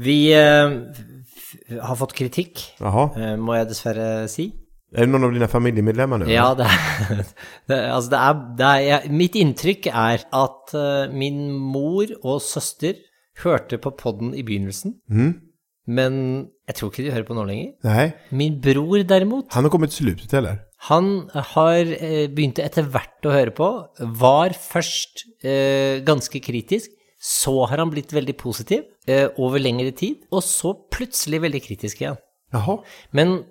Vi 0.00 0.18
eh, 0.32 0.72
har 1.84 1.98
fått 2.00 2.14
kritikk, 2.16 2.62
Jaha. 2.80 3.04
eh, 3.20 3.34
må 3.40 3.56
jeg 3.58 3.68
dessverre 3.72 4.08
si. 4.32 4.48
Er 4.90 5.06
det 5.06 5.12
noen 5.12 5.28
av 5.28 5.34
dine 5.36 5.46
familiemedlemmer 5.50 6.18
nå? 6.24 6.26
Ja, 6.32 6.48
det 6.58 6.66
er, 6.66 7.20
det, 7.70 7.76
altså 7.94 8.10
det 8.10 8.20
er, 8.24 8.40
det 8.58 8.70
er 8.70 8.80
jeg, 8.88 9.12
Mitt 9.20 9.36
inntrykk 9.38 9.86
er 9.92 10.24
at 10.34 10.72
uh, 10.74 11.12
min 11.14 11.44
mor 11.54 12.10
og 12.26 12.40
søster 12.42 12.98
hørte 13.44 13.78
på 13.80 13.92
podden 14.00 14.32
i 14.34 14.42
begynnelsen, 14.42 14.96
Mm. 15.08 15.30
men 15.86 16.16
jeg 16.68 16.76
tror 16.80 16.90
ikke 16.90 17.04
de 17.06 17.12
hører 17.14 17.28
på 17.28 17.36
nå 17.38 17.44
lenger. 17.46 17.70
Nei. 17.86 18.08
Min 18.36 18.58
bror 18.62 18.98
derimot, 19.06 19.46
Han 19.54 19.64
har 19.68 19.72
kommet 19.72 19.94
sluttet 19.94 20.26
slutet 20.26 20.36
eller? 20.42 20.58
han 20.90 21.28
har 21.54 21.80
eh, 22.00 22.26
begynte 22.32 22.62
etter 22.64 22.86
hvert 22.88 23.26
å 23.28 23.32
høre 23.34 23.52
på, 23.52 23.66
var 24.16 24.54
først 24.56 25.26
eh, 25.44 26.00
ganske 26.06 26.40
kritisk, 26.42 26.90
så 27.20 27.54
har 27.68 27.82
han 27.82 27.92
blitt 27.92 28.14
veldig 28.16 28.34
positiv 28.40 28.86
eh, 29.06 29.28
over 29.36 29.60
lengre 29.60 29.92
tid, 29.96 30.24
og 30.32 30.44
så 30.46 30.72
plutselig 30.92 31.42
veldig 31.44 31.62
kritisk 31.66 32.00
igjen. 32.00 32.20
Jaha. 32.54 32.80
Men 33.16 33.42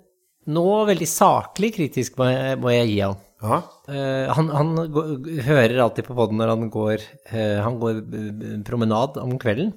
nå 0.50 0.68
veldig 0.88 1.08
saklig 1.08 1.74
kritisk 1.76 2.18
må 2.18 2.30
jeg, 2.32 2.58
må 2.60 2.72
jeg 2.74 2.88
gi 2.90 3.02
han. 3.04 3.20
Eh, 3.40 4.30
han 4.36 4.50
han 4.52 4.74
går, 4.92 5.12
hører 5.46 5.78
alltid 5.84 6.08
på 6.08 6.16
podden 6.18 6.40
når 6.40 6.52
han 6.54 6.72
går, 6.72 7.04
eh, 7.30 7.60
han 7.62 7.78
går 7.80 8.00
eh, 8.02 8.58
promenad 8.66 9.20
om 9.22 9.38
kvelden. 9.40 9.72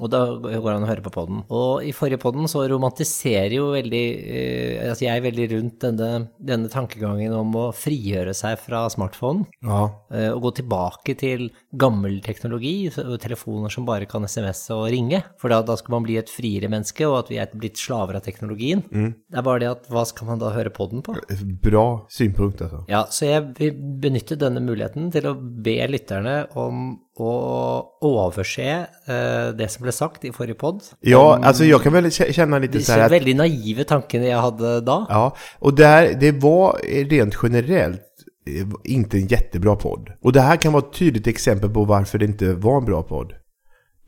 Og 0.00 0.10
da 0.12 0.22
går 0.40 0.72
han 0.72 0.84
og 0.84 0.90
hører 0.90 1.04
på 1.04 1.12
podden. 1.14 1.42
Og 1.52 1.84
i 1.86 1.92
forrige 1.96 2.20
podden 2.22 2.48
så 2.50 2.64
romantiserer 2.70 3.54
jo 3.58 3.70
veldig 3.74 4.04
eh, 4.18 4.88
altså 4.88 5.06
jeg 5.06 5.24
veldig 5.26 5.48
rundt 5.54 5.84
denne, 5.84 6.10
denne 6.36 6.70
tankegangen 6.72 7.34
om 7.36 7.54
å 7.58 7.66
frigjøre 7.76 8.34
seg 8.36 8.58
fra 8.62 8.86
smartphone. 8.92 9.46
Ja. 9.64 9.82
eh, 10.14 10.30
og 10.32 10.46
gå 10.46 10.54
tilbake 10.60 11.16
til 11.20 11.48
gammel 11.76 12.18
teknologi, 12.24 12.90
telefoner 13.20 13.72
som 13.72 13.86
bare 13.88 14.08
kan 14.10 14.24
SMS 14.26 14.66
og 14.74 14.86
ringe. 14.92 15.22
For 15.40 15.52
da, 15.52 15.60
da 15.66 15.76
skal 15.78 15.98
man 15.98 16.06
bli 16.06 16.18
et 16.20 16.32
friere 16.32 16.70
menneske, 16.72 17.06
og 17.08 17.18
at 17.24 17.32
vi 17.32 17.40
er 17.42 17.52
blitt 17.52 17.80
slaver 17.80 18.18
av 18.18 18.24
teknologien. 18.24 18.84
Det 18.90 19.36
er 19.36 19.46
bare 19.46 19.62
det 19.64 19.70
at 19.70 19.90
hva 19.92 20.04
skal 20.08 20.30
man 20.32 20.40
da 20.42 20.52
høre 20.54 20.72
podden 20.74 21.04
på? 21.06 21.16
Bra 21.64 21.84
synpunkt 22.12 22.64
altså. 22.64 22.84
Ja, 22.90 23.04
så 23.12 23.28
jeg 23.28 23.46
vil 23.58 23.76
benytte 24.02 24.38
denne 24.40 24.62
muligheten 24.64 25.10
til 25.14 25.28
å 25.30 25.36
be 25.36 25.76
lytterne 25.90 26.42
om 26.58 26.98
å 27.20 28.10
overse 28.10 28.66
uh, 29.08 29.50
det 29.56 29.68
som 29.72 29.84
ble 29.84 29.94
sagt 29.94 30.24
i 30.24 30.32
forrige 30.34 30.58
pod. 30.60 30.82
Ja, 31.06 31.36
altså 31.36 31.68
jeg 31.68 31.80
kan 31.84 31.94
vel 31.96 32.10
kjenne 32.10 32.62
litt 32.62 32.78
sånn 32.80 33.04
at 33.04 33.12
veldig 33.12 33.36
naive 33.40 33.86
tankene 33.88 34.30
jeg 34.30 34.44
hadde 34.46 34.76
da. 34.86 35.00
Ja, 35.10 35.26
og 35.60 35.76
där, 35.80 36.14
det 36.20 36.36
var 36.42 36.80
rent 37.12 37.36
generelt 37.40 38.06
ikke 38.50 39.18
en 39.20 39.28
jättebra 39.28 39.76
podd. 39.76 40.10
Og 40.24 40.34
det 40.34 40.42
her 40.42 40.56
kan 40.60 40.74
være 40.74 40.88
et 40.88 40.96
tydelig 40.96 41.34
eksempel 41.34 41.70
på 41.72 41.84
hvorfor 41.86 42.18
det 42.18 42.32
ikke 42.34 42.56
var 42.64 42.80
en 42.80 42.88
bra 42.88 43.02
podd. 43.06 43.36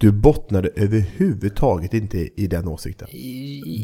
Du 0.03 0.13
bottnade 0.13 0.69
överhuvudtaget 0.77 1.95
inte 1.95 2.19
i 2.19 2.47
den 2.47 2.69
åsikten. 2.69 3.09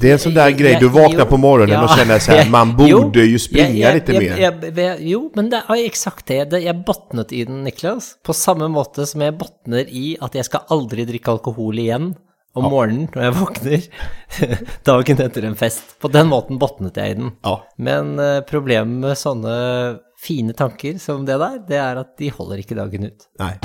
Det 0.00 0.08
är 0.08 0.12
en 0.12 0.18
sån 0.18 0.34
där 0.34 0.50
grej, 0.50 0.76
du 0.80 0.88
vaknar 0.88 1.24
på 1.24 1.36
morgonen 1.36 1.84
och 1.84 1.90
känner 1.90 2.18
så 2.18 2.32
här, 2.32 2.50
man 2.58 2.76
borde 2.76 3.24
ju 3.24 3.38
springa 3.38 3.94
lite 3.94 4.12
mer. 4.12 4.98
Jo, 5.00 5.32
men 5.34 5.50
det 5.50 5.62
er 5.68 5.84
eksakt 5.84 6.26
det. 6.26 6.58
Jag 6.58 6.84
botnet 6.84 7.32
i 7.32 7.44
den, 7.44 7.64
Niklas. 7.64 8.16
På 8.26 8.32
samme 8.32 8.68
måte 8.68 9.06
som 9.06 9.22
jeg 9.22 9.36
bottnar 9.38 9.86
i 9.88 10.16
at 10.20 10.34
jeg 10.34 10.48
skal 10.48 10.66
aldri 10.74 11.06
drikke 11.06 11.30
alkohol 11.36 11.78
igjen 11.78 12.10
om 12.58 12.66
morgenen 12.66 13.06
når 13.14 13.22
jeg 13.22 13.36
våkner 13.38 13.86
dagen 14.90 15.22
etter 15.22 15.46
en 15.46 15.56
fest. 15.56 15.94
På 16.02 16.10
den 16.10 16.26
måten 16.34 16.58
botnet 16.58 16.98
jeg 16.98 17.14
i 17.14 17.18
den. 17.20 17.30
Ja. 17.46 17.60
Men 17.78 18.18
eh, 18.18 18.40
problemet 18.50 19.06
med 19.06 19.22
sånne 19.22 19.54
fine 20.18 20.58
tanker 20.58 20.98
som 20.98 21.22
det 21.30 21.38
der, 21.38 21.62
det 21.70 21.80
er 21.84 22.02
at 22.02 22.16
de 22.18 22.34
holder 22.34 22.66
ikke 22.66 22.82
dagen 22.82 23.06
ut. 23.12 23.30
Nej. 23.38 23.62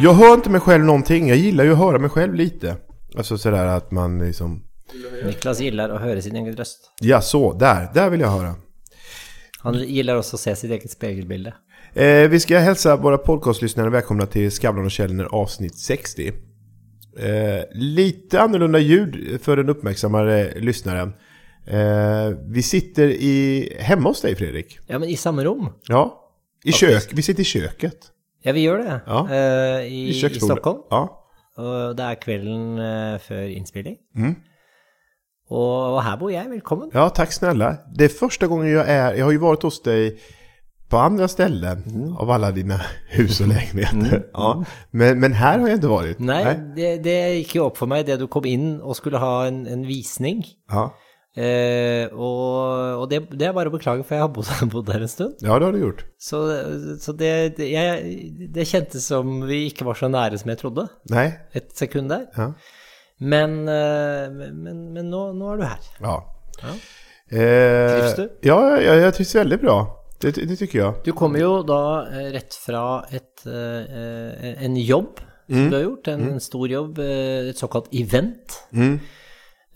Jag 0.00 0.14
hör 0.14 0.34
inte 0.34 0.50
mig 0.50 0.60
själv 0.60 0.84
någonting. 0.84 1.28
Jag 1.28 1.38
gillar 1.38 1.64
ju 1.64 1.72
att 1.72 1.78
höra 1.78 1.98
mig 1.98 2.10
själv 2.10 2.34
lite. 2.34 2.76
Alltså 3.16 3.38
sådär 3.38 3.66
att 3.66 3.90
man 3.90 4.18
liksom... 4.18 4.64
Niklas 5.24 5.60
gillar 5.60 5.90
å 5.90 5.98
høre 5.98 6.22
sin 6.22 6.36
egen 6.36 6.56
røst. 6.56 6.90
Ja, 7.00 7.20
så. 7.20 7.52
Där. 7.52 7.90
Där 7.94 8.10
vill 8.10 8.20
jag 8.20 8.28
höra. 8.28 8.54
Han 9.58 9.74
gillar 9.74 10.16
också 10.16 10.36
å 10.36 10.38
se 10.38 10.56
sitt 10.56 10.70
eget 10.70 10.90
spegelbilde. 10.90 11.54
Eh, 11.94 12.28
vi 12.28 12.40
ska 12.40 12.58
hälsa 12.58 12.96
våra 12.96 13.18
podcastlyssnare 13.18 13.90
välkomna 13.90 14.26
till 14.26 14.50
Skavlan 14.50 14.84
och 14.84 14.90
Källner 14.90 15.24
avsnitt 15.24 15.78
60. 15.78 16.28
Eh, 16.28 17.64
lite 17.72 18.40
annorlunda 18.40 18.78
ljud 18.78 19.40
för 19.42 19.56
den 19.56 19.68
uppmärksammare 19.68 20.60
lyssnaren. 20.60 21.12
Eh, 21.66 22.38
vi 22.48 22.62
sitter 22.62 23.08
i, 23.08 23.68
hemma 23.80 24.08
hos 24.08 24.20
dig 24.20 24.36
Fredrik. 24.36 24.78
Ja, 24.86 24.98
men 24.98 25.08
i 25.08 25.16
samme 25.16 25.44
rom. 25.44 25.72
Ja. 25.86 26.30
I 26.64 26.72
kök. 26.72 27.10
Vi 27.12 27.22
sitter 27.22 27.40
i 27.42 27.44
köket. 27.44 28.12
Ja, 28.46 28.52
vi 28.54 28.62
gjør 28.66 28.82
det. 28.84 29.00
Ja. 29.06 29.22
Uh, 29.26 29.86
I, 29.86 30.02
I 30.10 30.14
I. 30.14 30.40
Stockholm. 30.40 30.82
Ja. 30.92 31.04
Og 31.58 31.96
det 31.98 32.04
er 32.06 32.18
kvelden 32.22 32.78
uh, 32.78 33.18
før 33.20 33.48
innspilling. 33.50 33.96
Mm. 34.16 34.36
Og, 35.50 35.94
og 35.94 36.02
her 36.04 36.16
bor 36.20 36.30
jeg. 36.30 36.50
Velkommen. 36.50 36.90
ja, 36.94 37.08
takk 37.08 37.32
snälla. 37.32 37.72
Det 37.98 38.10
er 38.10 38.18
første 38.20 38.48
gangen 38.48 38.68
jeg 38.68 38.84
er 38.84 39.14
Jeg 39.16 39.24
har 39.24 39.32
jo 39.32 39.40
vært 39.46 39.64
hos 39.64 39.80
deg 39.80 40.18
på 40.88 40.96
andre 40.96 41.26
ställen 41.28 42.14
av 42.16 42.30
alle 42.32 42.48
dine 42.56 42.78
hus 43.16 43.40
og 43.44 43.48
lägenheter. 43.50 44.22
Ja. 44.32 44.52
Men, 44.92 45.18
men 45.20 45.34
her 45.36 45.58
har 45.58 45.68
jeg 45.68 45.80
ikke 45.82 45.90
vært. 45.92 46.20
Nei, 46.20 46.38
Nei, 46.44 46.54
Det, 46.76 46.92
det 47.04 47.16
gikk 47.42 47.56
jo 47.58 47.66
opp 47.66 47.76
for 47.80 47.90
meg 47.90 48.06
det 48.08 48.16
du 48.20 48.26
kom 48.32 48.46
inn 48.48 48.78
og 48.80 48.96
skulle 48.96 49.20
ha 49.20 49.34
en, 49.50 49.66
en 49.68 49.82
visning. 49.88 50.44
Ja. 50.72 50.86
Eh, 51.36 52.08
og 52.16 52.98
og 52.98 53.04
det, 53.10 53.20
det 53.38 53.46
er 53.46 53.52
bare 53.54 53.70
å 53.70 53.74
beklage, 53.74 54.02
for 54.06 54.16
jeg 54.16 54.24
har 54.24 54.32
bodd, 54.34 54.48
bodd 54.74 54.88
her 54.90 55.04
en 55.04 55.10
stund. 55.12 55.36
ja, 55.44 55.54
det 55.58 55.68
har 55.68 55.76
du 55.76 55.82
gjort. 55.82 56.02
Så, 56.18 56.40
så 57.04 57.14
det, 57.14 57.32
det, 57.60 57.68
jeg, 57.70 58.48
det 58.54 58.66
kjentes 58.66 59.06
som 59.12 59.42
vi 59.46 59.66
ikke 59.68 59.86
var 59.86 59.98
så 60.00 60.10
nære 60.10 60.40
som 60.40 60.50
jeg 60.50 60.60
trodde. 60.62 60.88
Nei. 61.12 61.28
Et 61.58 61.68
sekund 61.78 62.10
der. 62.10 62.26
Ja. 62.34 62.48
Men, 63.18 63.60
eh, 63.70 64.26
men, 64.32 64.82
men 64.94 65.12
nå, 65.12 65.28
nå 65.36 65.52
er 65.52 65.60
du 65.60 65.66
her. 65.68 65.92
Ja. 66.02 66.16
Ja. 66.62 66.74
Eh, 67.28 67.92
Trivs 67.92 68.18
du? 68.18 68.24
Ja, 68.48 68.58
jeg, 68.80 69.00
jeg 69.04 69.14
trivs 69.18 69.34
veldig 69.38 69.60
bra. 69.62 69.78
Det, 70.18 70.34
det 70.34 70.56
jeg. 70.58 70.74
jag. 70.80 71.00
Du 71.06 71.12
kommer 71.14 71.42
jo 71.44 71.52
da 71.66 71.80
eh, 72.10 72.28
rett 72.34 72.56
fra 72.58 73.04
et, 73.14 73.44
eh, 73.46 74.64
en 74.64 74.78
jobb 74.80 75.20
som 75.48 75.70
du 75.70 75.76
har 75.78 75.84
gjort, 75.86 76.08
en, 76.12 76.24
en 76.34 76.42
stor 76.44 76.68
jobb, 76.68 76.98
et 77.00 77.56
såkalt 77.56 77.86
event. 77.96 78.58
Mm. 78.76 78.98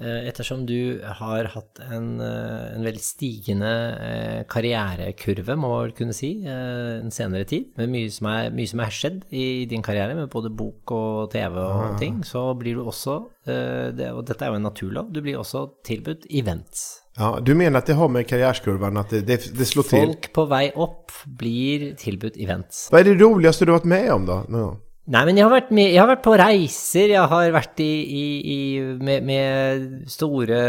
Eh, 0.02 0.28
Ettersom 0.28 0.64
du 0.66 1.00
har 1.04 1.46
hatt 1.54 1.80
en, 1.84 2.20
eh, 2.20 2.74
en 2.74 2.86
veldig 2.86 3.02
stigende 3.02 3.72
eh, 4.02 4.40
karrierekurve, 4.50 5.54
må 5.56 5.70
man 5.70 5.84
vel 5.84 5.94
kunne 5.96 6.16
si, 6.16 6.32
en 6.42 7.12
senere 7.14 7.46
tid, 7.48 7.70
med 7.78 7.92
mye 7.92 8.10
som, 8.10 8.28
er, 8.32 8.50
mye 8.54 8.70
som 8.70 8.82
er 8.82 8.94
skjedd 8.94 9.20
i 9.30 9.64
din 9.70 9.84
karriere, 9.84 10.16
med 10.18 10.30
både 10.32 10.50
bok 10.50 10.94
og 10.96 11.30
TV 11.32 11.60
og 11.62 11.98
ting, 12.00 12.22
så 12.26 12.48
blir 12.58 12.78
du 12.80 12.86
også, 12.86 13.20
det, 13.46 14.10
og 14.12 14.24
dette 14.26 14.44
er 14.44 14.52
jo 14.52 14.58
en 14.58 14.68
naturlov, 14.68 15.12
du 15.12 15.20
blir 15.22 15.38
også 15.40 15.64
tilbudt 15.86 16.26
events. 16.30 17.02
Ja, 17.18 17.34
du 17.44 17.52
mener 17.58 17.82
at 17.82 17.90
det 17.90 17.98
har 17.98 18.08
med 18.08 18.26
karrierekurven 18.28 19.00
at 19.00 19.12
det, 19.12 19.26
det, 19.28 19.38
det 19.58 19.66
slår 19.68 19.88
til? 19.88 20.06
Folk 20.06 20.30
på 20.32 20.46
vei 20.48 20.64
opp 20.80 21.12
blir 21.26 21.90
tilbudt 22.00 22.38
events. 22.40 22.86
Hva 22.92 23.02
er 23.02 23.10
det 23.10 23.18
roligste 23.20 23.68
du 23.68 23.74
har 23.74 23.82
vært 23.82 23.92
med 23.92 24.08
om 24.14 24.30
da? 24.30 24.38
Ja. 24.48 24.70
Nei, 25.12 25.26
men 25.28 25.36
jeg 25.36 25.44
har 25.44 25.52
vært, 25.52 25.72
med, 25.76 25.90
jeg 25.92 26.00
har 26.00 26.08
vært 26.08 26.22
på 26.24 26.32
reiser, 26.40 27.10
jeg 27.12 27.28
har 27.28 27.50
vært 27.52 27.80
i, 27.84 27.90
i, 28.00 28.22
i, 28.48 28.60
med, 28.96 29.26
med 29.28 29.82
store 30.08 30.60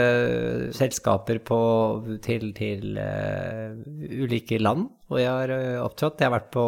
selskaper 0.75 1.39
på, 1.47 1.59
til, 2.25 2.49
til 2.57 2.99
uh, 2.99 3.71
ulike 4.25 4.59
land, 4.59 4.89
og 5.13 5.21
jeg 5.21 5.29
har 5.29 5.53
eh, 5.53 5.77
opptrådt. 5.79 6.19
Jeg 6.19 6.27
har 6.27 6.33
vært 6.33 6.49
på, 6.55 6.63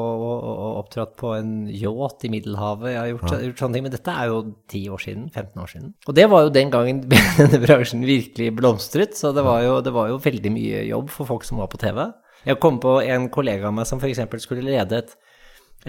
opptrådt 0.78 1.16
på 1.20 1.34
en 1.36 1.52
yacht 1.74 2.24
i 2.28 2.32
Middelhavet, 2.32 2.94
jeg 2.94 3.02
har 3.02 3.12
gjort, 3.12 3.36
gjort 3.50 3.66
sånne 3.66 3.80
ting, 3.80 3.88
men 3.90 3.96
dette 3.98 4.16
er 4.24 4.32
jo 4.32 4.40
10 4.72 4.96
år 4.96 5.06
siden, 5.08 5.28
15 5.34 5.66
år 5.66 5.74
siden. 5.74 5.92
Og 6.06 6.20
det 6.22 6.30
var 6.32 6.46
jo 6.46 6.56
den 6.62 6.74
gangen 6.78 7.04
denne 7.10 7.64
bransjen 7.66 8.08
virkelig 8.08 8.54
blomstret, 8.56 9.20
så 9.20 9.36
det 9.36 9.44
var 9.44 9.66
jo, 9.66 9.78
det 9.84 9.96
var 9.98 10.14
jo 10.14 10.24
veldig 10.24 10.56
mye 10.56 10.88
jobb 10.94 11.12
for 11.12 11.34
folk 11.34 11.50
som 11.50 11.60
var 11.60 11.74
på 11.74 11.82
TV. 11.84 12.06
Jeg 12.48 12.62
kom 12.64 12.80
på 12.80 13.02
en 13.04 13.28
kollega 13.34 13.68
av 13.68 13.76
meg 13.76 13.90
som 13.90 14.00
eksempel 14.00 14.40
skulle 14.40 14.64
lede 14.64 15.04
et, 15.04 15.16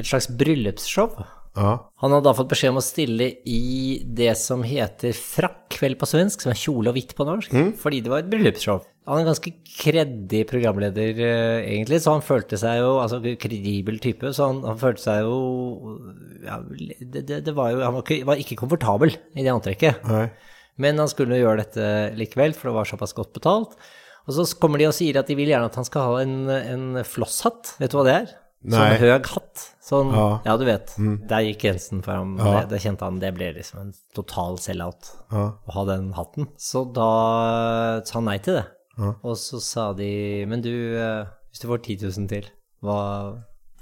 et 0.01 0.09
slags 0.09 0.33
bryllupsshow. 0.35 1.21
Ja. 1.57 1.71
Han 2.03 2.13
hadde 2.13 2.27
da 2.29 2.35
fått 2.37 2.51
beskjed 2.51 2.75
om 2.75 2.81
å 2.81 2.85
stille 2.85 3.31
i 3.49 4.03
det 4.05 4.35
som 4.39 4.61
heter 4.67 5.17
frakk, 5.17 5.79
vel 5.81 5.97
på 5.99 6.09
svensk, 6.09 6.45
som 6.45 6.53
er 6.53 6.61
kjole 6.61 6.93
og 6.93 6.99
hvitt 6.99 7.15
på 7.17 7.27
norsk, 7.27 7.55
fordi 7.81 8.03
det 8.05 8.13
var 8.13 8.23
et 8.23 8.29
bryllupsshow. 8.33 8.83
Han 9.07 9.21
er 9.21 9.23
en 9.23 9.31
ganske 9.31 9.53
kreddig 9.71 10.43
programleder, 10.51 11.21
eh, 11.23 11.69
egentlig, 11.71 12.01
så 12.03 12.17
han 12.17 12.25
følte 12.27 12.59
seg 12.59 12.81
jo 12.81 12.97
Altså 12.99 13.21
kredibel 13.39 14.01
type, 14.03 14.33
så 14.35 14.49
han, 14.51 14.65
han 14.67 14.81
følte 14.81 15.05
seg 15.05 15.21
jo 15.23 15.37
ja, 16.43 16.57
det, 16.67 17.23
det, 17.23 17.39
det 17.47 17.55
var 17.55 17.71
jo 17.71 17.85
Han 17.85 17.95
var 17.95 18.03
ikke, 18.03 18.27
var 18.27 18.43
ikke 18.43 18.59
komfortabel 18.59 19.15
i 19.15 19.45
det 19.45 19.53
antrekket. 19.53 20.03
Nei. 20.11 20.25
Men 20.83 20.99
han 21.01 21.09
skulle 21.09 21.39
gjøre 21.39 21.63
dette 21.63 21.87
likevel, 22.19 22.57
for 22.57 22.71
det 22.71 22.75
var 22.81 22.91
såpass 22.91 23.15
godt 23.17 23.33
betalt. 23.39 23.79
Og 24.27 24.35
så 24.35 24.45
kommer 24.61 24.83
de 24.83 24.91
og 24.91 24.97
sier 24.97 25.17
at 25.21 25.31
de 25.31 25.39
vil 25.39 25.53
gjerne 25.53 25.71
at 25.71 25.79
han 25.79 25.87
skal 25.87 26.11
ha 26.11 26.19
en, 26.25 26.37
en 26.51 27.05
flosshatt. 27.07 27.77
Vet 27.81 27.95
du 27.95 28.01
hva 28.01 28.05
det 28.09 28.17
er? 28.19 28.35
Nei. 28.67 28.81
Sånn 28.83 29.05
høg 29.07 29.31
hatt. 29.37 29.67
Sånn, 29.87 30.09
ja. 30.11 30.41
Ja. 30.45 30.57
du 30.59 30.65
vet. 30.67 30.95
Der 31.31 31.45
gikk 31.47 31.61
grensen 31.63 32.01
for 32.03 32.13
ham. 32.19 32.33
Ja. 32.41 32.63
Det, 32.65 32.73
det 32.75 32.81
kjente 32.83 33.07
han, 33.07 33.21
det 33.23 33.31
ble 33.37 33.53
liksom 33.55 33.81
en 33.85 33.93
total 34.17 34.59
sell-out 34.59 35.13
Ja. 35.31 35.45
å 35.63 35.73
ha 35.77 35.85
den 35.93 36.09
hatten. 36.17 36.49
Så 36.59 36.83
da 36.97 38.01
sa 38.05 38.19
han 38.19 38.27
nei 38.27 38.39
til 38.43 38.59
det. 38.59 38.65
Og 39.23 39.37
så 39.39 39.61
sa 39.63 39.93
de, 39.93 40.09
men 40.49 40.63
du, 40.65 40.73
eh, 40.99 41.27
Hvis 41.53 41.61
du 41.63 41.69
får 41.69 41.83
10 41.85 41.97
000 42.19 42.29
til, 42.33 42.47
hva 42.83 42.97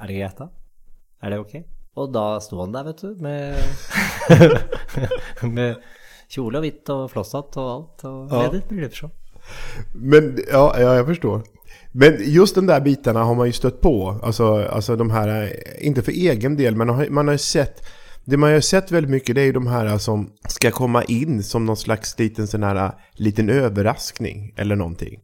Er 0.01 0.07
det 0.11 0.17
greit, 0.19 0.37
da? 0.39 0.49
Er 1.23 1.31
det 1.31 1.39
ok? 1.41 1.55
Og 1.97 2.13
da 2.13 2.25
sto 2.43 2.59
han 2.61 2.73
der, 2.75 2.85
vet 2.91 3.01
du, 3.01 3.15
med 3.23 3.55
Med 5.57 5.77
kjole 6.35 6.59
og 6.59 6.65
hvitt 6.67 6.91
og 6.91 7.05
flosshatt 7.13 7.57
og 7.63 7.69
alt, 7.71 8.05
og 8.09 8.33
Ja. 8.33 8.43
ledet 8.49 8.65
bryllupsshow. 8.69 9.11
Men 9.95 10.37
ja, 10.51 10.65
ja, 10.81 10.95
jeg 10.97 11.07
förstår. 11.07 11.43
Men 11.93 12.17
just 12.21 12.55
de 12.55 12.67
där 12.67 12.81
bitarna 12.81 13.25
har 13.25 13.35
man 13.35 13.47
ju 13.47 13.53
stött 13.53 13.81
på. 13.81 14.21
Alltså, 14.23 14.55
alltså 14.67 14.97
de 14.97 15.11
här, 15.11 15.53
inte 15.81 16.03
för 16.03 16.13
egen 16.13 16.57
del, 16.57 16.77
men 16.77 16.87
man 16.87 16.97
har, 16.97 17.07
man 17.09 17.29
har 17.29 17.37
sett 17.37 17.83
det 18.27 18.37
man 18.37 18.53
har 18.53 18.61
sett 18.61 18.91
väldigt 18.93 19.11
mycket 19.11 19.35
det 19.35 19.41
är 19.41 19.45
ju 19.45 19.53
de 19.53 19.67
här 19.67 19.99
som 19.99 20.31
ska 20.49 20.71
komma 20.71 21.03
in 21.05 21.43
som 21.43 21.65
någon 21.67 21.77
slags 21.77 22.19
liten 22.19 22.47
sån 22.47 22.63
här 22.63 22.93
liten 23.17 23.51
överraskning 23.51 24.55
eller 24.57 24.77
någonting. 24.77 25.21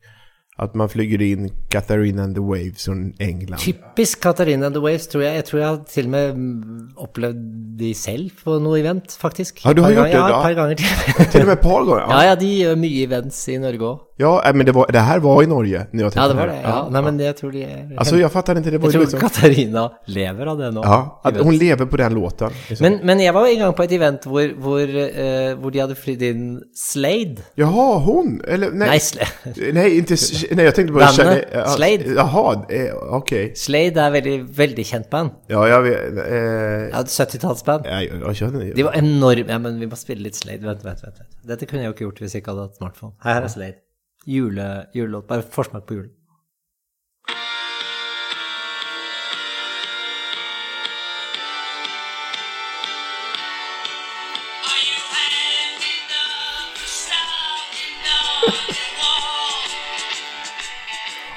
Att 0.57 0.75
man 0.75 0.89
flyger 0.89 1.23
in 1.23 1.51
Katarina 1.69 2.23
and 2.23 2.35
the 2.35 2.41
Waves 2.41 2.85
från 2.85 3.13
England. 3.19 3.59
Typisk 3.61 4.21
Katarina 4.21 4.67
and 4.67 4.75
the 4.75 4.81
Waves, 4.81 5.09
tror 5.09 5.25
jeg. 5.25 5.35
Jeg 5.37 5.45
tror 5.45 5.63
jeg 5.63 5.79
till 5.87 5.95
til 5.95 6.05
og 6.05 6.11
med 6.11 6.91
opplevd 6.97 7.39
de 7.79 7.95
selv 7.95 8.31
på 8.45 8.59
noe 8.61 8.81
event, 8.81 9.17
faktisk. 9.21 9.65
Ja, 9.65 9.73
du 9.73 9.81
har 9.83 9.91
Et 9.91 9.97
gjort 9.97 10.07
det, 10.07 10.13
ganger- 10.13 10.29
Ja, 10.29 10.39
et 10.41 10.43
par 10.43 10.55
ganger 10.55 10.75
til. 10.75 11.31
Till 11.33 11.41
och 11.41 11.47
med 11.47 11.53
ett 11.57 11.63
par 11.63 11.85
gånger. 11.85 12.01
Ja, 12.11 12.23
ja, 12.29 12.35
de 12.35 12.47
gjør 12.47 12.77
mye 12.77 13.03
events 13.07 13.49
i 13.49 13.59
Norge 13.59 13.81
òg. 13.81 13.99
Ja, 14.21 14.43
eh, 14.47 14.55
men 14.55 14.67
det, 14.67 14.73
var, 14.73 14.87
det 14.93 14.99
här 14.99 15.19
var 15.19 15.43
i 15.43 15.47
Norge 15.47 15.87
när 15.91 16.03
jag 16.03 16.13
Ja, 16.17 16.29
det 16.29 16.35
var 16.35 16.47
det. 16.47 16.61
Ja. 16.63 16.89
Nei, 16.91 17.03
men 17.03 17.21
jag 17.21 17.37
tror 17.37 17.53
de 17.53 17.63
är... 17.65 17.97
Alltså 17.97 18.17
jag 18.17 18.33
fattar 18.33 18.57
inte, 18.57 18.71
det 18.71 18.79
var 18.79 18.87
Jeg 18.87 18.93
tror 18.93 19.03
liksom... 19.03 19.21
Katarina 19.21 19.93
lever 20.07 20.47
av 20.47 20.59
det 20.59 20.71
nå. 20.71 20.83
Ja, 20.85 21.21
Events. 21.25 21.45
hon 21.45 21.57
lever 21.57 21.87
på 21.87 21.97
den 21.97 22.15
låten. 22.15 22.51
Liksom. 22.69 22.85
Men, 22.85 22.99
men 23.07 23.21
jeg 23.21 23.35
var 23.35 23.47
en 23.47 23.59
gang 23.59 23.75
på 23.75 23.83
et 23.83 23.93
event 23.93 24.27
hvor, 24.29 24.53
hvor, 24.61 24.85
uh, 24.85 25.57
hvor 25.63 25.73
de 25.73 25.81
hadde 25.81 25.97
flytt 25.97 26.23
inn 26.29 26.45
Slade. 26.77 27.47
Jaha, 27.57 27.99
hon? 28.05 28.41
Eller 28.45 28.71
nej. 28.71 28.89
Nei, 28.89 29.01
Slade. 29.01 29.73
Nej, 29.81 29.99
inte, 29.99 30.17
nej 30.51 30.65
jag 30.65 30.75
tänkte 30.75 30.93
på... 30.93 30.99
Bandet, 30.99 31.45
ja, 31.55 31.67
Slade. 31.67 32.15
Jaha, 32.17 32.55
eh, 32.69 32.95
okej. 33.21 33.53
Slade 33.57 34.07
er 34.07 34.17
veldig, 34.19 34.39
veldig 34.57 34.87
kjent 34.87 35.11
band. 35.11 35.31
Ja, 35.49 35.69
jag 35.69 35.83
vet. 35.83 36.25
Eh, 36.27 36.89
Ja, 36.91 37.03
70-talsband. 37.03 37.87
ja, 37.87 38.03
jag, 38.03 38.21
jag 38.21 38.37
känner 38.37 38.75
De 38.75 38.83
var 38.83 38.93
enorme 38.93 39.45
Ja, 39.49 39.59
men 39.59 39.81
vi 39.81 39.87
må 39.87 39.97
spille 39.97 40.23
litt 40.29 40.37
Slade. 40.37 40.67
Vent, 40.67 40.85
vent. 40.85 41.05
vent. 41.05 41.23
Dette 41.49 41.67
kunne 41.67 41.87
jeg 41.87 41.95
jo 41.95 41.97
ikke 41.97 42.11
gjort 42.11 42.21
hvis 42.21 42.35
jeg 42.35 42.45
ikke 42.45 42.53
hadde 42.55 42.69
hatt 42.69 42.77
smartphone. 42.77 43.17
Her 43.25 43.47
er 43.47 43.49
Slade. 43.49 43.81
Jule, 44.27 44.87
julelåt. 44.95 45.29
Bare 45.29 45.43
forsmak 45.43 45.87
på 45.87 45.95
julen. 45.95 46.17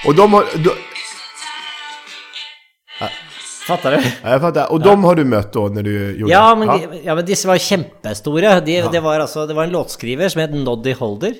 Og 0.05 0.17
da 0.17 0.25
må 0.27 0.41
up, 0.43 0.92
Fatter 3.73 3.97
du? 3.97 4.03
ja, 4.23 4.29
jag 4.29 4.41
fattar. 4.41 4.71
Och 4.71 4.79
de 4.79 5.03
har 5.03 5.15
du 5.15 5.23
møtt 5.25 5.53
då 5.53 5.67
när 5.67 5.83
du 5.83 6.15
gjorde... 6.17 6.31
Ja 6.31 6.55
men, 6.55 6.69
ja, 7.03 7.15
men 7.15 7.25
disse 7.25 7.47
var 7.49 7.57
kjempestore. 7.57 8.59
De, 8.65 8.81
det, 8.91 9.01
var 9.01 9.19
altså, 9.19 9.47
det 9.49 9.57
var 9.57 9.65
en 9.65 9.73
låtskriver 9.73 10.29
som 10.29 10.43
het 10.43 10.53
Noddy 10.53 10.93
Holder. 10.99 11.39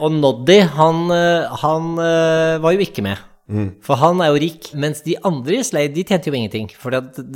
Og 0.00 0.12
Noddy, 0.12 0.60
han, 0.74 1.04
eh, 1.14 1.60
han 1.62 1.90
eh, 2.02 2.58
var 2.62 2.74
jo 2.74 2.86
ikke 2.86 3.04
med. 3.06 3.22
For 3.84 3.98
han 3.98 4.20
er 4.22 4.30
jo 4.30 4.40
rik, 4.42 4.68
mens 4.78 5.02
de 5.04 5.16
andre 5.26 5.58
i 5.58 5.64
Slade, 5.66 5.92
de 5.94 6.04
tjente 6.06 6.30
jo 6.30 6.36
ingenting. 6.36 6.68
For 6.78 6.94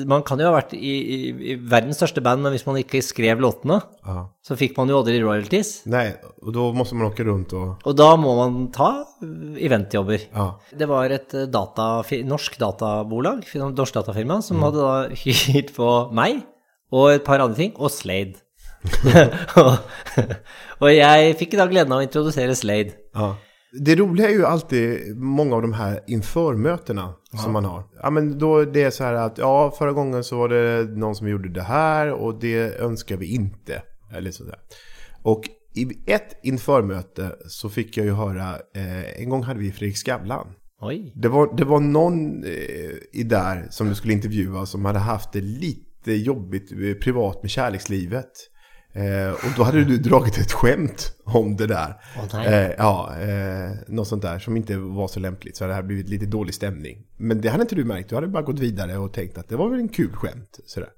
man 0.08 0.24
kan 0.26 0.40
jo 0.40 0.48
ha 0.48 0.54
vært 0.54 0.74
i, 0.76 0.92
i, 0.94 1.18
i 1.52 1.56
verdens 1.58 1.98
største 2.00 2.22
band, 2.24 2.44
men 2.44 2.54
hvis 2.54 2.66
man 2.68 2.78
ikke 2.80 3.02
skrev 3.04 3.42
låtene, 3.42 3.80
Aha. 4.06 4.24
så 4.44 4.56
fikk 4.58 4.78
man 4.78 4.92
jo 4.92 5.00
aldri 5.00 5.18
royalties. 5.22 5.74
Nei, 5.90 6.06
og 6.44 6.54
da 6.54 6.68
måtte 6.76 6.98
man 6.98 7.08
åke 7.10 7.26
rundt 7.26 7.54
og 7.58 7.84
Og 7.84 7.98
da 7.98 8.10
må 8.20 8.36
man 8.38 8.68
ta 8.74 8.90
eventjobber. 9.24 10.28
Ja. 10.30 10.48
Det 10.84 10.88
var 10.90 11.14
et 11.14 11.34
eh, 11.34 11.48
data, 11.50 11.88
norsk 12.30 12.58
databolag, 12.62 13.44
norsk 13.74 14.00
datafirma, 14.00 14.40
som 14.44 14.62
hadde 14.64 14.84
da 14.84 14.96
hyrt 15.24 15.74
på 15.76 15.90
meg 16.14 16.44
og 16.94 17.10
et 17.10 17.24
par 17.26 17.42
andre 17.42 17.58
ting, 17.58 17.72
og 17.74 17.90
Slade. 17.90 18.38
og, 19.58 19.74
og 20.84 20.90
jeg 20.92 21.34
fikk 21.40 21.58
da 21.58 21.66
gleden 21.70 21.94
av 21.96 22.02
å 22.02 22.06
introdusere 22.06 22.54
Slade. 22.58 22.94
Ja. 23.16 23.32
Det 23.80 23.96
roliga 23.96 24.28
är 24.28 24.32
ju 24.32 24.46
alltid 24.46 25.16
många 25.16 25.56
av 25.56 25.62
de 25.62 25.72
här 25.72 26.00
införmötena 26.06 27.14
som 27.42 27.52
man 27.52 27.64
har. 27.64 27.84
Ja, 28.02 28.10
men 28.10 28.38
då 28.38 28.64
det 28.64 28.82
är 28.82 28.90
så 28.90 29.04
här 29.04 29.14
att 29.14 29.38
ja, 29.38 29.74
förra 29.78 29.92
gången 29.92 30.24
så 30.24 30.38
var 30.38 30.48
det 30.48 30.96
någon 30.96 31.14
som 31.14 31.28
gjorde 31.28 31.48
det 31.48 31.62
här 31.62 32.12
och 32.12 32.40
det 32.40 32.80
önskar 32.80 33.16
vi 33.16 33.34
inte. 33.34 33.82
Eller 34.12 34.30
sådär. 34.30 34.58
Och 35.22 35.44
i 35.74 35.86
ett 36.06 36.36
införmöte 36.42 37.36
så 37.46 37.68
fick 37.68 37.96
jag 37.96 38.06
ju 38.06 38.12
höra, 38.12 38.50
eh, 38.74 39.20
en 39.22 39.28
gång 39.28 39.42
hade 39.42 39.60
vi 39.60 39.72
Fredrik 39.72 39.96
Skavlan. 39.96 40.46
Oj. 40.80 41.12
Det 41.14 41.28
var, 41.28 41.56
det 41.56 41.64
var 41.64 41.80
någon 41.80 42.44
eh, 42.44 42.50
i 43.12 43.22
där 43.22 43.66
som 43.70 43.88
du 43.88 43.94
skulle 43.94 44.12
intervjua 44.12 44.66
som 44.66 44.84
hade 44.84 44.98
haft 44.98 45.32
det 45.32 45.40
lite 45.40 46.12
jobbigt 46.12 46.72
eh, 46.72 46.94
privat 46.94 47.42
med 47.42 47.50
kärlekslivet. 47.50 48.30
Eh, 48.94 49.32
och 49.32 49.52
då 49.56 49.62
hade 49.62 49.84
du 49.84 49.98
dragit 49.98 50.38
ett 50.38 50.52
skämt 50.52 51.12
om 51.24 51.56
det 51.56 51.66
där. 51.66 51.96
Eh, 52.46 52.70
ja, 52.78 53.14
eh, 53.20 53.70
något 53.88 54.08
sånt 54.08 54.22
där 54.22 54.38
som 54.38 54.56
inte 54.56 54.76
var 54.76 55.08
så 55.08 55.20
lämpligt. 55.20 55.56
Så 55.56 55.66
det 55.66 55.74
hade 55.74 55.86
blivit 55.86 56.08
lite 56.08 56.26
dålig 56.26 56.54
stämning. 56.54 56.98
Men 57.16 57.40
det 57.40 57.48
hade 57.48 57.62
inte 57.62 57.74
du 57.74 57.84
märkt. 57.84 58.08
Du 58.08 58.14
hade 58.14 58.28
bara 58.28 58.42
gått 58.42 58.58
vidare 58.58 58.96
och 58.98 59.12
tänkt 59.12 59.38
att 59.38 59.48
det 59.48 59.56
var 59.56 59.68
väl 59.68 59.80
en 59.80 59.88
kul 59.88 60.12
skämt. 60.12 60.60
Sådär. 60.66 60.88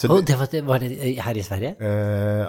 Så 0.00 0.08
oh, 0.08 0.16
det, 0.16 0.32
det 0.32 0.36
var, 0.36 0.48
det, 0.50 0.60
var 0.60 0.78
det 0.78 1.20
her 1.20 1.36
i 1.36 1.42
Sverige? 1.42 1.74
eh, 1.80 1.88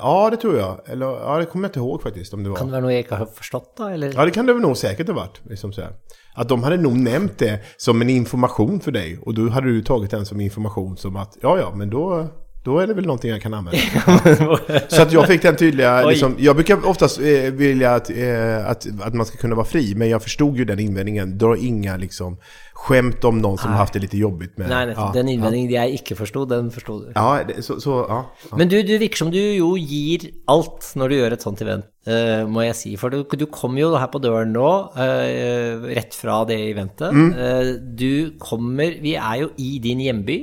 ja, 0.02 0.30
det 0.30 0.38
tror 0.38 0.58
jag. 0.58 0.80
Eller 0.86 1.06
ja, 1.06 1.38
det 1.38 1.46
kommer 1.46 1.66
jag 1.66 1.70
inte 1.70 1.80
ihåg 1.80 2.02
faktiskt 2.02 2.34
om 2.34 2.44
det 2.44 2.50
var. 2.50 2.58
Kan 2.58 2.72
det 2.72 2.80
noe 2.82 2.94
jeg 2.94 3.04
ikke 3.04 3.18
har 3.20 3.26
forstått, 3.26 3.74
da? 3.78 3.90
Eller? 3.92 4.14
Ja, 4.16 4.26
det 4.26 4.32
kan 4.32 4.46
det 4.46 4.54
nog 4.54 4.78
säkert 4.78 5.08
ha 5.08 5.16
varit. 5.16 5.42
Liksom 5.44 5.74
så 5.74 5.82
här. 5.82 5.92
Att 6.34 6.50
de 6.50 6.64
hade 6.64 6.78
nog 6.78 6.96
nämnt 6.98 7.38
det 7.38 7.60
som 7.78 8.02
en 8.02 8.10
information 8.10 8.80
för 8.80 8.92
dig. 8.92 9.18
Och 9.22 9.34
då 9.34 9.50
hade 9.50 9.68
du 9.68 9.82
tagit 9.84 10.12
den 10.12 10.26
som 10.26 10.40
information 10.40 10.98
som 10.98 11.16
att, 11.16 11.38
ja, 11.42 11.60
ja, 11.60 11.74
men 11.76 11.90
då, 11.90 12.28
då 12.64 12.80
är 12.80 12.88
det 12.88 12.94
väl 12.94 13.06
någonting 13.06 13.32
jag 13.32 13.42
kan 13.42 13.54
använda. 13.54 13.80
så 14.88 15.02
att 15.02 15.12
jag 15.12 15.28
fick 15.28 15.42
den 15.42 15.56
tydliga, 15.56 16.06
liksom, 16.06 16.36
jag 16.40 16.56
brukar 16.56 16.88
oftast 16.88 17.20
eh, 17.20 17.26
vilja 17.52 17.96
att, 17.96 18.10
eh, 18.10 18.70
att, 18.70 18.88
att 19.02 19.14
man 19.14 19.26
ska 19.26 19.38
kunna 19.38 19.56
vara 19.56 19.66
fri. 19.66 19.96
Men 19.96 20.10
jag 20.10 20.24
förstod 20.24 20.58
ju 20.58 20.66
den 20.66 20.80
invändningen. 20.80 21.38
Dra 21.38 21.58
inga 21.58 21.98
liksom, 21.98 22.38
skämt 22.74 23.24
om 23.24 23.38
någon 23.38 23.58
som 23.58 23.72
har 23.72 23.78
haft 23.78 23.94
det 23.94 24.00
lite 24.00 24.18
jobbigt 24.18 24.58
med. 24.58 24.70
Nettopp. 24.70 24.98
ja, 24.98 25.12
Den 25.14 25.30
innvendingen 25.30 25.72
jeg 25.72 25.98
ikke 26.00 26.16
förstod, 26.16 26.50
den 26.50 26.72
förstod 26.72 27.08
du. 27.08 27.12
Ja, 27.16 27.40
det, 27.48 27.62
så, 27.64 27.80
så 27.82 28.06
ja. 28.10 28.26
ja. 28.50 28.58
Men 28.58 28.70
du, 28.70 28.78
du 28.84 28.98
virker 28.98 29.18
som 29.18 29.32
du 29.32 29.40
jo 29.40 29.74
gir 29.78 30.30
alt 30.50 30.94
når 30.96 31.10
du 31.10 31.16
gjør 31.18 31.36
et 31.36 31.46
sånt 31.46 31.62
event, 31.66 31.86
uh, 32.10 32.46
må 32.50 32.66
jeg 32.66 32.78
si. 32.78 32.96
For 32.98 33.14
du, 33.14 33.22
du 33.26 33.46
kom 33.54 33.78
jo 33.78 33.94
her 33.98 34.10
på 34.14 34.22
døren 34.24 34.54
nå, 34.54 34.72
uh, 34.98 35.90
rett 35.92 36.18
fra 36.18 36.42
det 36.50 36.58
eventet. 36.72 37.10
Eh, 37.12 37.76
du 37.98 38.38
kommer 38.42 38.98
Vi 39.02 39.14
er 39.18 39.38
jo 39.44 39.52
i 39.62 39.78
din 39.84 40.02
hjemby, 40.02 40.38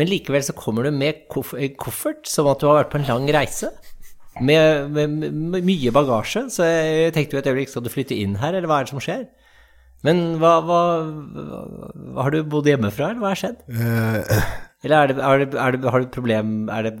men 0.00 0.08
likevel 0.08 0.42
så 0.46 0.56
kommer 0.56 0.88
du 0.88 0.94
med 0.96 1.26
koff 1.28 1.52
koffert, 1.80 2.24
som 2.28 2.48
at 2.48 2.62
du 2.62 2.70
har 2.70 2.80
vært 2.80 2.94
på 2.94 3.00
en 3.02 3.08
lang 3.10 3.28
reise. 3.36 3.68
Med, 4.40 4.88
med, 4.94 5.18
med 5.52 5.66
mye 5.66 5.90
bagasje, 5.92 6.46
så 6.54 6.64
jeg 6.64 7.12
tenkte 7.12 7.36
jo 7.36 7.40
et 7.42 7.48
øyeblikk 7.50 7.68
skal 7.68 7.84
du 7.84 7.90
flytte 7.92 8.16
inn 8.16 8.38
her, 8.40 8.54
eller 8.54 8.70
hva 8.70 8.78
er 8.80 8.86
det 8.86 8.92
som 8.94 9.02
skjer? 9.04 9.26
Men 10.06 10.20
hva, 10.40 10.54
hva, 10.64 10.80
hva 11.04 12.24
Har 12.24 12.32
du 12.32 12.38
bodd 12.48 12.68
hjemmefra, 12.70 13.10
eller 13.10 13.20
hva 13.20 13.32
har 13.34 13.40
skjedd? 13.42 13.58
Uh, 13.68 14.44
Eller 14.86 14.96
er 14.96 15.10
det, 15.10 15.16
er 15.20 15.42
det, 15.42 15.48
er 15.60 15.74
det, 15.74 15.90
har 15.92 16.00
du 16.00 16.06
et 16.06 16.14
problem 16.14 16.54
Er 16.72 16.86
det 16.86 16.94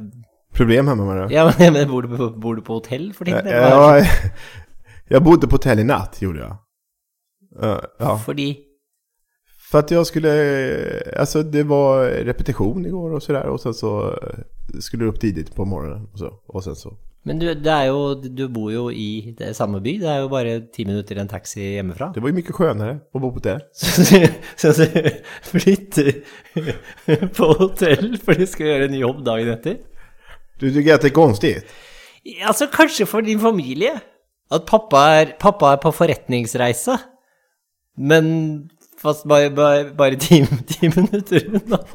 problem 0.52 0.90
hjemme, 0.90 1.06
med 1.06 1.22
det? 1.22 1.28
Ja, 1.32 1.46
men, 1.58 1.78
men 1.78 1.88
bor, 1.88 2.04
du 2.04 2.12
på, 2.12 2.28
bor 2.42 2.58
du 2.58 2.64
på 2.66 2.76
hotell 2.76 3.06
for 3.16 3.24
tiden? 3.24 3.46
det? 3.46 3.56
Ja, 3.56 4.04
jag 5.14 5.24
bodde 5.24 5.48
på 5.48 5.56
hotell 5.56 5.80
i 5.80 5.86
natt, 5.86 6.20
gjorde 6.20 6.42
jeg. 6.44 6.58
Uh, 7.56 7.80
ja. 8.02 8.18
Fordi 8.20 8.50
För 9.70 9.78
att 9.78 9.90
jag 9.90 10.06
skulle, 10.06 10.32
alltså 11.16 11.42
det 11.42 11.62
var 11.62 12.04
repetition 12.06 12.86
igår 12.86 13.12
och 13.12 13.22
sådär 13.22 13.46
och 13.46 13.60
sen 13.60 13.74
så 13.74 14.08
eh, 14.08 14.80
skulle 14.80 15.04
du 15.04 15.08
upp 15.08 15.20
tidigt 15.20 15.54
på 15.54 15.64
morgonen 15.64 16.08
och 16.12 16.18
så. 16.18 16.34
Och 16.46 16.64
sen 16.64 16.76
så. 16.76 16.96
Men 17.22 17.38
du, 17.38 17.54
det 17.54 17.70
är 17.70 17.84
ju, 17.84 18.14
du 18.14 18.48
bor 18.48 18.72
jo 18.72 18.90
i 18.92 19.34
det 19.38 19.54
samme 19.54 19.80
by. 19.80 19.98
Det 20.00 20.08
er 20.08 20.20
jo 20.22 20.28
bare 20.32 20.54
ti 20.72 20.84
minutter 20.88 21.16
i 21.16 21.20
en 21.20 21.28
taxi 21.28 21.60
hjemmefra. 21.74 22.08
Det 22.14 22.20
var 22.20 22.28
ju 22.28 22.34
mycket 22.34 22.54
skönare 22.54 22.94
att 23.14 23.20
bo 23.20 23.28
på 23.28 23.34
hotell. 23.34 23.60
Så, 23.72 24.02
du- 24.16 24.74
så 24.74 24.84
flytter 25.42 26.12
på 27.36 27.52
hotell 27.58 28.16
fordi 28.24 28.40
du 28.40 28.46
skal 28.46 28.66
gjøre 28.66 28.84
en 28.88 28.94
jobb 28.94 29.24
dagen 29.24 29.48
etter? 29.52 29.76
Du 30.60 30.70
tycker 30.72 30.94
att 30.94 31.00
det 31.00 31.08
är 31.08 31.14
konstigt? 31.14 31.64
Altså, 32.46 32.66
kanskje 32.72 33.06
for 33.06 33.20
din 33.22 33.40
familie. 33.40 34.00
At 34.50 34.66
pappa 34.66 34.98
är, 35.20 35.26
pappa 35.40 35.72
er 35.72 35.76
på 35.76 35.92
forretningsreise, 35.92 36.96
men 37.98 38.26
fast 39.02 39.26
bare, 39.28 39.50
bare, 39.50 39.84
bare 39.96 40.16
ti, 40.20 40.42
ti 40.68 40.92
minutter 40.96 41.46
unna. 41.50 41.80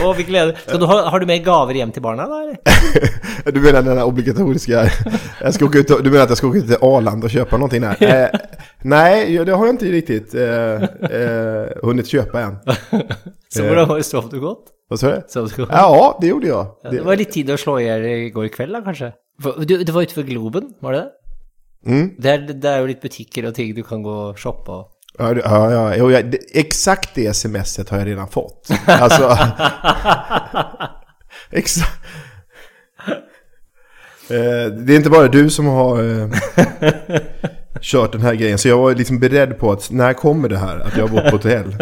Å, 0.00 0.12
vi 0.16 0.24
gleder 0.24 0.56
Så 0.64 0.78
du 0.80 0.86
ha, 0.88 0.94
Har 1.12 1.20
du 1.20 1.26
med 1.28 1.42
gaver 1.44 1.76
hjem 1.76 1.90
til 1.94 2.04
barna, 2.04 2.24
da? 2.30 2.38
eller? 2.44 2.56
Du 3.54 3.60
mener 3.60 3.84
den 3.84 4.00
obligatoriske 4.02 4.72
obligatoriska, 4.74 5.20
jag 5.40 5.54
ska 5.54 5.64
åka 5.64 5.78
ut, 5.78 5.88
du 6.04 6.10
mener 6.10 6.24
at 6.24 6.32
jeg 6.32 6.40
skal 6.40 6.48
åka 6.50 6.62
til 6.66 6.86
Arlanda 6.88 7.28
og 7.28 7.34
kjøpe 7.34 7.58
noe? 7.60 7.68
där? 7.68 8.00
Eh, 8.00 8.62
nei, 8.82 9.36
det 9.36 9.54
har 9.54 9.68
jeg 9.68 9.76
ikke 9.76 9.92
riktig 9.92 10.16
eh, 10.34 10.86
eh, 11.10 11.76
hunnet 11.84 12.10
kjøpe 12.10 12.42
än. 12.42 12.56
Så 13.54 13.62
hvordan 13.62 14.02
sov 14.02 14.30
du 14.32 14.40
godt? 14.42 14.72
Hva 14.90 14.98
sa 14.98 15.12
du? 15.12 15.28
Sov 15.30 15.46
du 15.52 15.60
godt? 15.60 15.70
Ja, 15.70 16.08
det 16.20 16.32
gjorde 16.32 16.50
jeg. 16.50 16.66
Ja, 16.82 16.94
det 16.96 17.04
var 17.06 17.20
litt 17.20 17.32
tid 17.36 17.52
å 17.54 17.60
slå 17.60 17.76
i 17.78 17.86
hjel 17.86 18.08
i 18.08 18.16
går 18.34 18.50
kveld, 18.56 18.74
da, 18.74 18.82
kanskje? 18.88 19.12
Du, 19.62 19.76
du, 19.84 19.92
var 19.92 20.08
ute 20.08 20.18
ved 20.18 20.30
Globen, 20.32 20.72
var 20.82 20.96
det 20.96 21.04
det? 21.04 21.25
Mm. 21.86 22.10
Det 22.18 22.32
er, 22.32 22.44
det 22.50 22.70
er 22.70 22.82
jo 22.82 22.90
litt 22.90 23.02
butikker 23.02 23.48
og 23.48 23.54
ting 23.54 23.74
du 23.76 23.82
kan 23.86 24.02
gå 24.02 24.14
og 24.30 24.38
shoppe 24.40 24.74
og 24.74 24.92
Ja, 25.16 25.30
ja, 25.32 25.60
ja, 25.72 25.84
jo, 25.96 26.10
ja, 26.12 26.18
det, 26.20 26.42
exakt 26.52 27.14
det 27.16 27.30
smset 27.32 27.88
har 27.88 28.02
jeg 28.02 28.10
redan 28.10 28.28
fått. 28.28 28.68
Altså. 28.86 29.30
Eh, 34.26 34.66
det 34.74 34.90
er 34.90 34.98
ikke 34.98 35.12
bare 35.12 35.30
du 35.30 35.46
som 35.54 35.68
har 35.70 36.00
eh, 36.02 36.26
denne 37.92 38.08
den 38.12 38.20
här 38.20 38.34
grejen. 38.34 38.58
Så 38.58 38.68
jeg 38.68 38.76
var 38.76 38.94
liksom 38.94 39.20
beredd 39.20 39.58
på 39.58 39.72
at 39.72 39.90
når 39.90 40.12
kommer 40.12 40.48
det 40.48 40.58
her? 40.58 40.82
At 40.82 40.96
jeg 40.96 41.06
har 41.06 41.08
bodd 41.08 41.30
på 41.30 41.36
hotell. 41.36 41.74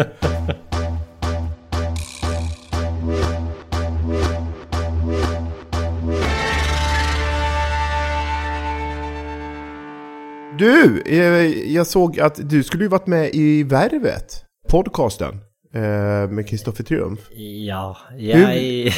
Du, 10.59 11.01
jeg 11.05 11.73
jag 11.73 11.87
såg 11.87 12.19
att 12.19 12.49
du 12.49 12.63
skulle 12.63 12.83
ju 12.83 12.89
varit 12.89 13.07
med 13.07 13.29
i 13.33 13.63
Värvet, 13.63 14.43
podcasten, 14.69 15.41
eh, 15.73 16.29
med 16.29 16.47
Kristoffer 16.47 16.83
Triumf. 16.83 17.19
Ja, 17.67 17.97
jeg 18.17 18.93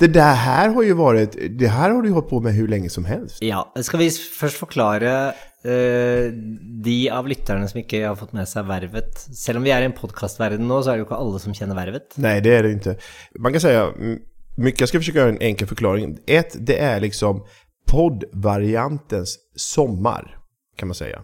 Det 0.00 0.14
der 0.14 0.34
her 0.34 0.70
har 0.70 0.82
jo 0.86 0.94
vært 0.94 1.34
det 1.34 1.70
her 1.70 1.90
har 1.90 2.02
du 2.02 2.12
holdt 2.14 2.30
på 2.30 2.40
med 2.40 2.54
hvor 2.54 2.70
lenge 2.70 2.90
som 2.90 3.04
helst. 3.04 3.42
Ja, 3.42 3.64
skal 3.82 4.04
vi 4.04 4.10
først 4.14 4.60
forklare 4.60 5.32
uh, 5.66 6.30
de 6.84 6.98
av 7.10 7.26
lytterne 7.26 7.66
som 7.68 7.82
ikke 7.82 8.04
har 8.06 8.14
fått 8.14 8.36
med 8.36 8.46
seg 8.46 8.70
Vervet? 8.70 9.18
Selv 9.34 9.58
om 9.58 9.66
vi 9.66 9.74
er 9.74 9.82
i 9.82 9.90
en 9.90 9.96
podkastverden 9.96 10.68
nå, 10.68 10.78
så 10.78 10.92
er 10.92 11.00
det 11.00 11.06
jo 11.06 11.10
ikke 11.10 11.22
alle 11.26 11.42
som 11.42 11.56
kjenner 11.56 11.78
Vervet. 11.80 12.14
Nei, 12.22 12.38
det 12.44 12.54
er 12.54 12.68
det 12.68 12.76
ikke. 12.78 12.98
Man 13.42 13.56
kan 13.56 13.66
si 13.66 13.74
mm, 13.74 14.18
jeg 14.60 14.86
skal 14.86 15.02
forsøke 15.02 15.18
å 15.18 15.24
gjøre 15.24 15.34
en 15.38 15.46
enkel 15.50 15.70
forklaring. 15.74 16.18
Ett, 16.30 16.54
det 16.54 16.78
er 16.78 17.02
liksom 17.02 17.42
poddvariantens 17.90 19.38
sommar, 19.58 20.36
kan 20.80 20.88
man 20.88 20.94
säga. 20.94 21.22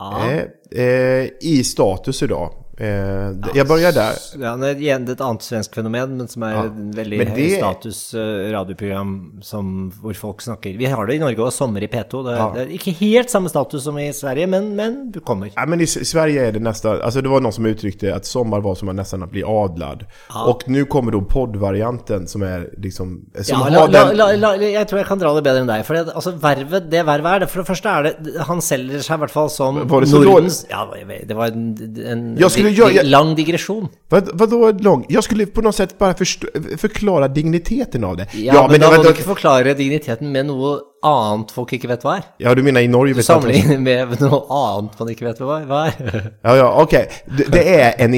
Eh, 0.00 0.82
eh, 0.84 1.28
I 1.40 1.64
status 1.64 2.22
idag. 2.22 2.52
Eh, 2.78 3.32
jeg 3.54 3.66
börjar 3.68 3.92
där. 3.92 4.12
Ja, 4.40 4.56
det 4.56 4.84
er 4.84 5.00
et 5.00 5.20
annet 5.24 5.42
svensk 5.42 5.74
fenomen, 5.74 6.16
men 6.18 6.28
som 6.28 6.42
er 6.42 6.52
Ja. 6.52 6.64
en 6.64 6.90
veldig 6.92 7.18
det... 7.18 7.28
høy 7.32 7.56
status 7.56 8.14
eh, 8.14 8.50
radioprogram 8.52 9.38
som, 9.42 9.90
hvor 10.02 10.12
folk 10.14 10.42
snakker 10.44 10.76
Vi 10.76 10.84
har 10.84 11.06
det 11.06 11.14
i 11.16 11.18
Norge 11.18 11.40
og 11.40 11.52
Sommer 11.52 11.80
i 11.80 11.88
P2. 11.88 12.20
Det, 12.26 12.34
Ja. 12.36 12.50
det 12.52 12.60
er 12.66 12.74
ikke 12.76 12.92
helt 13.00 13.30
samme 13.30 13.48
status 13.48 13.82
som 13.82 13.96
i 13.98 14.12
Sverige, 14.12 14.46
men, 14.46 14.74
men 14.76 15.10
du 15.10 15.20
kommer. 15.20 15.48
Ja, 15.56 15.64
men 15.66 15.80
i 15.80 15.86
Sverige 15.86 16.48
er 16.48 16.52
det 16.52 16.60
nästan, 16.60 17.00
alltså 17.00 17.22
det 17.22 17.30
var 17.32 17.40
noen 17.40 17.52
som 17.52 17.64
uttrykte 17.64 18.12
at 18.14 18.26
sommer 18.26 18.60
var 18.60 18.74
som 18.74 18.88
att 18.88 18.94
nästan 18.96 19.24
bli 19.30 19.42
adlad. 19.42 20.04
Og 20.34 20.68
nå 20.68 20.84
kommer 20.84 21.12
då 21.12 21.20
poddvarianten 21.22 22.26
som 22.28 22.42
er 22.42 22.68
liksom, 22.76 23.24
som 23.40 23.60
Ja, 23.60 23.68
la, 23.70 23.86
den... 23.86 24.16
la, 24.16 24.32
la, 24.36 24.52
jeg 24.56 24.86
tror 24.88 24.98
jeg 25.00 25.06
kan 25.08 25.18
dra 25.18 25.32
det 25.34 25.44
bedre 25.44 25.64
enn 25.64 25.66
deg. 25.72 25.84
For 25.86 25.94
det, 25.94 26.12
altså, 26.14 26.32
vervet, 26.32 26.90
det 26.90 27.06
vervet 27.06 27.32
er 27.32 27.38
det. 27.40 27.48
For 27.48 27.62
det 27.62 27.66
første 27.66 27.88
er 27.88 28.02
det 28.02 28.36
Han 28.46 28.60
selger 28.60 29.00
seg 29.00 29.16
i 29.16 29.24
hvert 29.24 29.32
fall 29.32 29.48
som 29.50 29.80
Nordens 29.88 30.66
Ja, 30.70 30.84
det 30.92 31.36
var 31.36 31.46
en, 31.56 31.72
en 32.04 32.36
Jeg 32.36 32.50
skulle 32.50 32.65
di- 32.70 32.78
jag, 32.78 32.94
jag, 32.94 33.06
lang 33.06 33.34
digresjon. 33.34 33.88
Vad, 34.08 34.30
vadå 34.32 34.72
lång? 34.80 35.06
Jag 35.08 35.24
skulle 35.24 35.46
på 35.46 35.60
något 35.62 35.74
sätt 35.74 35.98
bara 35.98 36.14
förstå, 36.14 36.46
förklara 36.78 37.28
digniteten 37.28 38.04
av 38.04 38.16
det. 38.16 38.26
Ja, 38.34 38.68
men, 38.70 38.80
da 38.80 38.86
må 38.86 38.92
vänta- 38.92 39.08
du 39.08 39.14
ikke 39.14 39.22
forklare 39.22 39.74
digniteten 39.74 40.32
med 40.32 40.46
noe 40.46 40.78
annet 41.06 41.52
folk 41.54 41.72
ikke 41.76 41.88
vet 41.90 42.04
hva 42.06 42.16
er. 42.18 42.26
Ja, 42.42 42.52
du 42.56 42.62
mener 42.66 42.84
i 42.84 42.90
Norge 42.90 43.14
Du 43.16 43.22
sammenligner 43.24 43.78
med 43.82 44.16
noe 44.24 44.42
annet 44.58 44.98
man 45.00 45.12
ikke 45.12 45.28
vet 45.28 45.40
hva 45.42 45.60
er. 45.86 46.00
Ja, 46.46 46.54
ja, 46.58 46.66
ok. 46.82 46.94
Det, 47.38 47.48
det 47.52 47.62
er 47.72 47.94
en 48.02 48.14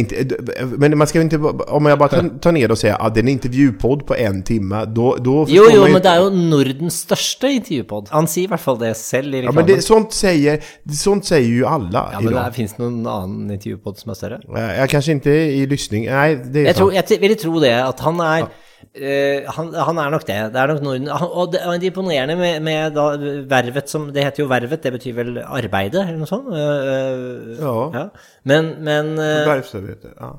men 0.78 0.96
man 0.98 1.08
ska 1.08 1.22
ikke 1.22 1.40
om 1.68 1.88
jeg 1.88 1.98
bare 2.00 2.18
tar, 2.18 2.28
tar 2.44 2.58
og 2.74 2.78
ser 2.80 2.96
at 2.96 3.14
det 3.14 3.22
er 3.22 3.26
en 3.26 3.32
intervjupodd 3.34 4.04
på 4.08 4.16
en 4.18 4.42
timme, 4.46 4.82
da 4.94 5.08
då 5.22 5.36
Jo, 5.50 5.64
jo, 5.70 5.82
man 5.84 5.96
men 5.96 6.04
det 6.04 6.12
er 6.12 6.22
jo 6.22 6.30
Nordens 6.34 7.00
største 7.06 7.50
intervjupod. 7.58 8.10
Han 8.14 8.28
sier 8.30 8.48
i 8.48 8.52
hvert 8.52 8.64
fall 8.64 8.78
det 8.80 8.92
selv 9.00 9.34
i 9.34 9.42
Ja, 9.44 9.52
men 9.54 9.66
det, 9.68 9.80
sånt, 9.86 10.14
sier, 10.16 10.62
sånt 10.92 11.28
sier 11.28 11.44
jo 11.44 11.66
alle. 11.68 12.04
Ja, 12.14 12.22
men 12.22 12.34
det 12.36 12.46
fins 12.56 12.76
noen 12.80 13.00
annen 13.06 13.50
intervjupod 13.56 14.00
som 14.00 14.14
er 14.14 14.20
større? 14.20 14.40
Jeg, 14.48 14.78
Jag 14.78 14.92
kanskje 14.94 15.18
ikke 15.18 15.36
i 15.58 15.66
lysning 15.70 16.08
Nei, 16.08 16.28
det 16.38 16.62
er 16.62 16.70
Jeg, 16.70 16.76
sant. 16.76 16.80
tror, 16.82 16.96
jeg 17.18 17.22
vil 17.24 17.36
tro 17.40 17.60
det, 17.62 17.74
at 17.82 18.02
han 18.06 18.20
er 18.24 18.48
eh, 18.94 19.46
han, 19.56 19.70
han 19.74 20.00
er 20.02 20.12
nok 20.14 20.26
det. 20.28 20.38
Det 20.54 20.60
er 20.62 20.72
nok 20.72 20.82
noen, 20.86 21.06
Han, 21.10 21.28
og 21.28 21.52
det, 21.52 21.62
og 21.66 21.80
det 21.80 21.90
imponerende 21.90 22.36
med, 22.38 22.60
med 22.64 22.96
da, 22.96 23.06
vervet 23.50 23.90
som 23.90 24.08
Det 24.14 24.24
heter 24.24 24.44
jo 24.44 24.50
vervet, 24.50 24.82
det 24.82 24.92
betyr 24.96 25.16
vel 25.16 25.38
arbeide, 25.44 26.02
eller 26.04 26.20
noe 26.22 26.30
sånt? 26.30 26.50
Uh, 26.52 27.56
Ja. 27.94 28.04
Men, 28.48 28.74
men 28.84 29.14
uh, 29.18 29.24
Förvärvsarbete, 29.46 30.14
ja. 30.18 30.34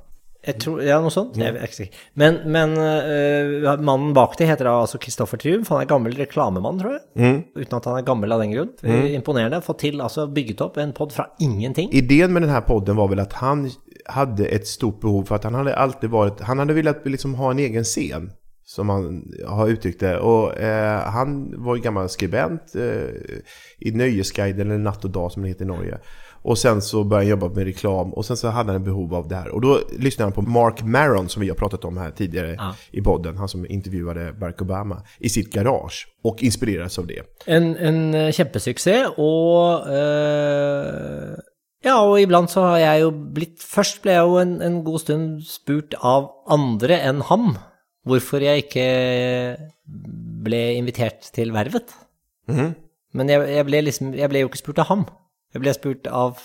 Jeg 0.49 0.57
tror, 0.63 0.81
Ja, 0.85 0.99
noe 1.03 1.13
sånt? 1.13 1.37
Jeg 1.39 1.55
er 1.55 1.69
ikke. 1.69 1.89
Men, 2.19 2.41
men 2.49 2.75
uh, 2.77 3.69
mannen 3.79 4.13
bak 4.17 4.35
det 4.39 4.49
heter 4.49 4.69
da 4.69 4.77
altså 4.83 5.01
Kristoffer 5.01 5.41
Triumf. 5.41 5.71
Han 5.73 5.83
er 5.83 5.89
gammel 5.89 6.17
reklamemann, 6.19 6.81
tror 6.81 6.97
jeg. 6.97 7.43
Uten 7.59 7.77
at 7.79 7.89
han 7.91 7.99
er 7.99 8.07
gammel 8.07 8.35
av 8.35 8.43
den 8.43 8.55
grunn. 8.55 8.73
Imponerende. 9.13 9.61
Fått 9.65 9.83
til, 9.85 10.01
altså 10.03 10.27
bygget 10.33 10.65
opp 10.65 10.79
en 10.81 10.95
pod 10.97 11.15
fra 11.15 11.29
ingenting. 11.39 11.93
Ideen 11.93 12.33
med 12.33 12.43
denne 12.43 12.57
här 12.57 12.67
podden 12.67 12.97
var 12.99 13.11
vel 13.11 13.23
at 13.23 13.33
han 13.39 13.67
hadde 14.09 14.47
et 14.49 14.67
stort 14.67 14.99
behov 15.03 15.25
for 15.29 15.39
at 15.39 15.47
han 15.47 15.57
hadde 15.59 15.75
alltid 15.77 16.11
vært 16.13 16.43
han 16.47 16.61
hadde 16.61 16.75
villet 16.77 17.05
liksom 17.05 17.37
ha 17.39 17.53
en 17.53 17.63
egen 17.65 17.87
scen. 17.87 18.31
Som 18.69 18.91
han 18.93 19.23
har 19.49 19.71
uttrykt 19.73 20.03
det. 20.03 20.11
Og 20.21 20.53
eh, 20.61 20.99
han 21.09 21.39
var 21.57 21.79
gammel 21.79 21.83
gammal 21.87 22.09
skribent 22.13 22.75
eh, 22.77 23.39
i 23.81 23.93
Nøyesguiden, 23.97 24.61
eller 24.61 24.83
Natt 24.83 25.07
og 25.07 25.13
Dag 25.15 25.31
som 25.33 25.41
det 25.41 25.55
heter 25.55 25.65
i 25.65 25.71
Norge. 25.71 25.97
Och 26.41 26.57
sen 26.57 26.81
så 26.81 27.03
började 27.03 27.25
han 27.25 27.29
jobba 27.29 27.55
med 27.55 27.63
reklam 27.65 28.13
och 28.13 28.25
sen 28.25 28.37
så 28.37 28.47
hade 28.47 28.69
han 28.69 28.75
en 28.75 28.83
behov 28.83 29.15
av 29.15 29.27
det 29.27 29.35
här. 29.35 29.49
Och 29.49 29.61
då 29.61 29.79
lyssnade 29.99 30.25
han 30.25 30.31
på 30.45 30.51
Mark 30.51 30.83
Maron 30.83 31.29
som 31.29 31.41
vi 31.41 31.49
har 31.49 31.55
pratat 31.55 31.85
om 31.85 31.97
här 31.97 32.11
tidigare 32.11 32.55
Ja. 32.57 32.75
i 32.91 33.01
podden. 33.01 33.37
Han 33.37 33.47
som 33.49 33.65
intervjuade 33.65 34.33
Barack 34.33 34.61
Obama 34.61 35.03
i 35.19 35.29
sitt 35.29 35.53
garage 35.53 36.07
och 36.23 36.43
inspirerades 36.43 36.99
av 36.99 37.07
det. 37.07 37.21
En, 37.45 37.75
en 37.77 38.13
eh, 38.13 38.31
kjempesuksess, 38.31 39.07
og 39.17 39.87
eh, 39.89 41.35
Ja, 41.83 42.01
og 42.03 42.17
iblant 42.19 42.51
så 42.51 42.61
har 42.65 42.79
jeg 42.81 43.01
jo 43.05 43.11
blitt 43.35 43.61
Først 43.63 44.01
ble 44.03 44.11
jeg 44.17 44.25
jo 44.27 44.33
en, 44.41 44.57
en 44.61 44.81
god 44.83 44.99
stund 44.99 45.43
spurt 45.47 45.95
av 46.03 46.27
andre 46.51 46.97
enn 47.07 47.21
ham 47.29 47.53
hvorfor 48.09 48.41
jeg 48.43 48.65
ikke 48.65 48.87
ble 50.43 50.59
invitert 50.79 51.29
til 51.35 51.51
Vervet. 51.53 51.91
Men 52.47 53.29
jeg, 53.29 53.43
jeg, 53.53 53.65
ble 53.67 53.81
liksom, 53.85 54.13
jeg 54.17 54.29
ble 54.31 54.41
jo 54.43 54.49
ikke 54.49 54.61
spurt 54.61 54.79
av 54.81 54.89
ham. 54.89 55.03
Jeg 55.53 55.63
ble 55.63 55.73
spurt 55.73 56.07
av 56.13 56.39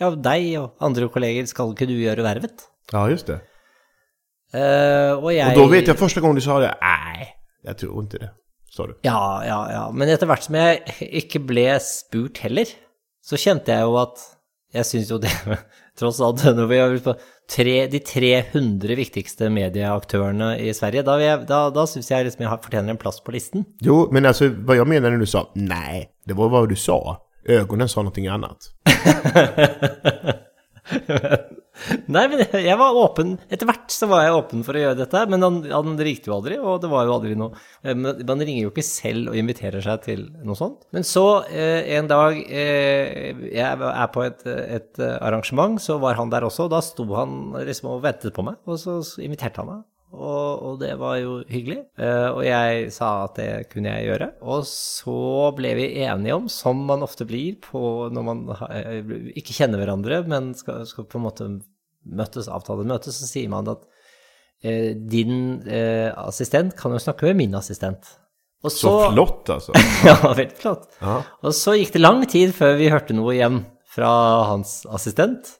ja, 0.00 0.10
deg 0.10 0.48
og 0.58 0.82
andre 0.82 1.08
kolleger. 1.12 1.46
Skal 1.50 1.74
ikke 1.74 1.86
du 1.90 1.94
gjøre 2.00 2.24
Vervet? 2.26 2.66
Ja, 2.92 3.04
just 3.10 3.28
det. 3.30 3.40
Eh, 4.52 5.12
og 5.16 5.30
jeg 5.32 5.54
Og 5.54 5.62
da 5.62 5.68
vet 5.72 5.88
jeg 5.88 5.96
første 6.00 6.20
gang 6.20 6.34
du 6.36 6.42
sa 6.44 6.58
det, 6.60 6.72
Nei, 6.82 7.28
jeg 7.64 7.78
tror 7.80 8.02
ikke 8.04 8.20
det. 8.20 8.30
Sa 8.72 8.86
du. 8.88 8.94
Ja, 9.04 9.20
ja, 9.44 9.58
ja. 9.72 9.82
Men 9.92 10.08
etter 10.12 10.28
hvert 10.28 10.44
som 10.46 10.56
jeg 10.56 10.82
ikke 11.22 11.40
ble 11.44 11.66
spurt 11.84 12.40
heller, 12.44 12.68
så 13.24 13.36
kjente 13.40 13.72
jeg 13.74 13.84
jo 13.84 13.96
at 14.00 14.22
jeg 14.72 14.88
syns 14.88 15.10
jo 15.12 15.18
det 15.20 15.32
Tross 16.00 16.22
alt, 16.24 16.40
når 16.56 16.68
vi 16.70 16.78
har 16.80 16.94
på 17.04 17.12
tre, 17.52 17.74
de 17.92 17.98
300 18.00 18.96
viktigste 18.96 19.50
medieaktørene 19.52 20.54
i 20.64 20.70
Sverige, 20.76 21.02
da, 21.04 21.18
jeg- 21.20 21.44
da, 21.50 21.66
da 21.74 21.84
syns 21.88 22.08
jeg 22.08 22.24
liksom 22.24 22.46
jeg 22.46 22.62
fortjener 22.64 22.94
en 22.94 23.00
plass 23.00 23.20
på 23.20 23.34
listen. 23.36 23.66
Jo, 23.84 24.06
men 24.12 24.24
altså, 24.28 24.48
hva 24.64 24.78
jeg 24.78 24.88
mener 24.88 25.12
når 25.12 25.20
du 25.26 25.28
sa 25.28 25.44
'nei', 25.52 26.06
det 26.26 26.36
var 26.38 26.48
hva 26.48 26.64
du 26.68 26.74
sa. 26.80 26.96
Ögonen 27.44 27.88
sa 27.88 28.00
någonting 28.00 28.26
annat. 28.28 28.70
Nei, 32.06 32.24
men 32.28 32.42
jeg, 32.42 32.74
var 32.78 32.96
åpen 32.98 33.36
Etter 33.50 33.66
hvert 33.66 33.90
så 33.90 34.06
var 34.10 34.24
jeg 34.26 34.34
åpen 34.36 34.62
for 34.66 34.76
å 34.76 34.82
gjøre 34.82 34.98
dette, 34.98 35.22
men 35.30 35.42
han, 35.42 35.56
han 35.72 35.94
ringte 35.98 36.30
jo 36.30 36.36
aldri, 36.36 36.58
og 36.60 36.82
det 36.82 36.90
var 36.92 37.06
jo 37.08 37.14
aldri 37.16 37.36
noe 37.38 37.54
eh, 37.82 37.96
Man 37.96 38.42
ringer 38.42 38.66
jo 38.66 38.72
ikke 38.72 38.84
selv 38.86 39.32
og 39.32 39.38
inviterer 39.38 39.82
seg 39.84 40.02
til 40.04 40.26
noe 40.44 40.58
sånt. 40.58 40.84
Men 40.94 41.06
så, 41.06 41.24
eh, 41.48 41.94
en 41.96 42.10
dag 42.10 42.38
eh, 42.44 43.32
Jeg 43.48 43.88
er 43.88 44.12
på 44.14 44.26
et, 44.26 44.44
et 44.46 45.02
arrangement, 45.18 45.80
så 45.82 45.98
var 46.02 46.18
han 46.20 46.32
der 46.32 46.46
også, 46.46 46.68
og 46.68 46.74
da 46.74 46.82
sto 46.84 47.06
han 47.16 47.56
liksom 47.62 47.90
og 47.94 48.04
ventet 48.04 48.36
på 48.36 48.44
meg, 48.46 48.60
og 48.68 48.78
så 48.82 49.00
inviterte 49.24 49.62
han 49.62 49.72
meg. 49.72 49.82
Og, 50.12 50.62
og 50.68 50.74
det 50.82 50.92
var 51.00 51.16
jo 51.22 51.38
hyggelig. 51.48 51.78
Uh, 51.96 52.28
og 52.36 52.42
jeg 52.44 52.90
sa 52.92 53.10
at 53.24 53.38
det 53.40 53.48
kunne 53.72 53.94
jeg 53.94 54.10
gjøre. 54.10 54.28
Og 54.44 54.66
så 54.68 55.14
ble 55.56 55.70
vi 55.78 55.86
enige 56.04 56.36
om, 56.36 56.50
som 56.52 56.82
man 56.88 57.04
ofte 57.06 57.24
blir 57.28 57.56
på 57.64 57.82
når 58.12 58.26
man 58.26 58.42
ha- 58.58 58.68
eh, 58.76 59.00
ikke 59.40 59.56
kjenner 59.56 59.80
hverandre, 59.80 60.20
men 60.28 60.52
skal, 60.58 60.84
skal 60.88 61.08
på 61.08 61.16
en 61.20 61.24
måte 61.24 61.48
møtes, 62.04 62.50
avtale 62.52 62.84
møtes, 62.88 63.16
så 63.22 63.28
sier 63.30 63.48
man 63.52 63.70
at 63.72 63.86
uh, 63.86 64.90
din 64.92 65.62
uh, 65.64 66.10
assistent 66.26 66.76
kan 66.76 66.92
jo 66.92 67.00
snakke 67.00 67.30
med 67.30 67.40
min 67.40 67.56
assistent. 67.56 68.18
Og 68.62 68.70
Så 68.70 68.90
flott 69.10 69.48
altså. 69.50 69.72
ja, 70.06 70.18
veldig 70.22 70.58
flott. 70.60 70.84
Ja. 71.00 71.16
Og 71.42 71.56
så 71.56 71.72
gikk 71.80 71.96
det 71.96 72.02
lang 72.04 72.20
tid 72.30 72.52
før 72.54 72.76
vi 72.78 72.92
hørte 72.92 73.16
noe 73.16 73.32
igjen 73.34 73.64
fra 73.92 74.12
hans 74.52 74.82
assistent. 74.92 75.56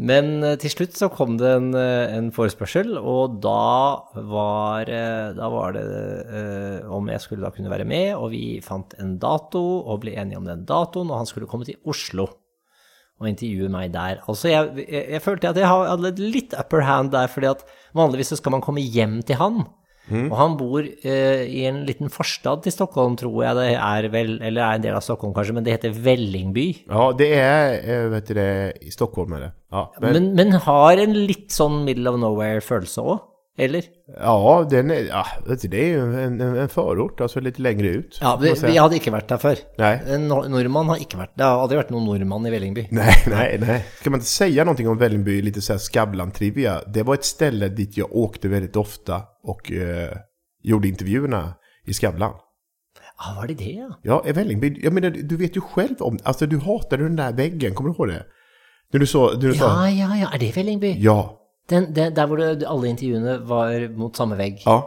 Men 0.00 0.40
eh, 0.46 0.56
til 0.60 0.72
slutt 0.72 0.96
så 0.96 1.10
kom 1.12 1.36
det 1.40 1.48
en, 1.58 1.70
eh, 1.76 2.12
en 2.16 2.30
forespørsel, 2.32 2.94
og 2.96 3.40
da 3.44 4.00
var, 4.32 4.88
eh, 4.88 5.32
da 5.36 5.48
var 5.52 5.74
det 5.76 5.82
eh, 5.84 6.86
om 6.88 7.10
jeg 7.12 7.20
skulle 7.20 7.44
da 7.44 7.52
kunne 7.52 7.72
være 7.72 7.88
med, 7.88 8.14
og 8.16 8.30
vi 8.32 8.44
fant 8.64 8.96
en 9.02 9.18
dato 9.20 9.60
og 9.60 10.00
ble 10.04 10.16
enige 10.16 10.40
om 10.40 10.48
den 10.48 10.64
datoen, 10.68 11.10
og 11.12 11.20
han 11.20 11.28
skulle 11.28 11.50
komme 11.50 11.68
til 11.68 11.76
Oslo 11.84 12.30
og 13.20 13.28
intervjue 13.28 13.68
meg 13.68 13.92
der. 13.92 14.22
Altså, 14.24 14.48
jeg, 14.48 14.86
jeg, 14.86 15.04
jeg 15.18 15.22
følte 15.24 15.50
at 15.52 15.60
jeg 15.60 15.68
hadde 15.68 16.14
litt 16.22 16.56
upper 16.56 16.86
hand 16.88 17.12
der, 17.12 17.28
fordi 17.28 17.50
at 17.50 17.66
vanligvis 17.96 18.32
så 18.32 18.40
skal 18.40 18.56
man 18.56 18.64
komme 18.64 18.80
hjem 18.80 19.20
til 19.28 19.36
han. 19.36 19.66
Og 20.10 20.36
han 20.38 20.56
bor 20.58 20.82
eh, 20.82 21.44
i 21.46 21.64
en 21.68 21.84
liten 21.86 22.10
forstad 22.10 22.64
til 22.64 22.74
Stockholm, 22.74 23.16
tror 23.20 23.44
jeg 23.44 23.56
det 23.60 23.68
er 23.76 24.08
vel, 24.12 24.32
eller 24.42 24.64
er 24.66 24.78
en 24.80 24.84
del 24.84 24.98
av 24.98 25.04
Stockholm 25.06 25.34
kanskje, 25.36 25.54
men 25.54 25.64
det 25.66 25.76
heter 25.76 25.94
Vellingby. 25.94 26.66
Ja, 26.90 27.12
det 27.16 27.30
är, 27.38 27.78
eh, 27.84 28.08
vet 28.10 28.26
du 28.28 28.34
det, 28.34 28.50
i 28.82 28.90
Stockholm 28.90 29.32
er 29.38 29.46
det. 29.46 29.52
Ja, 29.70 29.86
men, 30.00 30.12
Men, 30.12 30.34
men 30.34 30.52
har 30.66 30.98
en 30.98 31.14
litt 31.14 31.50
sånn 31.54 31.84
middle 31.86 32.10
of 32.10 32.18
nowhere-følelse 32.18 33.04
òg, 33.06 33.20
eller? 33.60 33.84
ja, 34.20 34.66
den 34.70 34.90
är, 34.90 35.06
ja 35.08 35.26
det 35.46 35.74
är 35.74 35.86
ju 35.86 36.00
en, 36.24 36.40
en, 36.40 36.68
förort, 36.68 37.20
alltså 37.20 37.40
lite 37.40 37.62
längre 37.62 37.88
ut. 37.88 38.18
Ja, 38.20 38.36
vi, 38.42 38.54
vi 38.62 38.76
hadde 38.76 38.96
ikke 38.98 39.12
vært 39.14 39.28
der 39.30 39.38
før. 39.42 39.62
Nei. 39.78 39.92
En 40.06 40.26
nor- 40.28 40.48
nordmann 40.50 40.88
har 40.90 41.00
ikke 41.02 41.20
vært 41.20 41.36
Det 41.38 41.46
har 41.46 41.62
aldri 41.62 41.78
vært 41.80 41.92
noen 41.94 42.08
nordmann 42.08 42.48
i 42.48 42.52
Vällingby. 42.54 42.86
Nei, 42.96 43.14
nei, 43.30 43.46
nei. 43.62 43.78
Skal 44.00 44.14
man 44.16 44.24
ikke 44.24 44.32
si 44.32 44.50
noe 44.58 44.90
om 44.94 45.00
Vällingby, 45.00 45.38
litt 45.46 45.60
sånn 45.62 45.80
Skavlan-trivia? 45.80 46.80
Det 46.88 47.06
var 47.06 47.20
et 47.20 47.28
ställe 47.28 47.70
dit 47.74 48.00
jeg 48.00 48.10
åkte 48.10 48.50
veldig 48.52 48.72
ofte 48.80 49.22
og 49.44 49.70
uh, 49.72 50.14
gjorde 50.62 50.88
intervjuene 50.90 51.44
i 51.86 51.96
Skavlan. 51.96 52.36
Ja, 53.20 53.34
var 53.36 53.46
det 53.46 53.58
det, 53.60 53.72
ja? 53.76 53.88
Ja, 54.04 54.22
i 54.26 54.32
Vällingby, 54.32 54.74
jag 54.82 54.92
menar, 54.92 55.10
du 55.10 55.36
vet 55.36 55.56
jo 55.56 55.62
selv 55.74 56.02
om, 56.02 56.18
alltså 56.24 56.46
du 56.46 56.58
hater 56.58 56.96
den 56.98 57.16
der 57.16 57.32
veggen, 57.36 57.74
kommer 57.74 57.90
du 57.90 57.96
ihåg 57.96 58.08
det? 58.08 58.22
Når 58.92 58.98
du 58.98 59.06
så, 59.06 59.26
når 59.34 59.40
du 59.40 59.52
ja, 59.54 59.68
Ja, 59.88 59.90
ja, 59.90 60.16
ja. 60.16 60.30
Er 60.34 60.38
det 60.38 60.56
Vällingby? 60.56 60.94
ja, 60.98 61.36
Den, 61.70 61.92
den, 61.94 62.16
der 62.16 62.26
hvor 62.26 62.36
det, 62.36 62.64
alle 62.66 62.88
intervjuene 62.88 63.38
var 63.48 63.88
mot 63.96 64.16
samme 64.16 64.38
vegg. 64.38 64.62
ja, 64.66 64.80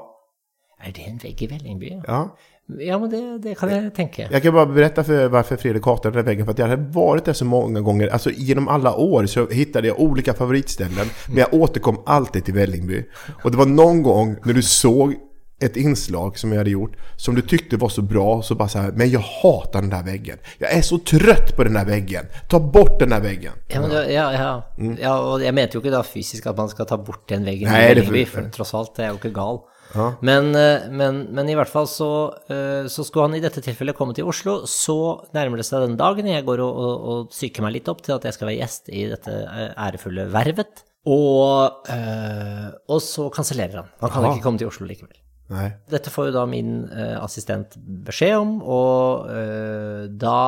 Er 0.83 0.91
det 0.91 1.03
en 1.07 1.19
vegg 1.23 1.41
i 1.41 1.47
Vällingby? 1.47 1.89
Ja, 2.07 2.35
ja. 2.79 2.99
men 2.99 3.09
det, 3.09 3.37
det 3.43 3.55
kan 3.59 3.69
jeg 3.69 3.93
tenke. 3.95 4.27
Jag 4.31 4.43
kan 4.43 4.53
bara 4.53 4.65
berätta 4.65 5.03
för 5.03 5.27
varför 5.27 5.55
Fredrik 5.55 5.85
hatade 5.85 6.17
den 6.17 6.25
veggen, 6.25 6.25
väggen. 6.25 6.45
För 6.45 6.51
att 6.51 6.59
jag 6.59 6.67
hade 6.67 6.91
varit 6.91 7.25
där 7.25 7.33
så 7.33 7.45
många 7.45 7.81
gånger. 7.81 8.07
Alltså 8.07 8.29
genom 8.29 8.67
alla 8.67 8.95
år 8.95 9.25
så 9.25 9.47
hittade 9.47 9.87
jag 9.87 9.99
olika 9.99 10.33
favoritställen. 10.33 11.07
Men 11.27 11.37
jag 11.37 11.53
återkom 11.53 12.03
alltid 12.05 12.45
till 12.45 12.53
Vällingby. 12.53 13.05
Och 13.43 13.51
det 13.51 13.57
var 13.57 13.65
någon 13.65 14.03
gång 14.03 14.35
när 14.43 14.53
du 14.53 14.61
såg 14.61 15.15
ett 15.61 15.75
inslag 15.75 16.37
som 16.37 16.51
jag 16.51 16.57
hade 16.57 16.69
gjort. 16.69 16.95
Som 17.15 17.35
du 17.35 17.41
tyckte 17.41 17.77
var 17.77 17.89
så 17.89 18.01
bra. 18.01 18.41
Så 18.41 18.55
bara 18.55 18.67
så 18.67 18.79
här, 18.79 18.91
men 18.91 19.09
jag 19.09 19.19
hatar 19.19 19.81
den 19.81 19.89
där 19.89 20.03
väggen. 20.03 20.37
Jag 20.57 20.71
är 20.71 20.81
så 20.81 20.97
trött 20.97 21.55
på 21.55 21.63
den 21.63 21.73
där 21.73 21.85
väggen. 21.85 22.25
Ta 22.47 22.59
bort 22.59 22.99
den 22.99 23.09
där 23.09 23.21
väggen. 23.21 23.53
Ja, 23.67 23.81
men, 23.81 23.91
ja, 23.91 24.03
ja, 24.03 24.33
ja. 24.33 24.63
ja, 24.99 25.13
og 25.19 25.43
jeg 25.43 25.53
mente 25.53 25.77
jo 25.77 25.83
ikke 25.83 25.93
da 25.93 26.03
fysisk 26.03 26.47
at 26.49 26.57
man 26.57 26.71
skal 26.71 26.89
ta 26.89 26.97
bort 26.97 27.27
den 27.29 27.45
veggen 27.45 27.71
Nej, 27.71 27.95
det 27.95 28.05
för 28.05 28.25
for 28.25 28.49
tross 28.49 28.73
alt, 28.73 28.95
det 28.95 29.07
jo 29.07 29.19
ikke 29.21 29.33
gal. 29.33 29.63
Men, 30.21 30.55
eh, 30.55 30.89
men, 30.89 31.19
men 31.35 31.49
i 31.49 31.55
hvert 31.57 31.69
fall 31.69 31.87
så, 31.89 32.09
eh, 32.49 32.87
så 32.89 33.05
skulle 33.05 33.27
han 33.27 33.37
i 33.37 33.43
dette 33.43 33.61
tilfellet 33.63 33.97
komme 33.97 34.15
til 34.17 34.27
Oslo. 34.29 34.63
Så 34.69 34.95
nærmer 35.35 35.61
det 35.61 35.67
seg 35.67 35.85
den 35.85 35.99
dagen 35.99 36.29
jeg 36.29 36.45
går 36.47 36.63
og, 36.65 36.79
og, 36.85 37.09
og 37.13 37.33
psyker 37.33 37.65
meg 37.65 37.77
litt 37.77 37.91
opp 37.91 38.01
til 38.05 38.15
at 38.17 38.25
jeg 38.27 38.37
skal 38.37 38.49
være 38.49 38.59
gjest 38.61 38.89
i 38.93 39.05
dette 39.11 39.35
eh, 39.43 39.69
ærefulle 39.87 40.27
vervet. 40.33 40.85
Og, 41.03 41.89
og 42.87 42.99
så 43.03 43.25
kansellerer 43.35 43.81
han. 43.81 43.89
Han 43.99 44.13
kan 44.13 44.23
Aha. 44.23 44.37
ikke 44.37 44.45
komme 44.45 44.61
til 44.61 44.69
Oslo 44.69 44.87
likevel. 44.87 45.17
Nej. 45.51 45.73
Dette 45.91 46.11
får 46.13 46.29
jo 46.29 46.37
da 46.37 46.45
min 46.49 46.85
eh, 46.87 47.17
assistent 47.19 47.75
beskjed 48.07 48.37
om, 48.39 48.55
og 48.63 49.27
eh, 49.33 50.05
da 50.09 50.39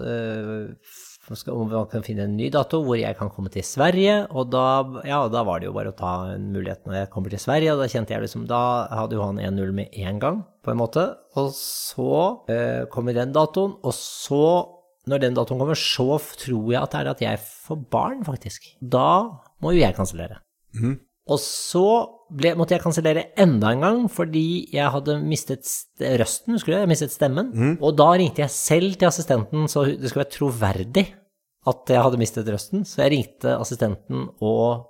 eh, 0.00 0.96
skal 1.38 1.54
om 1.54 1.68
man 1.70 1.86
kan 1.90 2.02
finne 2.02 2.24
en 2.26 2.34
ny 2.38 2.48
dato 2.50 2.80
hvor 2.82 2.98
jeg 2.98 3.14
kan 3.18 3.30
komme 3.30 3.52
til 3.52 3.62
Sverige, 3.66 4.24
og 4.34 4.50
da, 4.50 4.64
ja, 5.06 5.20
da 5.30 5.44
var 5.46 5.60
det 5.60 5.68
jo 5.68 5.74
bare 5.76 5.92
å 5.92 5.96
ta 5.96 6.14
en 6.32 6.48
mulighet 6.54 6.88
når 6.88 7.02
jeg 7.02 7.10
kommer 7.12 7.34
til 7.34 7.42
Sverige, 7.42 7.74
og 7.74 7.82
da 7.82 7.90
kjente 7.92 8.14
jeg 8.14 8.24
liksom, 8.24 8.48
da 8.50 8.62
hadde 8.90 9.18
jo 9.18 9.26
han 9.26 9.38
1-0 9.38 9.74
med 9.76 9.94
en 10.00 10.22
gang, 10.22 10.40
på 10.64 10.72
en 10.72 10.80
måte, 10.80 11.06
og 11.38 11.52
så 11.56 12.14
eh, 12.50 12.82
kommer 12.92 13.16
den 13.16 13.34
datoen, 13.36 13.76
og 13.84 13.94
så, 13.96 14.42
når 15.10 15.22
den 15.26 15.38
datoen 15.38 15.62
kommer, 15.62 15.78
så 15.78 16.18
tror 16.40 16.72
jeg 16.72 16.80
at 16.80 16.96
det 16.96 17.04
er 17.04 17.12
at 17.12 17.24
jeg 17.28 17.44
får 17.44 17.84
barn, 17.92 18.26
faktisk. 18.26 18.72
Da 18.80 19.12
må 19.62 19.76
jo 19.76 19.84
jeg 19.84 19.96
kansellere. 19.98 20.40
Og 21.30 21.38
så 21.42 21.86
ble, 22.34 22.52
måtte 22.58 22.74
jeg 22.74 22.82
kansellere 22.82 23.28
enda 23.38 23.70
en 23.74 23.84
gang 23.84 24.02
fordi 24.10 24.70
jeg 24.74 24.90
hadde 24.94 25.18
mistet 25.22 25.68
røsten, 26.00 26.56
husker 26.56 26.72
du 26.72 26.76
det? 26.76 26.82
Jeg 26.82 26.92
mistet 26.92 27.14
stemmen. 27.14 27.52
Og 27.78 27.94
da 27.98 28.10
ringte 28.18 28.42
jeg 28.42 28.54
selv 28.54 28.98
til 28.98 29.10
assistenten, 29.10 29.68
så 29.70 29.86
det 29.86 30.10
skulle 30.10 30.24
være 30.24 30.36
troverdig 30.36 31.06
at 31.70 31.92
jeg 31.92 32.02
hadde 32.02 32.20
mistet 32.20 32.48
røsten. 32.50 32.86
Så 32.88 33.02
jeg 33.04 33.12
ringte 33.14 33.56
assistenten 33.60 34.28
og 34.40 34.86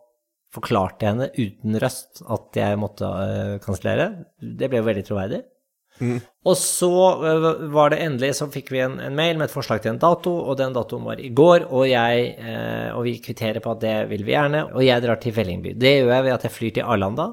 forklarte 0.54 1.06
henne 1.06 1.28
uten 1.36 1.78
røst 1.82 2.24
at 2.26 2.58
jeg 2.58 2.78
måtte 2.80 3.06
uh, 3.06 3.56
kansellere. 3.62 4.10
Det 4.40 4.70
ble 4.70 4.80
jo 4.80 4.88
veldig 4.88 5.04
troverdig. 5.06 5.44
Og 6.48 6.56
så 6.56 6.90
øh, 7.28 7.46
var 7.74 7.92
det 7.92 8.00
endelig, 8.04 8.32
så 8.38 8.48
fikk 8.52 8.72
vi 8.72 8.80
en, 8.84 8.96
en 9.04 9.16
mail 9.16 9.36
med 9.38 9.50
et 9.50 9.54
forslag 9.54 9.82
til 9.84 9.92
en 9.92 10.00
dato, 10.00 10.32
og 10.32 10.56
den 10.60 10.74
datoen 10.76 11.04
var 11.04 11.20
i 11.20 11.28
går, 11.36 11.66
og, 11.68 11.84
jeg, 11.90 12.32
eh, 12.40 12.88
og 12.96 13.04
vi 13.04 13.18
kvitterer 13.20 13.60
på 13.64 13.74
at 13.74 13.84
det 13.84 13.94
vil 14.12 14.24
vi 14.24 14.34
gjerne, 14.34 14.64
og 14.72 14.84
jeg 14.86 15.04
drar 15.04 15.20
til 15.20 15.36
Vellingby. 15.36 15.74
Det 15.76 15.94
gjør 15.98 16.14
jeg 16.14 16.26
ved 16.26 16.36
at 16.38 16.48
jeg 16.48 16.56
flyr 16.56 16.74
til 16.78 16.92
Arlanda, 16.96 17.28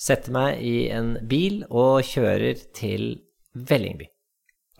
setter 0.00 0.36
meg 0.36 0.62
i 0.64 0.76
en 0.92 1.14
bil 1.28 1.62
og 1.68 2.04
kjører 2.08 2.60
til 2.76 3.10
Vellingby. 3.56 4.10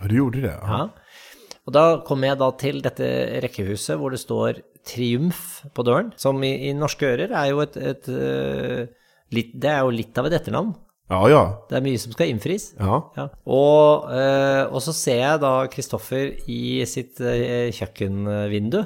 Ja, 0.00 0.08
du 0.08 0.16
gjorde 0.16 0.44
det? 0.44 0.56
Ja. 0.56 0.84
Ja. 0.84 1.46
Og 1.68 1.74
da 1.76 1.84
kommer 2.06 2.30
jeg 2.30 2.40
da 2.40 2.46
til 2.58 2.80
dette 2.82 3.08
rekkehuset 3.44 3.98
hvor 4.00 4.12
det 4.12 4.22
står 4.22 4.62
Triumf 4.88 5.60
på 5.76 5.84
døren, 5.84 6.08
som 6.18 6.40
i, 6.42 6.54
i 6.70 6.72
norske 6.74 7.04
ører 7.04 7.34
er 7.36 7.50
jo 7.52 7.60
et, 7.62 7.76
et 7.76 8.08
et 8.08 8.96
litt, 9.36 9.52
Det 9.54 9.70
er 9.70 9.84
jo 9.84 9.92
litt 9.94 10.16
av 10.18 10.26
et 10.26 10.36
etternavn. 10.40 10.72
Ja, 11.10 11.20
ja. 11.30 11.42
Det 11.70 11.78
er 11.78 11.84
mye 11.84 11.98
som 11.98 12.14
skal 12.14 12.30
innfris. 12.30 12.70
Ja. 12.78 13.00
Ja. 13.18 13.26
Og, 13.50 14.06
eh, 14.14 14.62
og 14.70 14.78
så 14.84 14.94
ser 14.94 15.18
jeg 15.24 15.42
da 15.42 15.54
Kristoffer 15.72 16.36
i 16.46 16.86
sitt 16.86 17.18
eh, 17.18 17.72
kjøkkenvindu. 17.74 18.84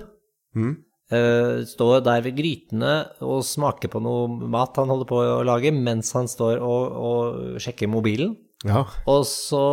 Mm. 0.57 0.75
Eh, 1.13 1.65
står 1.69 2.01
der 2.07 2.23
ved 2.25 2.39
grytene 2.39 2.95
og 3.23 3.45
smaker 3.45 3.93
på 3.93 4.01
noe 4.01 4.49
mat 4.49 4.81
han 4.81 4.89
holder 4.89 5.11
på 5.11 5.21
å 5.21 5.45
lage, 5.45 5.75
mens 5.77 6.15
han 6.17 6.31
står 6.31 6.63
og, 6.65 6.97
og 6.97 7.61
sjekker 7.61 7.93
mobilen. 7.93 8.39
Ja. 8.65 8.87
Og 9.11 9.27
så 9.29 9.65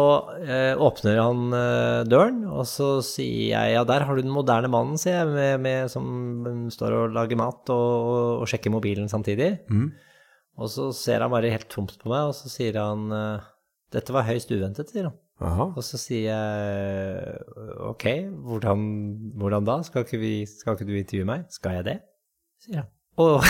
eh, 0.44 0.76
åpner 0.76 1.22
han 1.22 1.56
eh, 1.56 2.02
døren, 2.12 2.44
og 2.52 2.66
så 2.68 2.98
sier 3.06 3.54
jeg 3.54 3.76
ja, 3.78 3.86
der 3.88 4.04
har 4.04 4.18
du 4.18 4.26
den 4.26 4.34
moderne 4.36 4.68
mannen, 4.72 5.00
sier 5.00 5.22
jeg, 5.22 5.32
med, 5.32 5.64
med, 5.64 5.92
som 5.94 6.68
står 6.74 6.98
og 6.98 7.16
lager 7.16 7.40
mat 7.40 7.72
og, 7.72 8.42
og, 8.42 8.48
sjekker 8.52 8.74
mobilen 8.74 9.08
samtidig. 9.12 9.54
Og 10.60 10.70
så 10.70 10.90
ser 10.94 11.22
han 11.24 11.32
bare 11.32 11.50
helt 11.54 11.70
tomt 11.72 11.96
på 12.02 12.10
meg, 12.12 12.28
og 12.32 12.36
så 12.36 12.50
sier 12.52 12.76
han 12.82 13.08
eh, 13.16 13.46
dette 13.96 14.14
var 14.16 14.28
høyst 14.28 14.52
uventet, 14.52 14.92
sier 14.92 15.08
han. 15.10 15.18
Aha. 15.42 15.66
Og 15.74 15.82
så 15.84 15.98
sier 15.98 16.28
jeg 16.30 17.40
ok, 17.90 18.06
hvordan, 18.46 18.84
hvordan 19.42 19.66
da? 19.66 19.80
Skal 19.88 20.06
ikke, 20.06 20.20
vi, 20.22 20.34
skal 20.46 20.76
ikke 20.78 20.86
du 20.90 20.94
intervjue 21.00 21.26
meg? 21.30 21.48
Skal 21.50 21.80
jeg 21.80 21.88
det? 21.88 21.96
sier 22.62 22.84
han. 22.84 22.92
Og 23.18 23.42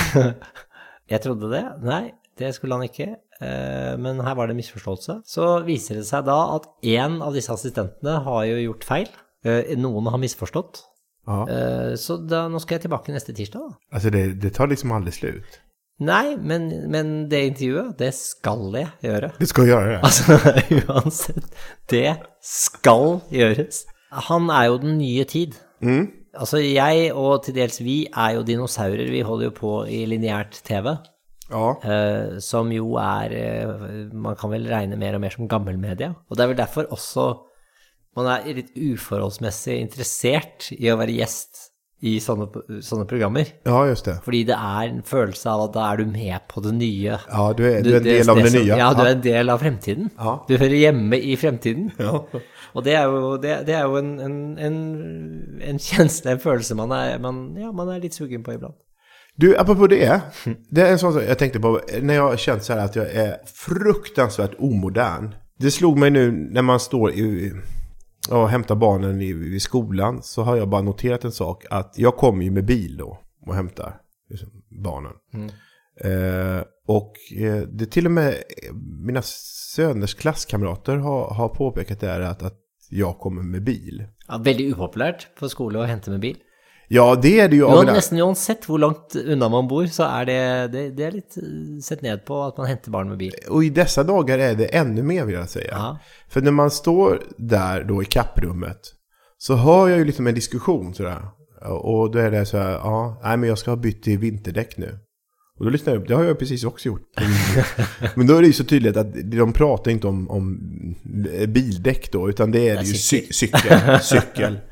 jeg 1.12 1.22
trodde 1.26 1.50
det. 1.52 1.64
Nei, 1.84 2.04
det 2.40 2.54
skulle 2.56 2.78
han 2.80 2.88
ikke. 2.88 3.10
Eh, 3.44 3.98
Men 4.00 4.22
her 4.24 4.38
var 4.40 4.48
det 4.48 4.56
en 4.56 4.62
misforståelse. 4.62 5.18
Så 5.28 5.50
viser 5.68 6.00
det 6.00 6.06
seg 6.08 6.24
da 6.30 6.38
at 6.56 6.70
én 6.88 7.20
av 7.26 7.36
disse 7.36 7.52
assistentene 7.54 8.20
har 8.26 8.46
jo 8.48 8.62
gjort 8.70 8.88
feil. 8.88 9.12
Eh, 9.44 9.74
Noen 9.82 10.08
har 10.14 10.22
misforstått. 10.22 10.86
Eh, 11.28 11.92
Så 12.00 12.18
da, 12.24 12.46
nå 12.50 12.62
skal 12.64 12.78
jeg 12.80 12.88
tilbake 12.88 13.12
neste 13.14 13.36
tirsdag. 13.36 13.68
da. 13.68 13.78
Altså, 13.92 14.10
det, 14.16 14.24
det 14.42 14.54
tar 14.56 14.72
liksom 14.72 14.96
aldri 14.96 15.12
slut. 15.18 15.60
Nei, 16.02 16.34
men, 16.38 16.68
men 16.90 17.12
det 17.30 17.42
intervjuet, 17.52 17.92
det 18.00 18.10
skal 18.18 18.72
jeg 18.74 18.90
gjøre. 19.06 19.30
Det 19.38 19.50
skal 19.52 19.68
gjøre 19.70 19.92
det. 19.92 20.00
Altså, 20.08 20.38
uansett. 20.82 21.52
Det 21.92 22.16
skal 22.42 23.20
gjøres. 23.30 23.84
Han 24.32 24.50
er 24.50 24.72
jo 24.72 24.80
den 24.82 24.98
nye 24.98 25.28
tid. 25.30 25.60
Altså, 25.82 26.62
jeg 26.64 27.12
og 27.14 27.44
til 27.46 27.58
dels 27.60 27.78
vi 27.84 28.00
er 28.10 28.36
jo 28.40 28.46
dinosaurer. 28.48 29.12
Vi 29.14 29.22
holder 29.28 29.52
jo 29.52 29.56
på 29.62 29.76
i 29.86 30.04
lineært 30.10 30.62
TV, 30.68 30.96
Ja. 31.52 31.70
Uh, 31.84 32.38
som 32.40 32.70
jo 32.72 32.94
er 32.96 33.34
uh, 33.36 33.82
Man 34.16 34.38
kan 34.40 34.54
vel 34.54 34.70
regne 34.72 34.96
mer 34.96 35.18
og 35.18 35.22
mer 35.22 35.34
som 35.36 35.50
gammelmedia. 35.52 36.14
Og 36.30 36.38
det 36.38 36.46
er 36.46 36.54
vel 36.54 36.62
derfor 36.62 36.88
også 36.96 37.26
man 38.18 38.28
er 38.28 38.58
litt 38.58 38.74
uforholdsmessig 38.76 39.78
interessert 39.80 40.72
i 40.76 40.90
å 40.92 40.98
være 41.00 41.16
gjest 41.16 41.71
i 42.02 42.16
sånne, 42.22 42.48
sånne 42.82 43.06
programmer. 43.06 43.52
ja, 43.68 43.82
just 43.86 44.08
det. 44.10 44.16
Fordi 44.26 44.44
det 44.50 44.56
er 44.58 44.88
en 44.90 45.04
følelse 45.06 45.50
av 45.50 45.68
at 45.68 45.74
da 45.76 45.84
er 45.92 46.02
du 46.02 46.10
med 46.10 46.48
på 46.50 46.64
det 46.66 46.74
nye. 46.74 47.18
Ja, 47.18 47.44
du 47.54 47.64
er, 47.68 47.82
du 47.86 47.92
er 47.94 48.00
en 48.00 48.08
del 48.08 48.32
av 48.34 48.42
det 48.42 48.54
nye. 48.56 48.78
Ja, 48.80 48.88
du 48.98 49.02
er 49.04 49.12
en 49.12 49.24
del 49.26 49.54
av 49.54 49.62
fremtiden. 49.62 50.10
Ja. 50.18 50.38
Du 50.48 50.56
hører 50.58 50.78
hjemme 50.80 51.20
i 51.22 51.36
fremtiden. 51.38 51.92
Ja. 52.02 52.24
Og 52.76 52.86
det 52.86 52.96
er 52.96 53.04
jo, 53.12 53.36
det, 53.44 53.58
det 53.68 53.76
er 53.76 53.84
jo 53.84 54.00
en, 54.00 54.14
en, 54.24 54.38
en, 54.58 54.78
en 55.68 55.82
kjensle, 55.82 56.32
en 56.32 56.40
følelse 56.40 56.78
man 56.80 56.94
er, 56.96 57.18
man, 57.22 57.44
ja, 57.60 57.70
man 57.76 57.92
er 57.92 58.00
litt 58.02 58.16
sugen 58.16 58.46
på 58.46 58.56
iblant. 58.56 58.80
Du, 59.42 59.52
apropå 59.58 59.88
det. 59.88 60.04
Det 60.70 60.84
er 60.84 60.92
en 60.92 61.00
sånn 61.02 61.14
som 61.16 61.24
jeg 61.24 61.38
tenkte 61.40 61.62
på 61.64 61.76
når 61.78 62.14
jeg 62.14 62.24
har 62.24 62.42
kjent 62.46 62.72
at 62.76 62.98
jeg 63.00 63.28
er 63.28 63.38
fruktansvært 63.48 64.58
omodern. 64.60 65.34
Det 65.62 65.72
slog 65.74 66.00
meg 66.02 66.16
nå 66.16 66.26
når 66.56 66.66
man 66.66 66.82
står 66.82 67.14
i, 67.14 67.28
och 68.30 68.50
hämtar 68.50 68.76
barnen 68.76 69.22
i, 69.22 69.30
i 69.30 69.60
skolan. 69.60 70.22
Så 70.24 70.44
har 70.44 70.58
jag 70.58 70.70
bara 70.70 70.82
noterat 70.82 71.26
en 71.26 71.32
sak. 71.32 71.66
Att 71.70 71.94
jag 71.98 72.18
kommer 72.18 72.44
ju 72.44 72.52
med 72.52 72.66
bil 72.66 72.98
då 72.98 73.20
och 73.48 73.56
hämtar 73.56 74.02
liksom, 74.30 74.50
barnen. 74.84 75.14
Eh, 76.04 76.64
och 76.88 77.14
eh, 77.38 77.62
det 77.62 77.86
till 77.86 78.06
och 78.06 78.12
med 78.12 78.36
mina 79.06 79.22
söners 79.76 80.14
klasskamrater 80.14 80.98
har, 80.98 81.34
har 81.34 81.50
påpekat 81.50 82.00
det 82.00 82.08
här 82.08 82.22
att, 82.22 82.44
att 82.44 82.58
jag 82.90 83.20
kommer 83.20 83.44
med 83.44 83.64
bil. 83.64 84.04
Ja, 84.28 84.38
veldig 84.38 84.66
upopulært 84.66 85.28
på 85.40 85.50
skolan 85.50 85.82
å 85.82 85.86
hämta 85.86 86.12
med 86.12 86.20
bil. 86.20 86.38
Ja, 86.92 87.06
det 87.16 87.32
er 87.40 87.48
det. 87.48 87.58
Jo, 87.62 87.70
en- 87.80 87.88
nesten 87.96 88.20
uansett 88.20 88.66
hvor 88.68 88.80
langt 88.84 89.16
unna 89.16 89.48
man 89.50 89.68
bor, 89.72 89.86
så 89.88 90.04
er 90.20 90.26
det, 90.28 90.40
det, 90.74 90.82
det 90.98 91.06
er 91.08 91.12
litt 91.16 91.38
eh, 91.40 91.78
sett 91.86 92.02
ned 92.04 92.26
på 92.28 92.40
at 92.50 92.58
man 92.60 92.68
henter 92.68 92.92
barn 92.92 93.08
med 93.14 93.18
bil. 93.22 93.36
Og 93.50 93.64
i 93.64 93.70
disse 93.72 94.04
dager 94.04 94.44
er 94.50 94.58
det 94.60 94.68
enda 94.76 95.04
mer 95.04 95.24
vil 95.30 95.38
jeg 95.40 95.50
si. 95.54 95.64
Ja. 95.70 95.94
For 96.32 96.44
når 96.44 96.52
man 96.58 96.74
står 96.74 97.22
der 97.40 97.86
då 97.88 98.02
i 98.04 98.10
kapprummet 98.12 98.92
så 99.42 99.56
hører 99.58 99.94
jeg 99.94 100.00
jo 100.04 100.10
liksom 100.12 100.28
en 100.28 100.36
diskusjon. 100.36 100.94
sådär. 100.94 101.30
Og 101.72 102.12
da 102.14 102.26
er 102.28 102.32
det 102.36 102.44
sånn 102.50 102.68
ja, 102.76 103.00
nei, 103.24 103.36
men 103.38 103.50
jeg 103.54 103.58
skal 103.62 103.76
ha 103.76 103.82
bytt 103.82 104.04
till 104.04 104.20
vinterdäck 104.20 104.76
nå. 104.78 104.92
Och 105.60 105.66
då 105.66 105.72
lytter 105.72 105.92
jag 105.92 106.02
upp, 106.02 106.08
det 106.08 106.16
har 106.16 106.24
jag 106.24 106.40
precis 106.40 106.64
också 106.64 106.88
gjort. 106.90 107.08
men 108.16 108.28
då 108.28 108.36
är 108.38 108.42
det 108.42 108.48
ju 108.48 108.54
så 108.54 108.64
tydligt 108.64 108.98
att 108.98 109.14
de 109.32 109.54
pratar 109.54 109.92
inte 109.92 110.08
om, 110.08 110.30
om 110.32 110.58
bildäck 111.48 112.12
då, 112.12 112.30
utan 112.30 112.52
det 112.52 112.70
är 112.70 112.76
Nej, 112.76 112.86
ju 112.86 112.94
cykel. 112.94 113.28
cy- 113.30 113.34
cykel. 113.34 114.00
cykel. 114.02 114.60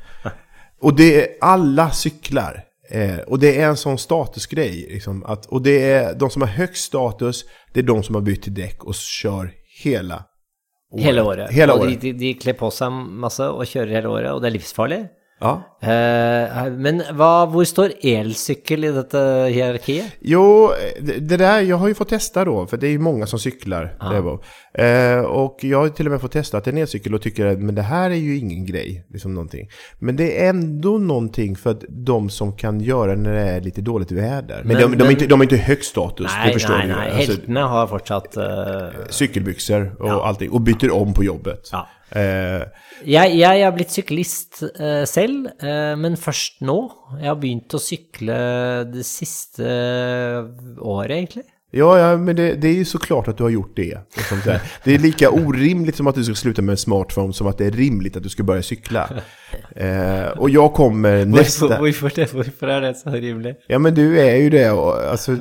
Och 0.80 0.96
det 0.96 1.22
är 1.22 1.28
alla 1.40 1.90
cyklar. 1.90 2.64
Eh, 2.90 3.18
och 3.18 3.38
det 3.38 3.60
är 3.60 3.68
en 3.68 3.76
sån 3.76 3.98
statusgrej. 3.98 4.86
Liksom, 4.90 5.24
att, 5.24 5.46
och 5.46 5.62
det 5.62 5.92
är 5.92 6.14
de 6.14 6.30
som 6.30 6.42
har 6.42 6.48
högst 6.48 6.84
status, 6.84 7.44
det 7.72 7.80
är 7.80 7.84
de 7.84 8.02
som 8.02 8.14
har 8.14 8.22
bytt 8.22 8.42
till 8.42 8.54
däck 8.54 8.84
och 8.84 8.94
kör 8.94 9.52
hela 9.82 10.24
året. 10.92 11.04
Hele 11.04 11.22
året. 11.22 11.50
Hela 11.50 11.74
og 11.74 11.80
året. 11.80 12.00
de, 12.00 12.12
de, 12.12 12.18
de 12.18 12.34
kler 12.34 12.56
på 12.58 12.70
seg 12.74 12.92
masse 12.92 13.46
og 13.46 13.62
kjører 13.66 13.94
hele 14.00 14.08
året, 14.08 14.32
og 14.32 14.42
det 14.42 14.50
er 14.50 14.56
livsfarlig. 14.56 15.00
Ja. 15.40 15.52
Eh, 15.80 16.66
men 16.76 17.00
hva, 17.16 17.46
hvor 17.48 17.64
står 17.64 17.94
elsykkel 18.04 18.84
i 18.84 18.92
dette 18.92 19.20
hierarkiet? 19.48 20.18
Jo, 20.28 20.42
det, 21.00 21.22
det 21.30 21.38
jeg 21.40 21.70
jag 21.70 21.80
har 21.80 21.88
jo 21.88 21.96
fått 21.96 22.12
testa 22.12 22.44
da, 22.44 22.56
for 22.68 22.80
det 22.80 22.90
er 22.90 22.98
jo 22.98 23.04
mange 23.06 23.28
som 23.30 23.40
sykler. 23.40 23.94
Eh, 24.00 25.22
og 25.24 25.64
jeg 25.64 25.74
har 25.74 25.94
til 25.96 26.10
og 26.10 26.14
med 26.14 26.20
fått 26.20 26.36
testa 26.36 26.58
att 26.58 26.68
en 26.68 26.78
elcykel 26.78 27.14
og 27.16 27.22
tykker 27.24 27.54
at 27.54 27.58
men 27.58 27.74
det 27.74 27.88
her 27.88 28.10
er 28.10 28.20
jo 28.20 28.36
ingen 28.36 28.66
grei. 28.66 29.02
Liksom 29.12 29.34
någonting. 29.34 29.68
Men 29.98 30.16
det 30.16 30.28
er 30.36 30.50
ändå 30.52 30.98
noe 30.98 31.54
for 31.56 31.70
att 31.70 31.84
de 31.88 32.28
som 32.30 32.52
kan 32.52 32.80
gjøre 32.80 33.16
når 33.16 33.32
det 33.32 33.46
er 33.48 33.60
litt 33.60 33.76
dårlig 33.76 34.12
vær. 34.12 34.42
Men, 34.64 34.66
Men- 34.66 34.76
de, 34.76 34.82
de, 34.82 34.96
men- 34.96 35.06
är 35.06 35.10
inte, 35.10 35.26
de 35.26 35.40
er 35.40 35.46
ikke 35.46 35.64
høy 35.66 35.82
status, 35.82 36.26
Nei, 36.26 36.46
det 36.46 36.52
forstår 36.52 36.76
nei, 36.86 37.08
du 37.10 37.16
Heltene 37.16 37.60
har 37.60 37.86
fortsatt 37.86 38.36
uh, 38.36 39.06
Sykkelbukser 39.10 39.90
og 40.00 40.08
ja. 40.08 40.20
allting. 40.28 40.52
og 40.52 40.64
bytter 40.64 40.92
om 40.92 41.14
på 41.14 41.24
jobbet. 41.24 41.70
Ja. 41.72 41.86
Eh, 42.16 42.64
Jeg, 43.06 43.36
jeg 43.38 43.62
har 43.64 43.72
blitt 43.72 43.94
syklist 43.94 44.60
uh, 44.66 45.06
selv, 45.08 45.46
uh, 45.62 45.94
men 45.96 46.18
først 46.20 46.60
nå. 46.66 46.76
Jeg 47.20 47.30
har 47.30 47.38
begynt 47.40 47.76
å 47.76 47.80
sykle 47.80 48.40
det 48.90 49.06
siste 49.08 49.70
året, 50.76 51.14
egentlig. 51.16 51.46
Ja, 51.70 51.98
ja 51.98 52.16
men 52.16 52.36
det, 52.36 52.54
det 52.54 52.68
är 52.68 52.74
ju 52.74 52.84
såklart 52.84 53.28
att 53.28 53.36
du 53.36 53.42
har 53.42 53.50
gjort 53.50 53.76
det. 53.76 53.94
Och 54.16 54.22
sånt. 54.22 54.44
Det 54.84 54.94
är 54.94 54.98
lika 54.98 55.30
orimligt 55.30 55.96
som 55.96 56.06
att 56.06 56.14
du 56.14 56.24
ska 56.24 56.34
sluta 56.34 56.62
med 56.62 56.72
en 56.72 56.76
smartphone 56.76 57.32
som 57.32 57.46
att 57.46 57.58
det 57.58 57.66
är 57.66 57.70
rimligt 57.70 58.16
att 58.16 58.22
du 58.22 58.28
ska 58.28 58.42
börja 58.42 58.62
cykla. 58.62 59.08
Eh, 59.76 60.28
och 60.38 60.50
jag 60.50 60.74
kommer 60.74 61.24
nästa... 61.24 61.78
hvorfor, 61.78 62.10
det, 62.14 62.34
er 62.62 62.80
det 62.80 62.94
så 62.94 63.10
rimelig? 63.10 63.54
Ja 63.66 63.78
men 63.78 63.94
du 63.94 64.20
är 64.20 64.36
ju 64.36 64.50
det, 64.50 64.70
och, 64.70 65.10
alltså, 65.10 65.36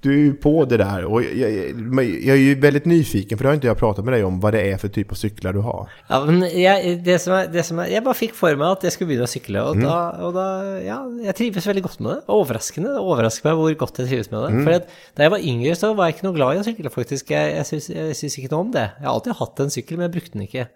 du 0.00 0.12
är 0.12 0.16
ju 0.16 0.32
på 0.34 0.64
det 0.64 0.76
där. 0.76 1.04
Och 1.04 1.22
jag, 1.22 1.52
jag, 1.52 2.04
jag 2.04 2.36
är 2.36 2.40
ju 2.40 2.54
väldigt 2.54 2.84
nyfiken, 2.84 3.38
för 3.38 3.44
det 3.44 3.48
har 3.48 3.54
inte 3.54 3.66
jag 3.66 3.78
pratat 3.78 4.04
med 4.04 4.14
dig 4.14 4.24
om, 4.24 4.40
vad 4.40 4.54
det 4.54 4.60
är 4.72 4.76
för 4.76 4.88
typ 4.88 5.10
av 5.10 5.14
cyklar 5.14 5.52
du 5.52 5.58
har. 5.58 5.90
Ja, 6.08 6.24
men 6.24 6.62
jag, 6.62 7.04
det 7.04 7.18
som 7.18 7.46
det 7.52 7.62
som 7.62 7.78
er, 7.78 7.90
jeg 7.90 8.04
bare 8.04 8.14
fikk 8.14 8.34
for 8.34 8.54
meg 8.58 8.76
at 8.76 8.86
jeg 8.86 8.94
skulle 8.94 9.10
begynne 9.10 9.26
å 9.26 9.32
sykle, 9.32 9.62
og, 9.62 9.82
da, 9.82 9.98
och 10.22 10.32
da 10.36 10.46
Ja, 10.82 10.98
jeg 11.26 11.34
trives 11.38 11.66
veldig 11.66 11.82
godt 11.82 12.00
med 12.00 12.10
det. 12.12 12.20
Overraskende. 12.28 12.94
Det 12.94 13.02
overrasker 13.02 13.50
meg 13.50 13.58
hvor 13.58 13.74
godt 13.84 13.98
jeg 13.98 14.10
trives 14.10 14.30
med 14.30 14.46
det. 14.46 14.62
For 14.62 14.72
att, 14.78 14.86
da 15.16 15.26
jeg 15.26 15.30
var 15.30 15.38
yngre, 15.38 15.51
så 15.78 15.92
var 15.98 16.08
jeg 16.08 16.16
ikke 16.16 16.26
noe 16.28 16.36
glad 16.36 16.56
i 16.56 16.60
å 16.62 16.66
sykle, 16.66 16.90
faktisk. 16.92 17.30
Jeg, 17.34 17.54
jeg, 17.58 17.68
syns, 17.68 17.88
jeg 17.92 18.16
ikke 18.40 18.52
noe 18.54 18.66
om 18.66 18.72
det. 18.74 18.88
Jeg 18.98 19.06
har 19.08 19.14
alltid 19.14 19.38
hatt 19.40 19.62
en 19.64 19.72
sykkel, 19.74 19.98
men 19.98 20.08
jeg 20.08 20.14
brukte 20.16 20.36
den 20.36 20.46
ikke. 20.48 20.66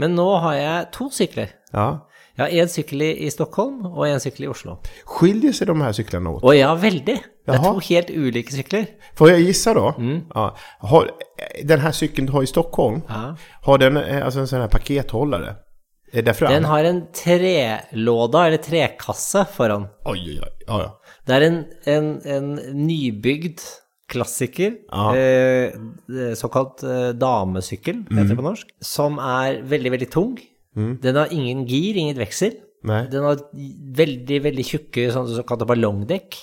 Men 0.00 0.16
nå 0.18 0.26
har 0.42 0.56
jeg 0.58 0.90
to 0.96 1.08
sykler. 1.14 1.54
Ja. 1.74 1.88
Jeg 2.34 2.42
har 2.42 2.64
én 2.64 2.70
sykkel 2.70 3.02
i, 3.06 3.10
Stockholm 3.30 3.84
og 3.92 4.08
én 4.08 4.18
sykkel 4.22 4.48
i 4.48 4.50
Oslo. 4.50 4.80
Skiljer 5.06 5.54
seg 5.54 5.68
de 5.70 5.76
her 5.78 5.92
syklene 5.94 6.32
åt? 6.34 6.42
Å 6.42 6.54
ja, 6.56 6.72
veldig. 6.74 7.18
Det 7.46 7.54
er 7.54 7.62
to 7.62 7.82
helt 7.90 8.10
ulike 8.10 8.56
sykler. 8.56 8.88
Får 9.18 9.30
jag 9.30 9.44
gissa 9.44 9.74
Mm. 9.98 10.16
Ja. 10.34 10.48
Har, 10.90 11.10
den 11.62 11.84
her 11.84 11.94
sykkelen 11.94 12.26
du 12.26 12.32
har 12.34 12.42
i 12.42 12.50
Stockholm, 12.50 13.02
Ja. 13.08 13.36
har 13.68 13.78
den 13.78 13.96
altså 13.96 14.40
en 14.40 14.50
sånn 14.50 14.64
her 14.64 14.72
pakethållare? 14.72 15.56
Är? 16.14 16.22
Den 16.22 16.64
har 16.64 16.84
en 16.84 17.06
trelåda, 17.12 18.46
eller 18.46 18.56
trekasse, 18.62 19.46
foran. 19.50 19.88
Oi, 20.06 20.38
oi, 20.38 20.38
oi. 20.38 20.74
oi. 20.74 20.82
ja. 20.82 20.90
Det 21.26 21.34
er 21.34 21.46
en, 21.46 21.56
en, 21.86 22.20
en 22.24 22.50
nybygd 22.86 23.60
klassiker, 24.10 24.76
Ja. 24.92 25.14
eh, 25.16 26.34
såkalt 26.36 26.82
eh, 26.84 27.12
damesykkel, 27.16 28.04
heter 28.10 28.28
det 28.34 28.36
på 28.38 28.44
norsk, 28.44 28.68
som 28.84 29.18
er 29.18 29.62
veldig, 29.62 29.90
veldig 29.96 30.10
tung. 30.12 30.34
Den 30.74 31.14
har 31.16 31.28
ingen 31.30 31.64
gir, 31.70 31.94
ingen 31.96 32.16
veksel. 32.18 32.56
Nei. 32.84 33.04
Den 33.08 33.22
har 33.22 33.36
veldig, 33.96 34.40
veldig 34.42 34.64
tjukke 34.66 35.04
sånn 35.14 35.28
såkalte 35.30 35.64
ballongdekk. 35.70 36.34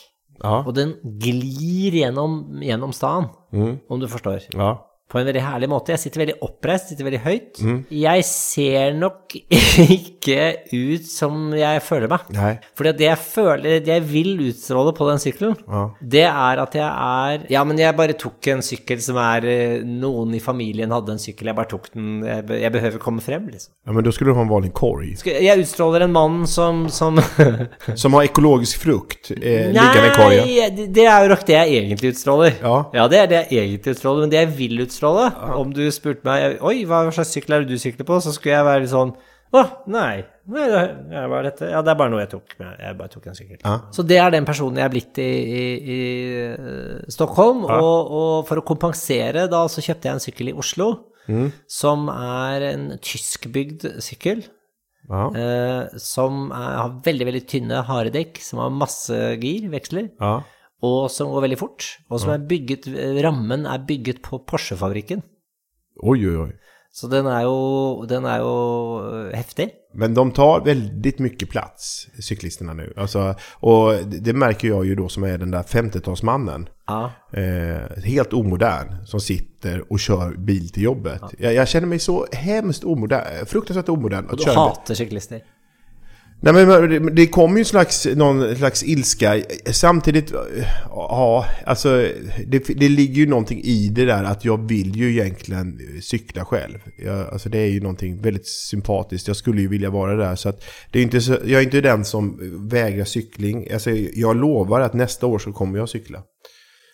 Ja. 0.42 0.64
Og 0.66 0.74
den 0.74 0.96
glir 1.22 1.92
gjennom, 2.00 2.62
gjennom 2.64 2.94
staden, 2.96 3.28
om 3.54 4.00
du 4.00 4.08
forstår. 4.08 4.48
Ja. 4.56 4.78
På 5.12 5.20
en 5.20 5.26
veldig 5.28 5.42
herlig 5.44 5.68
måte. 5.68 5.92
Jeg 5.92 6.00
sitter 6.06 6.22
veldig 6.24 6.38
oppreist, 6.48 6.88
sitter 6.94 7.04
veldig 7.10 7.20
høyt. 7.26 7.60
Mm. 7.68 7.80
Jeg 8.00 8.24
ser 8.30 8.94
nok 8.96 9.36
ikke 9.98 10.46
ut 10.72 11.08
som 11.10 11.50
jeg 11.58 11.82
føler 11.84 12.08
meg. 12.12 12.30
Nei. 12.36 12.52
Fordi 12.80 12.94
det 13.02 13.08
jeg 13.10 13.20
føler, 13.26 13.82
det 13.84 13.92
jeg 13.98 14.06
vil 14.08 14.32
utstråle 14.48 14.94
på 14.96 15.08
den 15.10 15.20
sykkelen, 15.20 15.58
Ja. 15.68 15.82
det 16.16 16.24
er 16.30 16.62
at 16.64 16.78
jeg 16.80 16.88
er 16.88 17.44
Ja, 17.52 17.64
men 17.68 17.78
jeg 17.82 17.96
bare 17.98 18.16
tok 18.20 18.48
en 18.54 18.64
sykkel 18.64 19.02
som 19.04 19.20
er 19.22 19.46
eh, 19.52 19.84
Noen 19.84 20.32
i 20.38 20.40
familien 20.44 20.92
hadde 20.96 21.12
en 21.18 21.20
sykkel, 21.22 21.50
jeg 21.52 21.58
bare 21.60 21.70
tok 21.74 21.90
den 21.94 22.24
Jeg, 22.24 22.48
jeg 22.64 22.72
behøver 22.78 23.04
komme 23.04 23.22
frem, 23.26 23.50
liksom. 23.52 23.74
Ja, 23.88 23.92
men 23.98 24.08
da 24.08 24.12
skulle 24.16 24.32
du 24.32 24.40
ha 24.40 24.46
en 24.46 24.52
vanlig 24.54 24.72
Corey. 24.78 25.12
Jeg 25.28 25.60
utstråler 25.66 26.06
en 26.08 26.16
mann 26.16 26.46
som, 26.48 26.86
som 26.90 27.20
Som 28.02 28.16
har 28.16 28.30
ekologisk 28.30 28.80
frukt 28.86 29.34
eh, 29.36 29.68
liggende 29.76 30.08
i 30.08 30.16
korgen. 30.16 30.48
Nei, 30.48 30.88
det- 30.96 31.08
er 31.12 31.26
jo 31.26 31.32
nok 31.34 31.42
det 31.48 31.56
jeg 31.58 31.78
egentlig 31.82 32.14
utstråler. 32.14 32.54
Ja. 32.64 33.08
det 33.12 33.18
er 33.20 33.28
det 33.28 33.40
jeg 33.52 33.66
egentlig 33.68 33.96
utstråler, 33.98 34.22
men 34.24 34.32
det 34.32 34.40
jeg 34.46 34.52
vil 34.56 34.84
utstråle 34.86 35.01
Om 35.58 35.74
du 35.74 35.84
spurte 35.94 36.26
meg 36.28 36.62
Oi, 36.62 36.84
hva 36.90 37.04
slags 37.14 37.34
sykkel 37.36 37.58
er 37.58 37.66
det 37.66 37.74
du 37.74 37.82
sykler 37.82 38.08
på? 38.08 38.20
Så 38.24 38.34
skulle 38.36 38.56
jeg 38.58 38.68
være 38.68 38.84
litt 38.86 38.92
sånn 38.94 39.14
Å, 39.52 39.62
nei. 39.92 40.22
nei 40.48 40.68
det, 40.72 40.84
er 41.20 41.44
dette? 41.48 41.70
Ja, 41.74 41.82
det 41.84 41.92
er 41.92 41.98
bare 42.00 42.12
noe 42.14 42.22
jeg 42.22 42.30
tok 42.32 42.54
med. 42.62 42.78
Jeg 42.80 42.98
bare 43.02 43.12
tok 43.12 43.26
en 43.28 43.36
sykkel. 43.36 43.58
Ja. 43.66 43.74
Så 43.92 44.06
det 44.08 44.20
er 44.24 44.32
den 44.32 44.48
personen 44.48 44.80
jeg 44.80 44.86
er 44.88 44.94
blitt 44.94 45.20
i, 45.20 45.28
i, 45.28 45.66
i 45.96 46.00
Stockholm. 47.12 47.66
Stockholm. 47.66 47.66
Og, 47.68 48.14
og 48.22 48.48
for 48.48 48.62
å 48.62 48.64
kompensere, 48.68 49.50
da 49.52 49.66
så 49.68 49.84
kjøpte 49.84 50.08
jeg 50.08 50.16
en 50.16 50.24
sykkel 50.24 50.54
i 50.54 50.56
Oslo, 50.64 50.88
som 51.68 52.08
er 52.14 52.66
en 52.72 52.88
tyskbygd 53.04 53.90
sykkel. 54.04 54.46
Ja. 55.12 55.26
Eh, 55.36 56.00
som 56.00 56.48
er, 56.56 56.72
har 56.80 56.96
veldig, 57.04 57.28
veldig 57.34 57.44
tynne, 57.52 57.84
harde 57.88 58.14
dekk, 58.16 58.40
som 58.46 58.62
har 58.64 58.72
masse 58.72 59.20
gir, 59.42 59.68
veksler, 59.74 60.12
Ja. 60.22 60.38
Og 60.82 61.12
som 61.14 61.30
går 61.34 61.46
veldig 61.46 61.60
fort. 61.62 61.86
Og 62.10 62.24
som 62.24 62.34
er 62.34 62.48
bygget 62.50 62.90
Rammen 63.22 63.68
er 63.70 63.86
bygget 63.88 64.22
på 64.26 64.42
Porsche-fabrikken. 64.50 65.22
Oi, 66.02 66.18
oi, 66.26 66.36
oi. 66.48 66.52
Så 66.92 67.08
den 67.08 67.28
er 67.32 67.46
jo, 67.48 68.04
den 68.04 68.26
er 68.28 68.42
jo 68.44 68.56
eh, 69.00 69.38
heftig. 69.38 69.70
Men 69.96 70.16
de 70.16 70.26
tar 70.36 70.66
veldig 70.66 71.14
mye 71.24 71.48
plass, 71.48 72.10
syklistene 72.20 72.76
nå. 72.76 72.90
Altså, 73.00 73.30
og 73.68 74.12
det 74.12 74.36
merker 74.36 74.68
jeg 74.74 74.92
jo 74.92 74.98
da, 75.00 75.08
som 75.12 75.26
er 75.28 75.40
den 75.40 75.56
der 75.56 75.64
50-tallsmannen. 75.68 76.68
Ja. 76.92 77.00
Eh, 77.32 78.04
helt 78.04 78.36
omodern 78.36 78.98
som 79.08 79.24
sitter 79.24 79.86
og 79.88 80.04
kjører 80.04 80.36
bil 80.36 80.68
til 80.68 80.90
jobbet. 80.90 81.24
Ah. 81.24 81.38
Jeg, 81.38 81.58
jeg 81.62 81.74
kjenner 81.76 81.94
meg 81.94 82.04
så 82.04 82.18
hemskt 82.44 82.88
omodern, 82.88 83.48
fruktansvärt 83.48 83.92
omodern 83.94 84.28
Og 84.28 84.44
Du 84.44 84.50
hater 84.52 85.00
syklister. 85.00 85.46
Nej 86.44 86.54
men 86.66 87.16
det- 87.16 87.28
kom 87.28 87.42
kommer 87.42 87.56
ju 87.58 87.60
en 87.62 87.66
slags, 87.66 88.08
någon 88.16 88.56
slags 88.56 88.84
ilska. 88.84 89.42
Samtidigt, 89.66 90.34
ja, 90.90 91.46
alltså 91.66 91.90
det, 92.48 92.60
det 92.60 92.90
ligger 92.90 93.14
ju 93.16 93.28
någonting 93.28 93.62
i 93.64 93.90
det 93.90 94.06
där 94.06 94.24
att 94.24 94.46
jag 94.46 94.68
vill 94.68 94.96
ju 94.96 95.12
egentligen 95.12 95.80
cykla 96.02 96.46
själv. 96.46 96.78
Jag, 96.98 97.28
alltså 97.34 97.50
det 97.50 97.58
är 97.60 97.68
ju 97.68 97.82
någonting 97.82 98.22
väldigt 98.22 98.48
sympatiskt. 98.48 99.28
Jag 99.28 99.38
skulle 99.38 99.62
ju 99.62 99.68
vilja 99.68 99.90
vara 99.90 100.16
där. 100.16 100.36
Så 100.36 100.50
att 100.50 100.64
det 100.92 101.00
är 101.00 101.04
inte 101.04 101.22
så, 101.22 101.32
jag 101.32 101.62
är 101.62 101.66
inte 101.66 101.82
den 101.82 102.06
som 102.06 102.40
vägrar 102.70 103.06
cykling. 103.06 103.72
Alltså 103.74 103.92
jag 104.14 104.36
lovar 104.36 104.82
att 104.82 104.94
nästa 104.94 105.26
år 105.28 105.40
så 105.40 105.54
kommer 105.54 105.78
jag 105.80 105.90
cykla. 105.90 106.24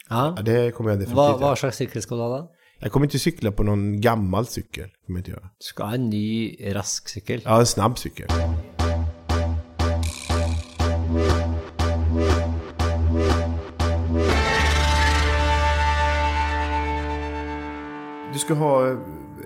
Ja. 0.10 0.34
Ja, 0.38 0.44
det 0.44 0.72
kommer 0.72 0.90
jag 0.90 1.00
definitivt 1.00 1.18
göra. 1.18 1.38
Vad 1.38 1.58
slags 1.58 1.78
cykel 1.78 2.02
skal 2.02 2.18
du 2.18 2.24
ha 2.24 2.38
da? 2.38 2.48
Jag 2.80 2.92
kommer 2.92 3.06
inte 3.06 3.20
cykla 3.20 3.52
på 3.52 3.64
någon 3.64 4.02
gammal 4.02 4.48
cykel. 4.48 4.86
Kommer 5.06 5.20
jag 5.20 5.22
inte 5.22 5.32
göra. 5.32 5.42
Du 5.44 5.48
skal 5.60 5.86
ha 5.88 5.94
en 5.94 6.10
ny, 6.10 6.58
rask 6.74 7.10
sykkel. 7.10 7.42
Ja, 7.46 7.60
en 7.60 7.66
snabb 7.66 7.98
cykel. 7.98 8.28
Ska 18.48 18.56
ha 18.62 18.74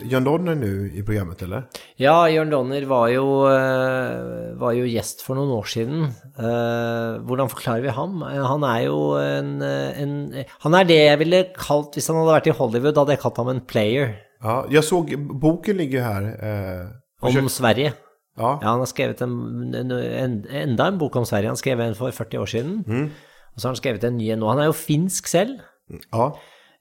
Jørn 0.02 0.26
Donner 0.26 0.58
nu 0.58 0.90
i 0.94 1.02
programmet 1.06 1.42
eller? 1.46 1.66
Ja, 2.02 2.16
Jørn 2.30 2.52
Donner 2.54 2.86
var 2.90 3.10
jo, 3.12 3.26
eh, 3.50 4.54
var 4.62 4.76
jo 4.78 4.88
gjest 4.90 5.24
for 5.26 5.38
noen 5.38 5.52
år 5.56 5.68
siden. 5.70 6.04
Eh, 6.38 7.20
hvordan 7.26 7.50
forklarer 7.52 7.86
vi 7.86 7.96
ham? 7.96 8.22
Eh, 8.24 8.42
Han 8.46 8.64
er 8.64 8.86
jo 8.86 9.00
en, 9.18 9.62
eh, 9.62 10.02
en 10.02 10.46
Han 10.62 10.76
er 10.76 10.84
det 10.86 10.98
jeg 10.98 11.20
ville 11.20 11.44
kalt 11.56 11.94
Hvis 11.94 12.08
han 12.08 12.18
hadde 12.18 12.34
vært 12.34 12.48
i 12.48 12.58
Hollywood, 12.58 12.98
hadde 12.98 13.16
jeg 13.16 13.20
kalt 13.22 13.38
ham 13.38 13.50
en 13.50 13.62
player 13.62 14.16
Ja, 14.44 14.64
jeg 14.70 14.84
såg 14.84 15.12
boken 15.40 15.78
ligger 15.78 16.02
her. 16.02 16.24
Eh, 16.42 16.88
om 17.22 17.50
Sverige. 17.50 17.94
Ja. 18.38 18.58
Ja, 18.62 18.68
han 18.72 18.80
har 18.80 18.90
skrevet 18.90 19.22
en, 19.22 19.76
en, 19.76 19.92
en, 19.92 20.46
enda 20.50 20.88
en 20.88 20.98
bok 20.98 21.16
om 21.16 21.26
Sverige. 21.26 21.48
Han 21.48 21.58
skrev 21.60 21.80
en 21.80 21.94
for 21.94 22.10
40 22.10 22.40
år 22.42 22.50
siden. 22.50 23.12
Og 23.54 23.60
så 23.62 23.68
har 23.68 23.76
han 23.76 23.82
skrevet 23.82 24.04
en 24.04 24.18
ny 24.18 24.32
en 24.32 24.40
nå. 24.40 24.50
Han 24.50 24.60
er 24.64 24.72
jo 24.72 24.74
finsk 24.74 25.28
selv. 25.28 25.60
Ja. 26.12 26.32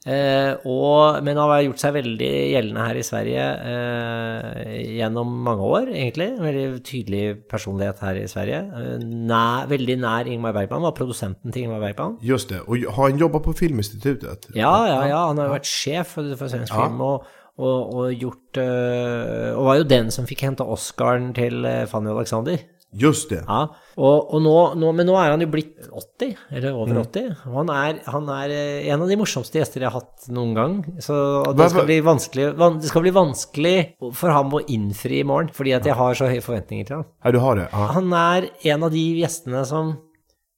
Eh, 0.08 0.54
og, 0.64 1.18
men 1.26 1.36
han 1.36 1.50
har 1.50 1.60
gjort 1.66 1.82
seg 1.82 1.92
veldig 1.98 2.28
gjeldende 2.54 2.84
her 2.86 2.96
i 2.96 3.02
Sverige 3.04 3.42
eh, 3.68 4.70
gjennom 4.96 5.34
mange 5.44 5.66
år, 5.76 5.90
egentlig. 5.92 6.30
Veldig 6.40 6.80
tydelig 6.88 7.24
personlighet 7.50 8.00
her 8.06 8.20
i 8.22 8.24
Sverige. 8.30 8.62
Eh, 8.78 9.04
nær, 9.04 9.68
veldig 9.68 9.98
nær 10.00 10.30
Ingmar 10.30 10.56
Bergman, 10.56 10.86
var 10.88 10.96
produsenten 10.96 11.52
til 11.52 11.66
Ingmar 11.66 11.84
Bergman. 11.84 12.16
Just 12.24 12.48
det. 12.48 12.62
Og 12.64 12.88
har 12.88 13.10
han 13.10 13.20
jobba 13.20 13.42
på 13.44 13.52
Filminstituttet? 13.60 14.48
Ja, 14.56 14.72
ja, 14.88 15.04
ja, 15.10 15.20
han 15.28 15.42
har 15.42 15.50
jo 15.50 15.58
vært 15.58 15.68
sjef 15.68 16.16
for, 16.16 16.32
for 16.40 16.52
svensk 16.52 16.72
film 16.72 17.04
og, 17.04 17.28
og, 17.60 17.92
og 18.00 18.14
gjort 18.16 18.60
Og 18.62 19.66
var 19.66 19.80
jo 19.82 19.88
den 19.90 20.08
som 20.14 20.24
fikk 20.28 20.46
henta 20.46 20.64
Oscaren 20.64 21.34
til 21.36 21.66
Fanny 21.92 22.08
Alexander. 22.14 22.56
Just 22.90 23.30
det. 23.30 23.44
Ja, 23.46 23.60
og, 24.00 24.32
og 24.34 24.40
nå, 24.42 24.54
nå, 24.80 24.88
men 24.98 25.06
nå 25.06 25.14
er 25.20 25.30
han 25.30 25.44
jo 25.44 25.46
blitt 25.52 25.76
80, 25.86 26.32
eller 26.58 26.74
over 26.74 26.98
80. 27.04 27.28
Og 27.46 27.58
han 27.60 27.70
er, 27.74 28.00
han 28.10 28.30
er 28.34 28.54
eh, 28.54 28.88
en 28.90 29.04
av 29.04 29.12
de 29.12 29.18
morsomste 29.20 29.60
gjester 29.60 29.84
jeg 29.84 29.92
har 29.92 30.02
hatt 30.02 30.26
noen 30.34 30.56
gang. 30.56 30.74
Så 30.98 31.14
det 31.54 31.70
skal, 31.70 31.86
bli 31.86 32.00
vanskelig, 32.02 32.48
van, 32.58 32.80
det 32.82 32.90
skal 32.90 33.06
bli 33.06 33.14
vanskelig 33.14 33.76
for 34.18 34.34
ham 34.34 34.50
å 34.58 34.62
innfri 34.66 35.22
i 35.22 35.26
morgen, 35.26 35.52
fordi 35.54 35.76
at 35.78 35.86
jeg 35.86 35.98
har 36.00 36.18
så 36.18 36.30
høye 36.32 36.42
forventninger 36.42 36.90
til 36.90 36.98
ham. 36.98 37.08
Ja, 37.22 37.34
du 37.36 37.40
har 37.44 37.60
det? 37.60 37.68
Ja. 37.70 37.88
Han 37.94 38.14
er 38.18 38.50
en 38.74 38.86
av 38.88 38.94
de 38.96 39.06
gjestene 39.22 39.64
som 39.70 39.94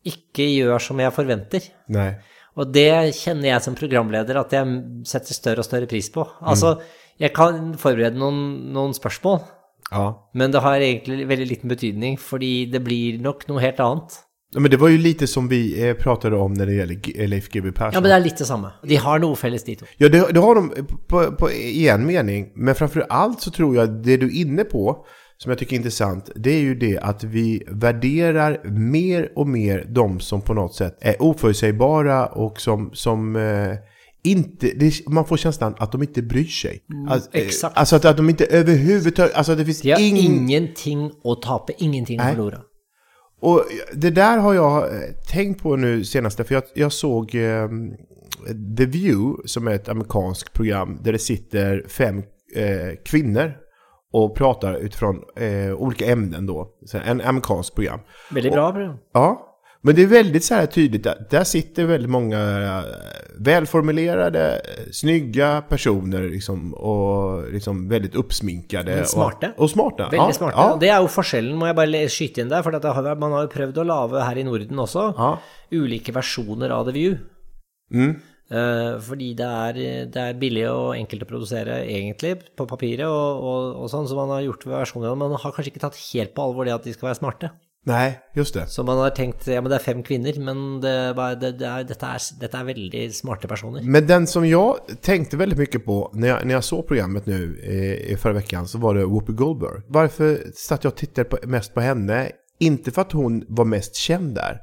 ikke 0.09 0.49
gjør 0.49 0.83
som 0.83 1.05
jeg 1.05 1.15
forventer. 1.15 1.69
Nei. 1.93 2.11
Og 2.61 2.69
det 2.73 3.15
kjenner 3.17 3.55
jeg 3.55 3.65
som 3.65 3.77
programleder 3.77 4.41
at 4.41 4.53
jeg 4.57 4.81
setter 5.09 5.37
større 5.37 5.63
og 5.63 5.69
større 5.69 5.89
pris 5.89 6.09
på. 6.13 6.25
Altså, 6.41 6.77
jeg 7.21 7.33
kan 7.37 7.73
forberede 7.81 8.21
noen, 8.21 8.73
noen 8.75 8.97
spørsmål, 8.97 9.41
Ja. 9.93 10.31
men 10.35 10.53
det 10.53 10.59
har 10.65 10.75
egentlig 10.81 11.27
veldig 11.29 11.47
liten 11.47 11.69
betydning, 11.69 12.19
fordi 12.19 12.67
det 12.73 12.81
blir 12.81 13.19
nok 13.23 13.49
noe 13.49 13.61
helt 13.61 13.81
annet. 13.81 14.13
Ja, 14.55 14.61
Men 14.61 14.71
det 14.71 14.77
var 14.77 14.89
ju 14.89 14.99
lite 14.99 15.27
som 15.27 15.49
vi 15.49 15.73
pratet 15.77 16.03
pratade 16.03 16.37
om 16.37 16.53
när 16.53 16.67
det 16.67 16.75
gäller 16.75 16.95
G- 16.95 17.27
Leif 17.27 17.49
GW 17.49 17.73
Persson. 17.73 17.93
Ja, 17.95 18.01
men 18.01 18.11
det 18.11 18.17
er 18.17 18.21
litt 18.25 18.39
det 18.39 18.45
samme. 18.45 18.71
De 18.85 18.97
har 18.97 19.19
noe 19.19 19.37
felles, 19.37 19.65
de 19.65 19.77
to. 19.77 19.87
Ja, 19.99 20.09
det, 20.09 20.21
det 20.33 20.41
har 20.41 20.55
de 20.55 20.69
på, 21.09 21.23
på, 21.41 21.51
i 21.53 21.89
en 21.89 22.07
mening. 22.07 22.51
Men 22.55 22.75
framför 22.75 23.07
allt 23.09 23.41
så 23.41 23.51
tror 23.51 23.77
jag 23.77 23.89
det 24.05 24.17
du 24.17 24.27
är 24.27 24.41
inne 24.41 24.65
på, 24.65 25.07
som 25.39 25.51
jag 25.51 25.59
tycker 25.59 25.73
är 25.73 25.77
intressant, 25.77 26.31
det 26.37 26.51
är 26.53 26.61
ju 26.61 26.75
det 26.75 26.99
att 26.99 27.25
vi 27.25 27.63
värderar 27.67 28.61
mer 28.69 29.33
och 29.37 29.49
mer 29.49 29.87
de 29.89 30.21
som 30.21 30.41
på 30.43 30.55
något 30.55 30.75
sätt 30.75 30.99
är 31.01 31.23
oförutsägbara 31.23 32.27
och 32.27 32.61
som, 32.61 32.91
som 32.93 33.37
eh, 33.37 33.77
inte, 34.25 34.67
det, 34.67 35.09
man 35.09 35.25
får 35.25 35.37
känslan 35.37 35.75
att 35.79 35.93
de 35.93 36.03
inte 36.03 36.23
bryr 36.23 36.45
sig. 36.45 36.83
Alltså, 37.09 37.31
eh, 37.33 37.47
exakt. 37.47 37.77
alltså 37.77 37.97
att, 37.97 38.05
att 38.05 38.17
de 38.17 38.31
inte 38.31 38.45
överhuvudtaget, 38.45 39.35
alltså 39.35 39.55
det 39.55 39.65
finns 39.65 39.81
De 39.81 39.93
har 39.93 40.01
ing, 40.01 40.17
ingenting 40.17 41.11
å 41.23 41.35
tape, 41.35 41.73
ingenting 41.79 42.17
Nei. 42.17 42.35
forlore. 42.35 42.59
Och 43.41 43.65
det 43.95 44.11
där 44.11 44.39
har 44.39 44.55
jag 44.55 44.95
eh, 44.95 45.01
tänkt 45.33 45.63
på 45.63 45.77
nu 45.77 46.05
senaste, 46.05 46.45
för 46.45 46.55
jag, 46.55 46.65
jag 46.75 46.93
såg 46.93 47.35
eh, 47.35 47.69
The 48.79 48.87
View, 48.87 49.49
som 49.49 49.69
är 49.69 49.73
ett 49.75 49.89
amerikanskt 49.89 50.53
program, 50.53 50.99
där 51.03 51.13
det 51.13 51.19
sitter 51.19 51.85
fem 51.89 52.19
eh, 52.57 52.97
kvinnor 53.05 53.53
och 54.13 54.37
pratar 54.37 54.75
utifrån 54.75 55.23
eh, 55.37 55.75
olika 55.75 56.07
ämnen 56.07 56.47
då. 56.47 56.69
Så 56.87 56.99
en 56.99 57.21
amerikansk 57.21 57.75
program. 57.75 58.01
Veldig 58.31 58.53
bra 58.53 58.73
program. 58.73 58.97
Ja, 59.13 59.52
men 59.85 59.95
det 59.95 60.03
är 60.03 60.07
väldigt 60.07 60.45
så 60.45 60.55
här 60.55 60.67
tydligt 60.67 61.07
att 61.07 61.31
där 61.31 61.45
sitter 61.45 61.85
väldigt 61.85 62.11
många 62.11 62.39
eh, 62.39 62.85
välformulerade, 63.39 64.55
eh, 64.55 64.91
snygga 64.93 65.63
personer 65.69 66.23
liksom, 66.23 66.75
och 66.75 67.53
liksom 67.53 67.89
väldigt 67.89 68.15
uppsminkade. 68.15 68.97
Men 68.97 69.07
smarte. 69.07 69.53
Och, 69.57 69.63
och 69.63 69.71
smarta. 69.71 70.03
Veldig 70.03 70.19
ja, 70.19 70.33
smarte. 70.33 70.57
Ja, 70.57 70.77
det 70.81 70.91
er 70.91 71.01
jo 71.03 71.09
forskjellen, 71.11 71.57
må 71.59 71.67
jeg 71.71 71.79
bare 71.81 72.03
skyte 72.13 72.45
inn 72.45 72.53
der, 72.53 72.63
for 72.63 72.79
har, 72.79 73.09
man 73.19 73.35
har 73.35 73.49
jo 73.49 73.55
prøvd 73.57 73.81
å 73.83 73.87
lage 73.89 74.23
her 74.23 74.39
i 74.39 74.45
Norden 74.47 74.85
også 74.85 75.09
ja. 75.19 75.33
ulike 75.75 76.15
versjoner 76.15 76.77
av 76.77 76.87
The 76.87 76.95
View. 76.95 77.19
Mm. 77.91 78.15
Uh, 78.53 79.01
fordi 79.01 79.33
det 79.35 79.49
er, 79.49 79.83
det 80.13 80.23
er 80.23 80.39
billig 80.39 80.67
og 80.69 80.93
enkelt 80.95 81.25
å 81.25 81.31
produsere, 81.31 81.81
egentlig, 81.89 82.37
på 82.55 82.69
papiret 82.71 83.09
og, 83.09 83.43
og, 83.43 83.83
og 83.83 83.91
sånn, 83.91 84.07
så 84.07 84.19
man 84.19 84.31
har 84.37 84.47
gjort 84.47 84.67
versjoner 84.69 85.11
av 85.11 85.17
det. 85.17 85.23
Man 85.25 85.39
har 85.41 85.55
kanskje 85.57 85.75
ikke 85.75 85.87
tatt 85.89 86.01
helt 86.13 86.37
på 86.37 86.47
alvor 86.47 86.69
det 86.69 86.77
at 86.77 86.87
de 86.87 86.95
skal 86.95 87.11
være 87.11 87.19
smarte. 87.23 87.55
Nej, 87.85 88.19
just 88.35 88.55
det. 88.55 88.67
Så 88.71 88.83
man 88.83 88.99
har 88.99 89.11
tenkt 89.11 89.47
ja, 89.51 89.61
men 89.61 89.71
det 89.71 89.81
er 89.81 89.83
fem 89.83 90.03
kvinner, 90.07 90.37
men 90.39 90.59
det, 90.83 90.93
det, 91.41 91.49
det 91.59 91.67
er, 91.67 91.87
dette, 91.89 92.11
er, 92.15 92.27
dette 92.39 92.61
er 92.61 92.69
veldig 92.69 93.07
smarte 93.15 93.51
personer. 93.51 93.83
Men 93.83 94.07
den 94.07 94.29
som 94.31 94.47
jeg 94.47 94.99
tenkte 95.03 95.41
veldig 95.41 95.59
mye 95.59 95.81
på 95.83 95.97
når 96.15 96.29
jeg, 96.29 96.47
når 96.47 96.57
jeg 96.57 96.69
så 96.69 96.79
programmet 96.87 97.27
nå 97.27 97.41
i, 97.59 97.81
i 98.15 98.19
forrige 98.23 98.47
uke, 98.47 98.63
så 98.71 98.83
var 98.83 98.99
det 98.99 99.09
Whoopi 99.11 99.35
Goldberg. 99.35 99.83
Hvorfor 99.91 100.39
satt 100.55 100.87
jeg 100.87 100.95
og 100.95 101.01
tittet 101.01 101.35
mest 101.51 101.75
på 101.75 101.83
henne? 101.83 102.29
Inte 102.63 102.95
for 102.95 103.03
at 103.03 103.17
hun 103.19 103.43
var 103.51 103.67
mest 103.67 103.99
kjent 103.99 104.37
där. 104.39 104.63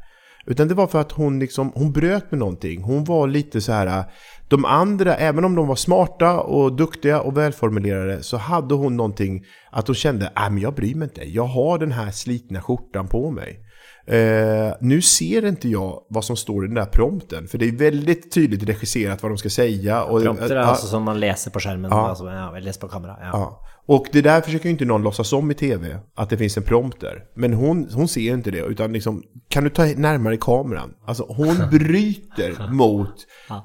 Utan 0.50 0.68
det 0.68 0.74
var 0.74 0.88
för 0.88 1.02
att 1.02 1.12
hon 1.12 1.40
liksom, 1.40 1.72
hon 1.76 1.92
bröt 1.92 2.32
med 2.32 2.40
någonting. 2.40 2.84
Hon 2.84 3.04
var 3.04 3.28
lite 3.28 3.62
så 3.62 3.72
här, 3.72 4.04
de 4.48 4.66
andra, 4.66 5.16
även 5.16 5.46
om 5.46 5.56
de 5.56 5.68
var 5.68 5.76
smarta 5.76 6.40
och 6.40 6.76
duktiga 6.76 7.22
och 7.22 7.38
välformulerade, 7.38 8.24
så 8.24 8.38
hade 8.38 8.76
hon 8.76 8.98
någonting 8.98 9.44
att 9.72 9.88
hon 9.88 9.96
kände, 9.96 10.26
äh, 10.26 10.50
men 10.50 10.58
jag 10.58 10.76
bryr 10.76 10.96
mig 10.96 11.06
inte. 11.06 11.30
Jag 11.30 11.44
har 11.44 11.78
den 11.78 11.92
här 11.92 12.12
slitna 12.12 12.62
skjortan 12.62 13.08
på 13.08 13.32
mig. 13.32 13.66
Eh, 14.08 14.74
nu 14.80 15.02
ser 15.02 15.46
inte 15.46 15.70
jag 15.70 16.02
vad 16.10 16.26
som 16.26 16.36
står 16.36 16.66
i 16.66 16.68
den 16.68 16.76
där 16.76 16.86
prompten, 16.86 17.48
för 17.48 17.58
det 17.58 17.68
är 17.68 17.72
väldigt 17.78 18.34
tydligt 18.34 18.64
regisserat 18.64 19.24
vad 19.24 19.32
de 19.32 19.38
ska 19.38 19.50
säga. 19.50 20.04
Och, 20.04 20.22
Prompter 20.22 20.52
er 20.52 20.56
ja, 20.56 20.62
altså 20.62 20.88
som 20.88 21.04
man 21.04 21.20
läser 21.20 21.52
på 21.52 21.60
skjermen, 21.60 21.92
Ja. 21.92 22.10
alltså, 22.10 22.26
ja, 22.26 22.60
läser 22.60 22.82
på 22.82 22.88
kamera. 22.88 23.18
Ja. 23.22 23.66
Och 23.90 24.06
det 24.12 24.22
där 24.22 24.42
försöker 24.42 24.66
ju 24.66 24.72
inte 24.72 24.86
någon 24.86 25.04
låtsas 25.04 25.34
om 25.34 25.52
i 25.52 25.54
tv, 25.54 25.98
att 26.16 26.30
det 26.30 26.38
finns 26.38 26.58
en 26.58 26.64
prompter. 26.64 27.24
Men 27.36 27.54
hon, 27.54 27.90
hon 27.94 28.08
ser 28.08 28.34
inte 28.34 28.52
det, 28.52 28.60
utan 28.62 28.94
liksom, 28.94 29.24
kan 29.50 29.64
du 29.64 29.70
ta 29.70 29.86
närmare 29.86 30.38
kameran? 30.38 30.94
Alltså 31.06 31.26
hon 31.30 31.56
bryter 31.72 32.72
mot, 32.72 33.16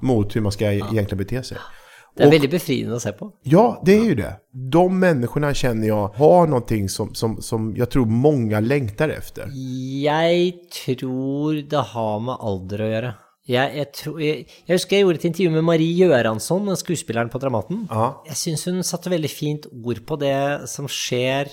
mot 0.03 0.37
hur 0.37 0.41
man 0.41 0.53
ska 0.53 0.73
egentligen 0.73 1.19
bete 1.19 1.43
sig. 1.43 1.59
Det 2.17 2.23
er 2.23 2.27
Och- 2.27 2.33
veldig 2.33 2.51
befriende 2.51 2.95
å 2.97 3.01
se 3.01 3.13
på. 3.13 3.33
Ja, 3.43 3.83
det 3.87 3.97
är 3.99 4.05
ju 4.05 4.15
det. 4.15 4.37
De 4.71 4.99
människorna 5.01 5.55
känner 5.55 5.89
jag 5.89 6.09
har 6.09 6.47
någonting 6.47 6.89
som, 6.89 7.15
som, 7.15 7.43
som 7.43 7.75
jag 7.77 7.91
tror 7.91 8.07
många 8.07 8.61
längtar 8.61 9.09
efter. 9.09 9.49
Jeg 10.05 10.55
tror 10.99 11.55
det 11.71 11.77
har 11.77 12.21
med 12.21 12.37
ålder 12.41 12.83
å 12.83 12.89
gjøre. 12.95 13.15
Jeg, 13.45 13.75
jeg, 13.77 13.89
tror, 13.93 14.21
jeg, 14.25 14.45
jeg 14.65 14.73
husker 14.79 14.97
jeg 14.97 15.05
gjorde 15.05 15.19
et 15.21 15.27
intervju 15.29 15.51
med 15.53 15.65
Marie 15.69 15.93
Gjøransson, 15.99 16.65
den 16.71 16.79
skuespilleren 16.81 17.29
på 17.33 17.41
Dramaten. 17.43 17.83
Aha. 17.93 18.07
Jeg 18.31 18.39
syns 18.41 18.65
hun 18.71 18.81
satte 18.87 19.13
veldig 19.13 19.29
fint 19.33 19.67
ord 19.85 20.01
på 20.09 20.17
det 20.23 20.33
som 20.73 20.89
skjer 20.89 21.51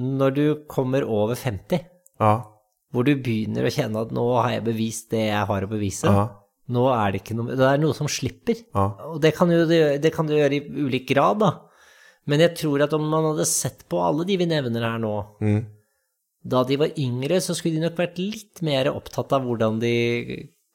når 0.00 0.34
du 0.38 0.44
kommer 0.72 1.04
over 1.04 1.36
50. 1.36 1.82
Aha. 2.24 2.38
Hvor 2.94 3.04
du 3.04 3.12
begynner 3.20 3.68
å 3.68 3.72
kjenne 3.74 4.00
at 4.06 4.12
nå 4.16 4.24
har 4.38 4.54
jeg 4.54 4.64
bevist 4.70 5.10
det 5.12 5.26
jeg 5.26 5.44
har 5.50 5.66
å 5.66 5.68
bevise. 5.68 6.08
Aha. 6.08 6.26
Nå 6.72 6.82
er 6.92 7.12
det 7.14 7.20
ikke 7.22 7.36
noe 7.36 7.54
Det 7.56 7.64
er 7.64 7.78
noe 7.80 7.96
som 7.96 8.08
slipper. 8.12 8.58
Og 8.76 9.20
det 9.24 9.34
kan, 9.36 9.48
jo, 9.52 9.62
det, 9.68 9.80
det 10.04 10.12
kan 10.16 10.28
du 10.28 10.34
gjøre 10.36 10.56
i 10.58 10.64
ulik 10.88 11.06
grad, 11.12 11.40
da. 11.44 11.50
Men 12.28 12.40
jeg 12.44 12.56
tror 12.60 12.82
at 12.84 12.92
om 12.96 13.04
man 13.08 13.24
hadde 13.30 13.44
sett 13.48 13.84
på 13.88 14.00
alle 14.04 14.24
de 14.28 14.36
vi 14.40 14.48
nevner 14.48 14.84
her 14.84 14.98
nå, 15.00 15.12
Mm. 15.44 15.62
da 16.44 16.64
de 16.68 16.76
var 16.80 16.96
yngre, 17.00 17.38
så 17.44 17.52
skulle 17.56 17.76
de 17.80 17.84
nok 17.86 17.96
vært 18.00 18.16
litt 18.20 18.60
mer 18.64 18.88
opptatt 18.92 19.32
av 19.36 19.44
hvordan 19.48 19.80
de 19.80 19.94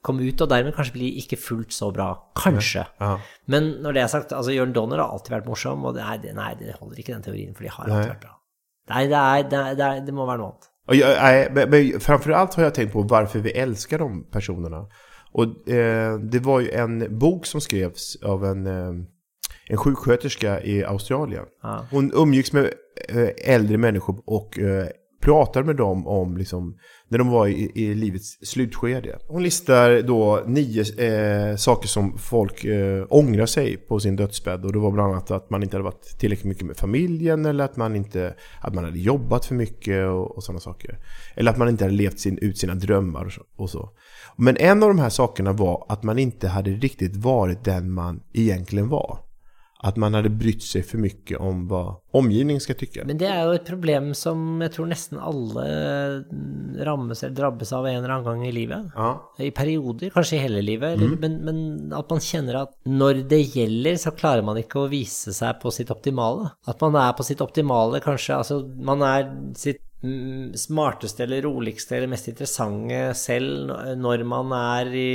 kom 0.03 0.19
ut, 0.19 0.41
og 0.43 0.51
dermed 0.51 0.75
kanskje 0.75 0.97
bli 0.97 1.09
ikke 1.21 1.39
fullt 1.39 1.73
så 1.73 1.89
bra. 1.95 2.09
Kanskje. 2.39 2.85
Ja. 2.99 3.15
Men 3.51 3.75
når 3.83 3.95
det 3.95 4.03
er 4.03 4.11
sagt, 4.11 4.35
altså 4.35 4.51
Jørn 4.51 4.75
Donner 4.75 4.99
har 5.01 5.13
alltid 5.13 5.37
vært 5.37 5.49
morsom, 5.49 5.85
og 5.87 5.95
det, 5.97 6.05
det, 6.25 6.35
nei, 6.37 6.51
det 6.59 6.75
holder 6.79 6.99
ikke 6.99 7.15
den 7.15 7.25
teorien, 7.25 7.55
for 7.55 7.65
de 7.65 7.71
har 7.71 7.87
alltid 7.87 8.11
vært 8.11 8.27
bra. 8.27 8.35
Nei, 8.91 9.05
det, 9.07 9.17
er, 9.17 9.47
det, 9.47 9.59
er, 9.59 9.79
det, 9.79 9.87
er, 9.87 10.05
det 10.05 10.15
må 10.15 10.27
være 10.27 10.43
noe 10.43 10.51
annet. 10.51 10.69
Jeg, 10.91 11.15
nej, 11.55 11.67
men, 11.71 12.01
framfor 12.03 12.35
alt 12.35 12.57
har 12.59 12.67
jeg 12.67 12.75
tenkt 12.75 12.93
på 12.93 13.05
hvorfor 13.07 13.43
vi 13.45 13.55
elsker 13.55 14.03
de 14.03 14.09
personene. 14.31 14.83
Og 15.39 15.55
eh, 15.71 16.19
det 16.19 16.43
var 16.45 16.61
jo 16.61 16.73
en 16.83 16.99
bok 17.19 17.47
som 17.49 17.63
skrevs 17.63 18.17
av 18.27 18.43
en, 18.45 18.67
eh, 18.67 19.53
en 19.71 19.79
sjuksköterska 19.79 20.59
i 20.67 20.81
Australien. 20.85 21.47
Ah. 21.63 21.87
Hon 21.91 22.11
umgicks 22.11 22.53
med 22.53 22.73
eldre 23.09 23.31
äldre 23.53 23.77
människor 23.77 24.21
och 24.25 24.59
eh, 24.59 24.87
pratade 25.23 25.65
med 25.65 25.75
dem 25.75 26.07
om 26.07 26.37
liksom, 26.37 26.77
när 27.07 27.17
de 27.17 27.29
var 27.29 27.47
i, 27.47 27.71
i 27.75 27.95
livets 27.95 28.37
slutskede. 28.41 29.19
Hon 29.27 29.43
listar 29.43 30.01
då 30.01 30.43
nio 30.45 30.81
eh, 30.81 31.55
saker 31.55 31.87
som 31.87 32.17
folk 32.17 32.65
eh, 32.65 33.05
ångrar 33.09 33.45
sig 33.45 33.77
på 33.77 33.99
sin 33.99 34.15
dödsbädd. 34.15 34.65
Och 34.65 34.73
det 34.73 34.79
var 34.79 34.91
bland 34.91 35.13
annat 35.13 35.31
att 35.31 35.49
man 35.49 35.63
inte 35.63 35.75
hade 35.75 35.83
varit 35.83 36.19
tillräckligt 36.19 36.47
mycket 36.47 36.65
med 36.65 36.77
familjen 36.77 37.45
eller 37.45 37.63
att 37.63 37.77
man, 37.77 37.95
inte, 37.95 38.33
att 38.61 38.73
man 38.73 38.83
hade 38.83 38.99
jobbat 38.99 39.45
för 39.45 39.55
mycket 39.55 40.07
och, 40.07 40.37
och 40.37 40.43
sådana 40.43 40.59
saker. 40.59 40.99
Eller 41.35 41.51
att 41.51 41.57
man 41.57 41.69
inte 41.69 41.83
hade 41.83 41.95
levt 41.95 42.19
sin, 42.19 42.37
ut 42.37 42.57
sina 42.57 42.75
drömmar 42.75 43.37
och 43.55 43.69
så. 43.69 43.89
Men 44.35 44.57
en 44.57 44.83
av 44.83 44.89
de 44.89 44.99
här 44.99 45.09
sakerna 45.09 45.53
var 45.53 45.85
att 45.89 46.03
man 46.03 46.19
inte 46.19 46.47
hade 46.47 46.71
riktigt 46.71 47.15
varit 47.15 47.63
den 47.63 47.91
man 47.91 48.23
egentligen 48.33 48.89
var. 48.89 49.19
Att 49.83 49.97
man 49.99 50.15
hadde 50.15 50.31
brytt 50.31 50.63
seg 50.63 50.85
for 50.87 51.01
mye 51.03 51.39
om 51.43 51.65
hva 51.67 51.83
omgivningen 52.15 52.61
skal 52.63 52.77
tykke. 52.79 53.03
Men 53.09 53.19
det 53.19 53.27
er 53.27 53.41
jo 53.43 53.55
et 53.57 53.67
problem 53.67 54.11
som 54.17 54.61
jeg 54.63 54.71
tror 54.75 54.89
nesten 54.91 55.19
alle 55.19 55.65
rammes 56.87 57.23
eller 57.23 57.35
drabbes 57.35 57.73
av 57.75 57.87
en 57.89 57.97
eller 57.99 58.15
annen 58.15 58.27
gang 58.29 58.45
i 58.47 58.53
livet. 58.55 58.91
Ja. 58.95 59.11
I 59.43 59.51
perioder, 59.55 60.13
kanskje 60.13 60.37
i 60.37 60.43
hele 60.45 60.63
livet, 60.63 60.95
eller, 60.95 61.17
men, 61.19 61.39
men 61.47 61.95
at 61.95 62.11
man 62.13 62.23
kjenner 62.23 62.61
at 62.63 62.75
når 62.87 63.25
det 63.31 63.41
gjelder, 63.57 63.99
så 63.99 64.15
klarer 64.15 64.45
man 64.45 64.61
ikke 64.61 64.85
å 64.85 64.91
vise 64.91 65.35
seg 65.35 65.59
på 65.61 65.73
sitt 65.75 65.91
optimale. 65.93 66.53
At 66.69 66.83
man 66.83 66.95
er 67.01 67.15
på 67.17 67.25
sitt 67.27 67.43
optimale, 67.43 68.01
kanskje, 68.03 68.39
altså 68.39 68.61
man 68.87 69.03
er 69.07 69.27
sitt 69.59 69.81
mm, 69.81 69.92
smarteste 70.59 71.23
eller 71.23 71.45
roligste 71.45 71.95
eller 71.95 72.11
mest 72.11 72.27
interessante 72.27 73.13
selv 73.15 73.71
når 73.99 74.25
man 74.27 74.51
er 74.57 74.89
i 74.99 75.11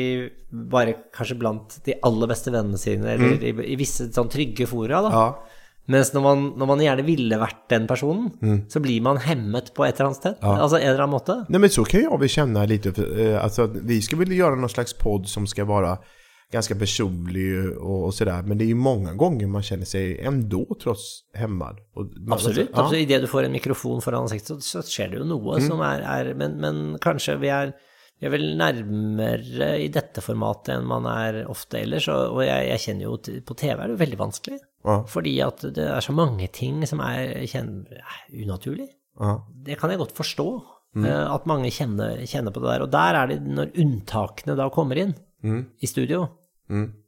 bare 0.48 0.94
kanskje 1.12 1.36
blant 1.36 1.76
de 1.84 1.98
aller 2.08 2.30
beste 2.30 2.52
vennene 2.54 2.80
sine, 2.80 3.14
eller 3.14 3.44
i, 3.44 3.52
i 3.74 3.76
visse 3.76 4.08
sånn 4.14 4.30
trygge 4.32 4.64
fora, 4.70 5.02
da. 5.04 5.10
Ja. 5.12 5.58
Mens 5.88 6.12
når 6.12 6.24
man, 6.24 6.44
når 6.60 6.68
man 6.68 6.82
gjerne 6.84 7.04
ville 7.06 7.36
vært 7.40 7.62
den 7.72 7.86
personen, 7.88 8.64
så 8.68 8.80
blir 8.84 9.00
man 9.04 9.20
hemmet 9.24 9.70
på 9.76 9.86
et 9.86 9.96
eller 9.96 10.10
annet 10.10 10.20
sted. 10.20 10.42
Altså 10.44 10.76
en 10.76 10.84
eller 10.84 11.04
annen 11.04 11.14
måte. 11.16 11.36
Nej 11.48 11.62
men 11.64 11.72
så 11.72 11.84
kan 11.88 12.04
jeg 12.04 12.20
väl 12.24 12.32
kjenne 12.34 12.64
litt 12.68 12.88
eh, 12.92 13.60
vi 13.88 14.00
skal 14.04 14.20
vel 14.20 14.34
gjøre 14.36 14.60
noen 14.60 14.72
slags 14.72 14.96
podd 15.00 15.28
som 15.32 15.48
skal 15.48 15.68
vara 15.68 15.96
ganska 16.52 16.74
personlig 16.74 17.76
och, 17.76 18.04
och 18.04 18.14
sådär. 18.14 18.42
Men 18.42 18.58
det 18.58 18.64
är 18.64 18.66
ju 18.66 18.74
många 18.74 19.14
gånger 19.14 19.46
man 19.46 19.62
känner 19.62 19.84
sig 19.84 20.20
ändå 20.20 20.66
trots 20.82 21.20
hämmad. 21.34 21.80
Och 21.94 22.06
man, 22.16 22.32
Absolutt. 22.32 22.70
Ja. 22.74 22.96
I 22.96 23.04
det 23.04 23.18
du 23.18 23.26
får 23.26 23.42
en 23.42 23.52
mikrofon 23.52 24.02
foran 24.02 24.22
ansiktet, 24.22 24.62
så, 24.62 24.82
skjer 24.82 25.08
det 25.12 25.20
jo 25.20 25.26
noe 25.28 25.60
som 25.60 25.82
er, 25.84 26.02
er 26.02 26.32
men, 26.38 26.56
men 26.62 26.80
kanskje 27.04 27.36
vi 27.42 27.50
er, 27.52 27.74
vi 28.18 28.26
er 28.26 28.32
vel 28.32 28.48
nærmere 28.58 29.74
i 29.82 29.90
dette 29.92 30.24
formatet 30.24 30.72
enn 30.78 30.88
man 30.88 31.06
er 31.10 31.42
ofte 31.50 31.82
ellers. 31.82 32.08
Og, 32.08 32.40
jeg, 32.46 32.70
jeg 32.72 32.84
kjenner 32.86 33.08
jo 33.10 33.18
til- 33.28 33.44
på 33.44 33.58
TV 33.58 33.76
er 33.76 33.84
det 33.84 33.98
jo 33.98 34.02
veldig 34.06 34.22
vanskelig. 34.24 34.58
Ja. 34.88 34.96
Fordi 35.10 35.36
at 35.44 35.68
det 35.74 35.84
er 35.90 36.00
så 36.00 36.16
mange 36.16 36.48
ting 36.48 36.80
som 36.88 37.04
er 37.04 37.44
kjenn, 37.50 37.84
unaturlig. 38.32 38.88
Ja. 39.20 39.38
Det 39.66 39.76
kan 39.78 39.90
jeg 39.90 40.00
godt 40.00 40.16
forstå. 40.16 40.50
Mm. 40.96 41.04
At 41.04 41.44
mange 41.46 41.68
kjenner, 41.70 42.22
kjenner 42.26 42.50
på 42.54 42.62
det 42.64 42.70
der. 42.72 42.82
Og 42.86 42.90
der 42.90 43.14
er 43.20 43.26
det 43.28 43.42
når 43.44 43.74
unntakene 43.76 44.56
da 44.56 44.70
kommer 44.72 44.96
inn 44.96 45.12
i 45.44 45.86
studio, 45.86 46.26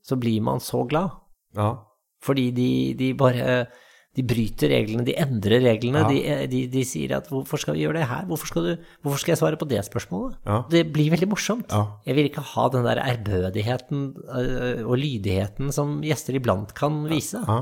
så 0.02 0.16
blir 0.16 0.40
man 0.40 0.60
så 0.60 0.84
glad. 0.88 1.10
Ja. 1.56 1.74
Fordi 2.22 2.50
de, 2.50 2.94
de 2.98 3.14
bare 3.14 3.66
De 4.10 4.24
bryter 4.26 4.68
reglene, 4.72 5.04
de 5.06 5.14
endrer 5.14 5.62
reglene. 5.62 6.00
De, 6.10 6.46
de, 6.50 6.66
de 6.66 6.80
sier 6.84 7.12
at 7.14 7.28
'hvorfor 7.30 7.60
skal 7.62 7.76
vi 7.76 7.84
gjøre 7.84 8.00
det 8.00 8.08
her'? 8.10 8.26
Hvorfor 8.26 8.46
skal, 8.50 8.62
du, 8.62 8.76
hvorfor 9.02 9.18
skal 9.22 9.32
jeg 9.32 9.38
svare 9.38 9.56
på 9.56 9.68
det 9.70 9.84
spørsmålet? 9.86 10.34
Ja. 10.44 10.62
Det 10.68 10.92
blir 10.92 11.12
veldig 11.12 11.28
morsomt. 11.30 11.70
Ja. 11.70 11.84
Jeg 12.04 12.16
vil 12.16 12.26
ikke 12.26 12.42
ha 12.42 12.68
den 12.74 12.84
der 12.84 12.98
ærbødigheten 12.98 14.14
øh, 14.34 14.82
og 14.82 14.98
lydigheten 14.98 15.70
som 15.72 16.00
gjester 16.02 16.34
iblant 16.34 16.74
kan 16.74 17.04
vise. 17.06 17.38
Ja. 17.46 17.60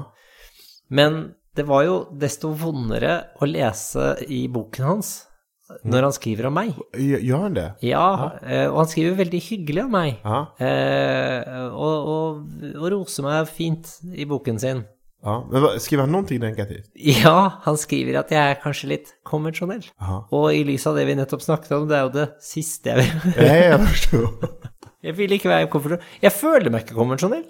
Men 0.89 1.35
det 1.55 1.69
var 1.69 1.85
jo 1.85 1.97
desto 2.17 2.49
vondere 2.57 3.29
å 3.41 3.45
lese 3.45 4.17
i 4.29 4.49
boken 4.49 4.85
hans 4.89 5.29
når 5.85 6.07
han 6.09 6.15
skriver 6.17 6.47
om 6.49 6.55
meg. 6.57 6.77
Gör 6.97 7.43
han 7.43 7.55
det? 7.57 7.67
Ja, 7.85 8.05
ja. 8.43 8.69
og 8.71 8.79
han 8.83 8.89
skriver 8.91 9.19
veldig 9.19 9.41
hyggelig 9.51 9.83
om 9.85 9.91
meg. 9.93 10.21
Ja. 10.25 10.39
Eh, 10.65 11.67
og, 11.73 12.09
og, 12.15 12.71
og 12.75 12.87
roser 12.95 13.27
meg 13.27 13.51
fint 13.53 13.91
i 14.15 14.25
boken 14.29 14.59
sin. 14.63 14.85
ja. 15.25 15.37
Men 15.51 15.69
skriver 15.83 16.07
han 16.07 16.13
noen 16.15 16.27
ting 16.31 16.41
negativt? 16.43 16.89
Ja, 16.95 17.61
han 17.65 17.77
skriver 17.81 18.21
at 18.23 18.33
jeg 18.33 18.55
er 18.55 18.61
kanskje 18.63 18.93
litt 18.95 19.15
konvensjonell. 19.29 19.85
Og 20.31 20.51
i 20.55 20.65
lys 20.69 20.87
av 20.89 20.97
det 20.97 21.05
vi 21.09 21.17
nettopp 21.19 21.43
snakket 21.45 21.75
om, 21.77 21.89
det 21.91 21.99
er 21.99 22.07
jo 22.07 22.15
det 22.17 22.29
siste 22.45 22.95
jeg 22.95 23.03
vil 23.03 23.41
jeg, 23.45 23.73
jeg. 23.73 24.51
Jeg 25.09 25.15
vil 25.15 25.31
ikke 25.31 25.47
være 25.47 25.69
konvensjonell. 25.71 26.07
Jeg 26.25 26.33
føler 26.35 26.73
meg 26.75 26.83
ikke 26.83 26.97
konvensjonell, 26.97 27.45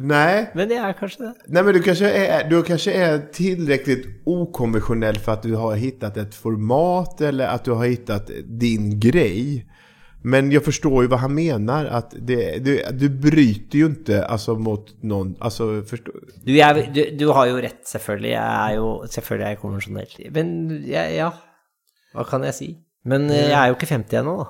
Nej. 0.00 0.50
men 0.54 0.68
det 0.68 0.78
er 0.80 0.92
kanskje 0.96 1.24
det. 1.24 1.32
Nej 1.46 1.62
men 1.64 1.74
du 1.74 1.82
kanske, 1.82 2.10
är, 2.10 2.48
du 2.50 2.62
kanske 2.62 2.92
är 2.92 3.18
tillräckligt 3.32 4.06
okonventionell 4.24 5.18
för 5.18 5.32
att 5.32 5.42
du 5.42 5.54
har 5.54 5.76
hittat 5.76 6.16
ett 6.16 6.34
format 6.34 7.20
eller 7.20 7.46
att 7.46 7.64
du 7.64 7.72
har 7.72 7.86
hittat 7.86 8.30
din 8.44 9.00
grej. 9.00 9.66
Men 10.22 10.50
jag 10.52 10.64
förstår 10.64 11.02
ju 11.02 11.08
vad 11.08 11.18
han 11.18 11.34
menar 11.34 11.84
att 11.84 12.14
det, 12.18 12.58
du, 12.58 12.82
du 12.92 13.08
bryter 13.08 13.78
ju 13.78 13.86
inte 13.86 14.24
alltså 14.24 14.54
mot 14.54 15.02
någon, 15.02 15.36
alltså 15.40 15.82
förstå, 15.82 16.12
Du, 16.44 16.56
jeg, 16.56 16.90
du, 16.94 17.16
du 17.16 17.26
har 17.28 17.46
jo 17.46 17.56
rett, 17.56 17.88
selvfølgelig. 17.88 18.30
Jeg 18.30 18.70
er 18.70 18.74
jo 18.76 18.88
selvfølgelig 19.08 19.44
er 19.44 19.54
jeg 19.54 19.60
konvensjonell. 19.62 20.16
Men 20.30 20.52
ja, 20.86 21.04
ja, 21.08 21.30
hva 22.12 22.24
kan 22.28 22.44
jeg 22.44 22.54
si? 22.54 22.68
Men 23.04 23.30
jeg 23.32 23.56
er 23.56 23.72
jo 23.72 23.78
ikke 23.78 23.88
50 23.94 24.20
ennå, 24.20 24.36
da. 24.42 24.48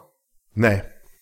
Nei. 0.66 0.76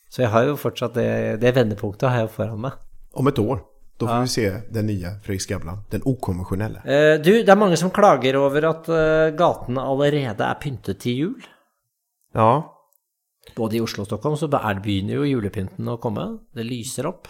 Så 0.08 0.22
jeg 0.22 0.32
har 0.32 0.48
jo 0.48 0.56
fortsatt 0.56 0.96
det, 0.96 1.40
det 1.42 1.52
vendepunktet 1.56 2.08
har 2.08 2.22
jeg 2.22 2.30
jo 2.30 2.36
foran 2.38 2.62
meg. 2.64 2.72
om 3.12 3.26
et 3.28 3.38
år. 3.38 3.60
Då 3.98 4.06
får 4.06 4.20
vi 4.20 4.28
se 4.30 4.50
den 4.70 4.86
nye 4.86 5.10
Fredrik 5.24 5.42
Skavlan, 5.42 5.80
den 5.90 6.02
ukonvensjonelle. 6.06 6.82
Uh, 6.86 7.16
du, 7.22 7.32
det 7.42 7.50
er 7.50 7.58
mange 7.58 7.76
som 7.76 7.90
klager 7.90 8.38
over 8.38 8.68
at 8.70 8.88
uh, 8.88 9.36
gatene 9.38 9.82
allerede 9.82 10.44
er 10.46 10.60
pyntet 10.62 11.00
til 11.02 11.22
jul. 11.24 11.48
Ja, 12.34 12.50
Både 13.56 13.78
i 13.78 13.80
Oslo 13.80 14.02
og 14.04 14.06
Stockholm 14.10 14.36
så 14.36 14.48
er- 14.52 14.80
begynner 14.84 15.14
jo 15.14 15.24
julepynten 15.24 15.88
å 15.88 15.98
komme. 15.98 16.40
Det 16.54 16.66
lyser 16.66 17.06
opp. 17.06 17.28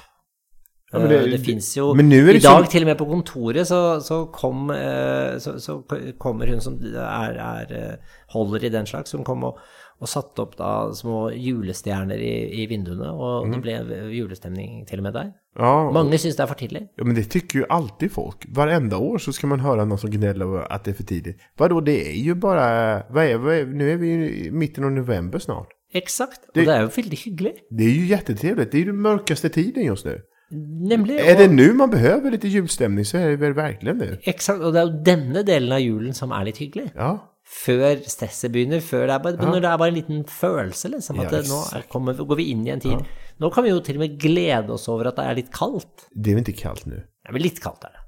Ja, 0.93 0.99
men 0.99 1.09
det- 1.09 1.21
Eh, 1.27 1.31
det 1.31 1.45
fins 1.45 1.77
jo 1.77 1.95
I 1.95 2.39
dag, 2.39 2.65
så... 2.65 2.71
til 2.71 2.83
og 2.83 2.87
med 2.87 2.97
på 2.97 3.07
kontoret, 3.07 3.67
så, 3.67 4.01
så, 4.01 4.33
kom, 4.33 4.71
eh, 4.71 5.39
så, 5.39 5.83
kommer 6.19 6.47
hun 6.49 6.61
som 6.61 6.79
er, 6.83 7.37
er, 7.37 7.67
eh, 7.71 7.97
holder 8.33 8.65
i 8.65 8.69
den 8.71 8.87
slags, 8.87 9.11
som 9.11 9.23
kom 9.23 9.45
og, 9.45 9.59
og 10.01 10.09
satte 10.09 10.39
opp 10.45 10.57
da 10.57 10.93
små 10.95 11.31
julestjerner 11.35 12.19
i, 12.23 12.63
i 12.63 12.67
vinduene, 12.71 13.09
og 13.13 13.47
Mm. 13.47 13.53
det 13.53 13.63
ble 13.63 14.13
julestemning 14.15 14.87
til 14.87 14.99
og 14.99 15.03
med 15.05 15.13
der. 15.15 15.33
ja, 15.59 15.91
Mange 15.93 16.19
syns 16.19 16.37
det 16.37 16.41
er 16.41 16.47
for 16.47 16.55
tidlig. 16.55 16.89
ja, 16.99 17.05
men 17.05 17.15
det 17.15 17.29
tycker 17.31 17.61
jo 17.61 17.67
alltid 17.71 18.11
folk. 18.11 18.47
Varenda 18.55 18.97
år 18.97 19.19
så 19.19 19.33
skal 19.33 19.49
man 19.49 19.61
høre 19.61 19.87
noen 19.87 19.99
som 19.99 20.11
gnäller 20.11 20.67
at 20.71 20.85
det 20.85 20.89
det 20.89 20.97
for 20.97 21.03
tidlig. 21.05 21.35
Hva 21.59 21.69
Vadå, 21.69 21.85
det 21.85 21.97
er 22.07 22.23
jo 22.25 22.35
bare 22.35 23.05
Nå 23.13 23.85
er 23.85 23.97
vi 23.99 24.47
i 24.47 24.51
midten 24.51 24.85
av 24.85 24.93
november 24.93 25.39
snart. 25.39 25.69
Eksakt. 25.95 26.47
Og 26.49 26.55
Det- 26.55 26.65
det 26.67 26.75
er 26.75 26.81
jo 26.83 26.89
veldig 26.89 27.19
hyggelig. 27.19 27.55
Det 27.71 27.87
er 27.87 27.95
jo 27.95 28.17
kjempetrivelig. 28.17 28.71
det 28.71 28.75
er 28.75 28.85
jo 28.85 28.93
den 28.93 29.03
mørkeste 29.03 29.49
tiden 29.51 29.85
just 29.85 30.07
nu. 30.07 30.17
Nemlig. 30.51 31.19
er 31.21 31.37
det 31.37 31.51
nå 31.51 31.75
man 31.75 31.91
behøver 31.91 32.31
litt 32.31 32.45
julestemning, 32.45 33.05
så 33.05 33.19
er 33.19 33.31
det 33.37 33.41
vel 33.41 33.53
virkelig 33.55 33.99
det. 33.99 34.21
Eksakt, 34.27 34.63
og 34.65 34.73
det 34.73 34.81
er 34.81 34.87
jo 34.87 35.03
denne 35.05 35.43
delen 35.45 35.73
av 35.73 35.81
julen 35.81 36.15
som 36.15 36.31
er 36.33 36.45
litt 36.45 36.57
hyggelig. 36.57 36.93
Ja, 36.97 37.19
Før 37.49 38.03
stresset 38.05 38.53
begynner, 38.53 38.83
før 38.85 39.07
det 39.09 39.15
er 39.15 39.23
bare, 39.25 39.39
når 39.41 39.63
det 39.65 39.69
er 39.71 39.79
bare 39.81 39.93
en 39.93 39.97
liten 39.97 40.19
følelse, 40.29 40.91
liksom, 40.93 41.21
at 41.25 41.33
Ja, 41.33 41.41
nå 41.49 41.61
er, 41.79 41.87
kommer, 41.91 42.13
går 42.19 42.37
vi 42.43 42.51
inn 42.53 42.67
i 42.67 42.73
en 42.75 42.83
tid. 42.83 43.07
Nå 43.41 43.49
kan 43.55 43.65
vi 43.65 43.71
jo 43.73 43.79
til 43.85 43.97
og 43.97 44.03
med 44.05 44.19
glede 44.21 44.75
oss 44.75 44.85
over 44.93 45.09
at 45.11 45.17
det 45.17 45.25
er 45.25 45.39
litt 45.41 45.49
kaldt. 45.55 46.09
det 46.13 46.33
er 46.33 46.37
jo 46.39 46.45
ikke 46.45 46.59
kaldt 46.61 46.87
nå. 46.91 47.01
Ja, 47.27 47.33
men 47.33 47.43
litt 47.45 47.61
kaldt 47.65 47.87
er 47.89 47.95
det. 47.97 48.05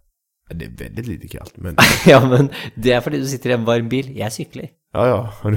Ja, 0.51 0.57
Det 0.59 0.67
er 0.69 0.77
veldig 0.85 1.07
lite 1.07 1.29
kaldt, 1.31 1.57
men 1.63 1.77
Ja, 2.11 2.21
men 2.27 2.51
det 2.77 2.93
er 2.97 3.01
fordi 3.05 3.21
du 3.23 3.27
sitter 3.31 3.55
i 3.55 3.57
en 3.57 3.67
varm 3.69 3.89
bil. 3.89 4.11
Jeg 4.17 4.33
sykler. 4.35 4.69
ja, 4.95 5.05
ja. 5.07 5.21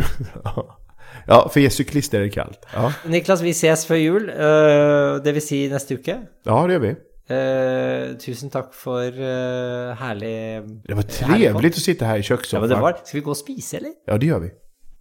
ja. 1.27 1.39
for 1.47 1.59
jeg 1.59 1.71
er 1.71 1.75
syklist, 1.75 2.13
er 2.13 2.25
det 2.27 2.33
kaldt. 2.35 2.63
Ja, 2.73 2.91
Niklas, 3.09 3.43
vi 3.43 3.53
ses 3.57 3.85
før 3.89 3.99
jul, 3.99 4.29
øh, 4.29 5.19
det 5.25 5.33
vil 5.33 5.43
si 5.43 5.67
neste 5.71 5.97
uke. 5.99 6.19
ja 6.45 6.61
det 6.67 6.77
gjør 6.77 6.85
vi. 6.87 6.93
Eh, 7.31 8.17
tusen 8.19 8.51
takk 8.51 8.73
for 8.75 9.07
uh, 9.07 9.95
herlig 9.95 10.59
Det 10.83 10.97
var 10.97 11.05
herlig 11.29 11.69
å 11.71 11.79
sitte 11.79 12.03
her 12.09 12.19
i 12.19 12.19
i 12.19 12.27
Ja, 12.27 12.35
Skal 12.35 13.15
vi 13.15 13.21
gå 13.23 13.31
og 13.31 13.37
spise, 13.39 13.77
eller? 13.79 13.93
Ja, 14.07 14.17
det 14.19 14.27
gjør 14.27 14.41
vi. 14.43 14.49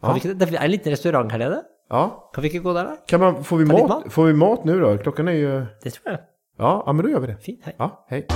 Kan 0.02 0.14
vi 0.14 0.20
det? 0.30 0.48
Er 0.54 0.62
en 0.62 0.70
liten 0.70 0.94
restaurant 0.94 1.32
her 1.34 1.38
nede. 1.42 1.64
Ja. 1.90 2.04
Kan 2.32 2.42
vi 2.42 2.48
ikke 2.48 2.62
gå 2.62 2.72
der, 2.78 2.84
da? 2.84 2.96
Kan 3.08 3.20
man, 3.20 3.42
får, 3.44 3.56
vi 3.58 3.64
mat, 3.64 3.88
mat? 3.88 4.12
får 4.12 4.26
vi 4.26 4.32
mat 4.32 4.64
nu 4.64 4.80
då? 4.80 4.98
Klockan 4.98 5.28
är 5.28 5.32
ju... 5.32 5.66
Det 5.82 5.90
tror 5.90 6.12
jeg. 6.14 6.18
Ja, 6.58 6.82
ja 6.86 6.92
men 6.92 7.04
da 7.04 7.10
gjør 7.10 7.20
vi 7.20 7.26
det. 7.26 7.36
Fint. 7.42 7.60
Hei. 7.64 7.74
Ja, 7.78 8.04
hej. 8.08 8.26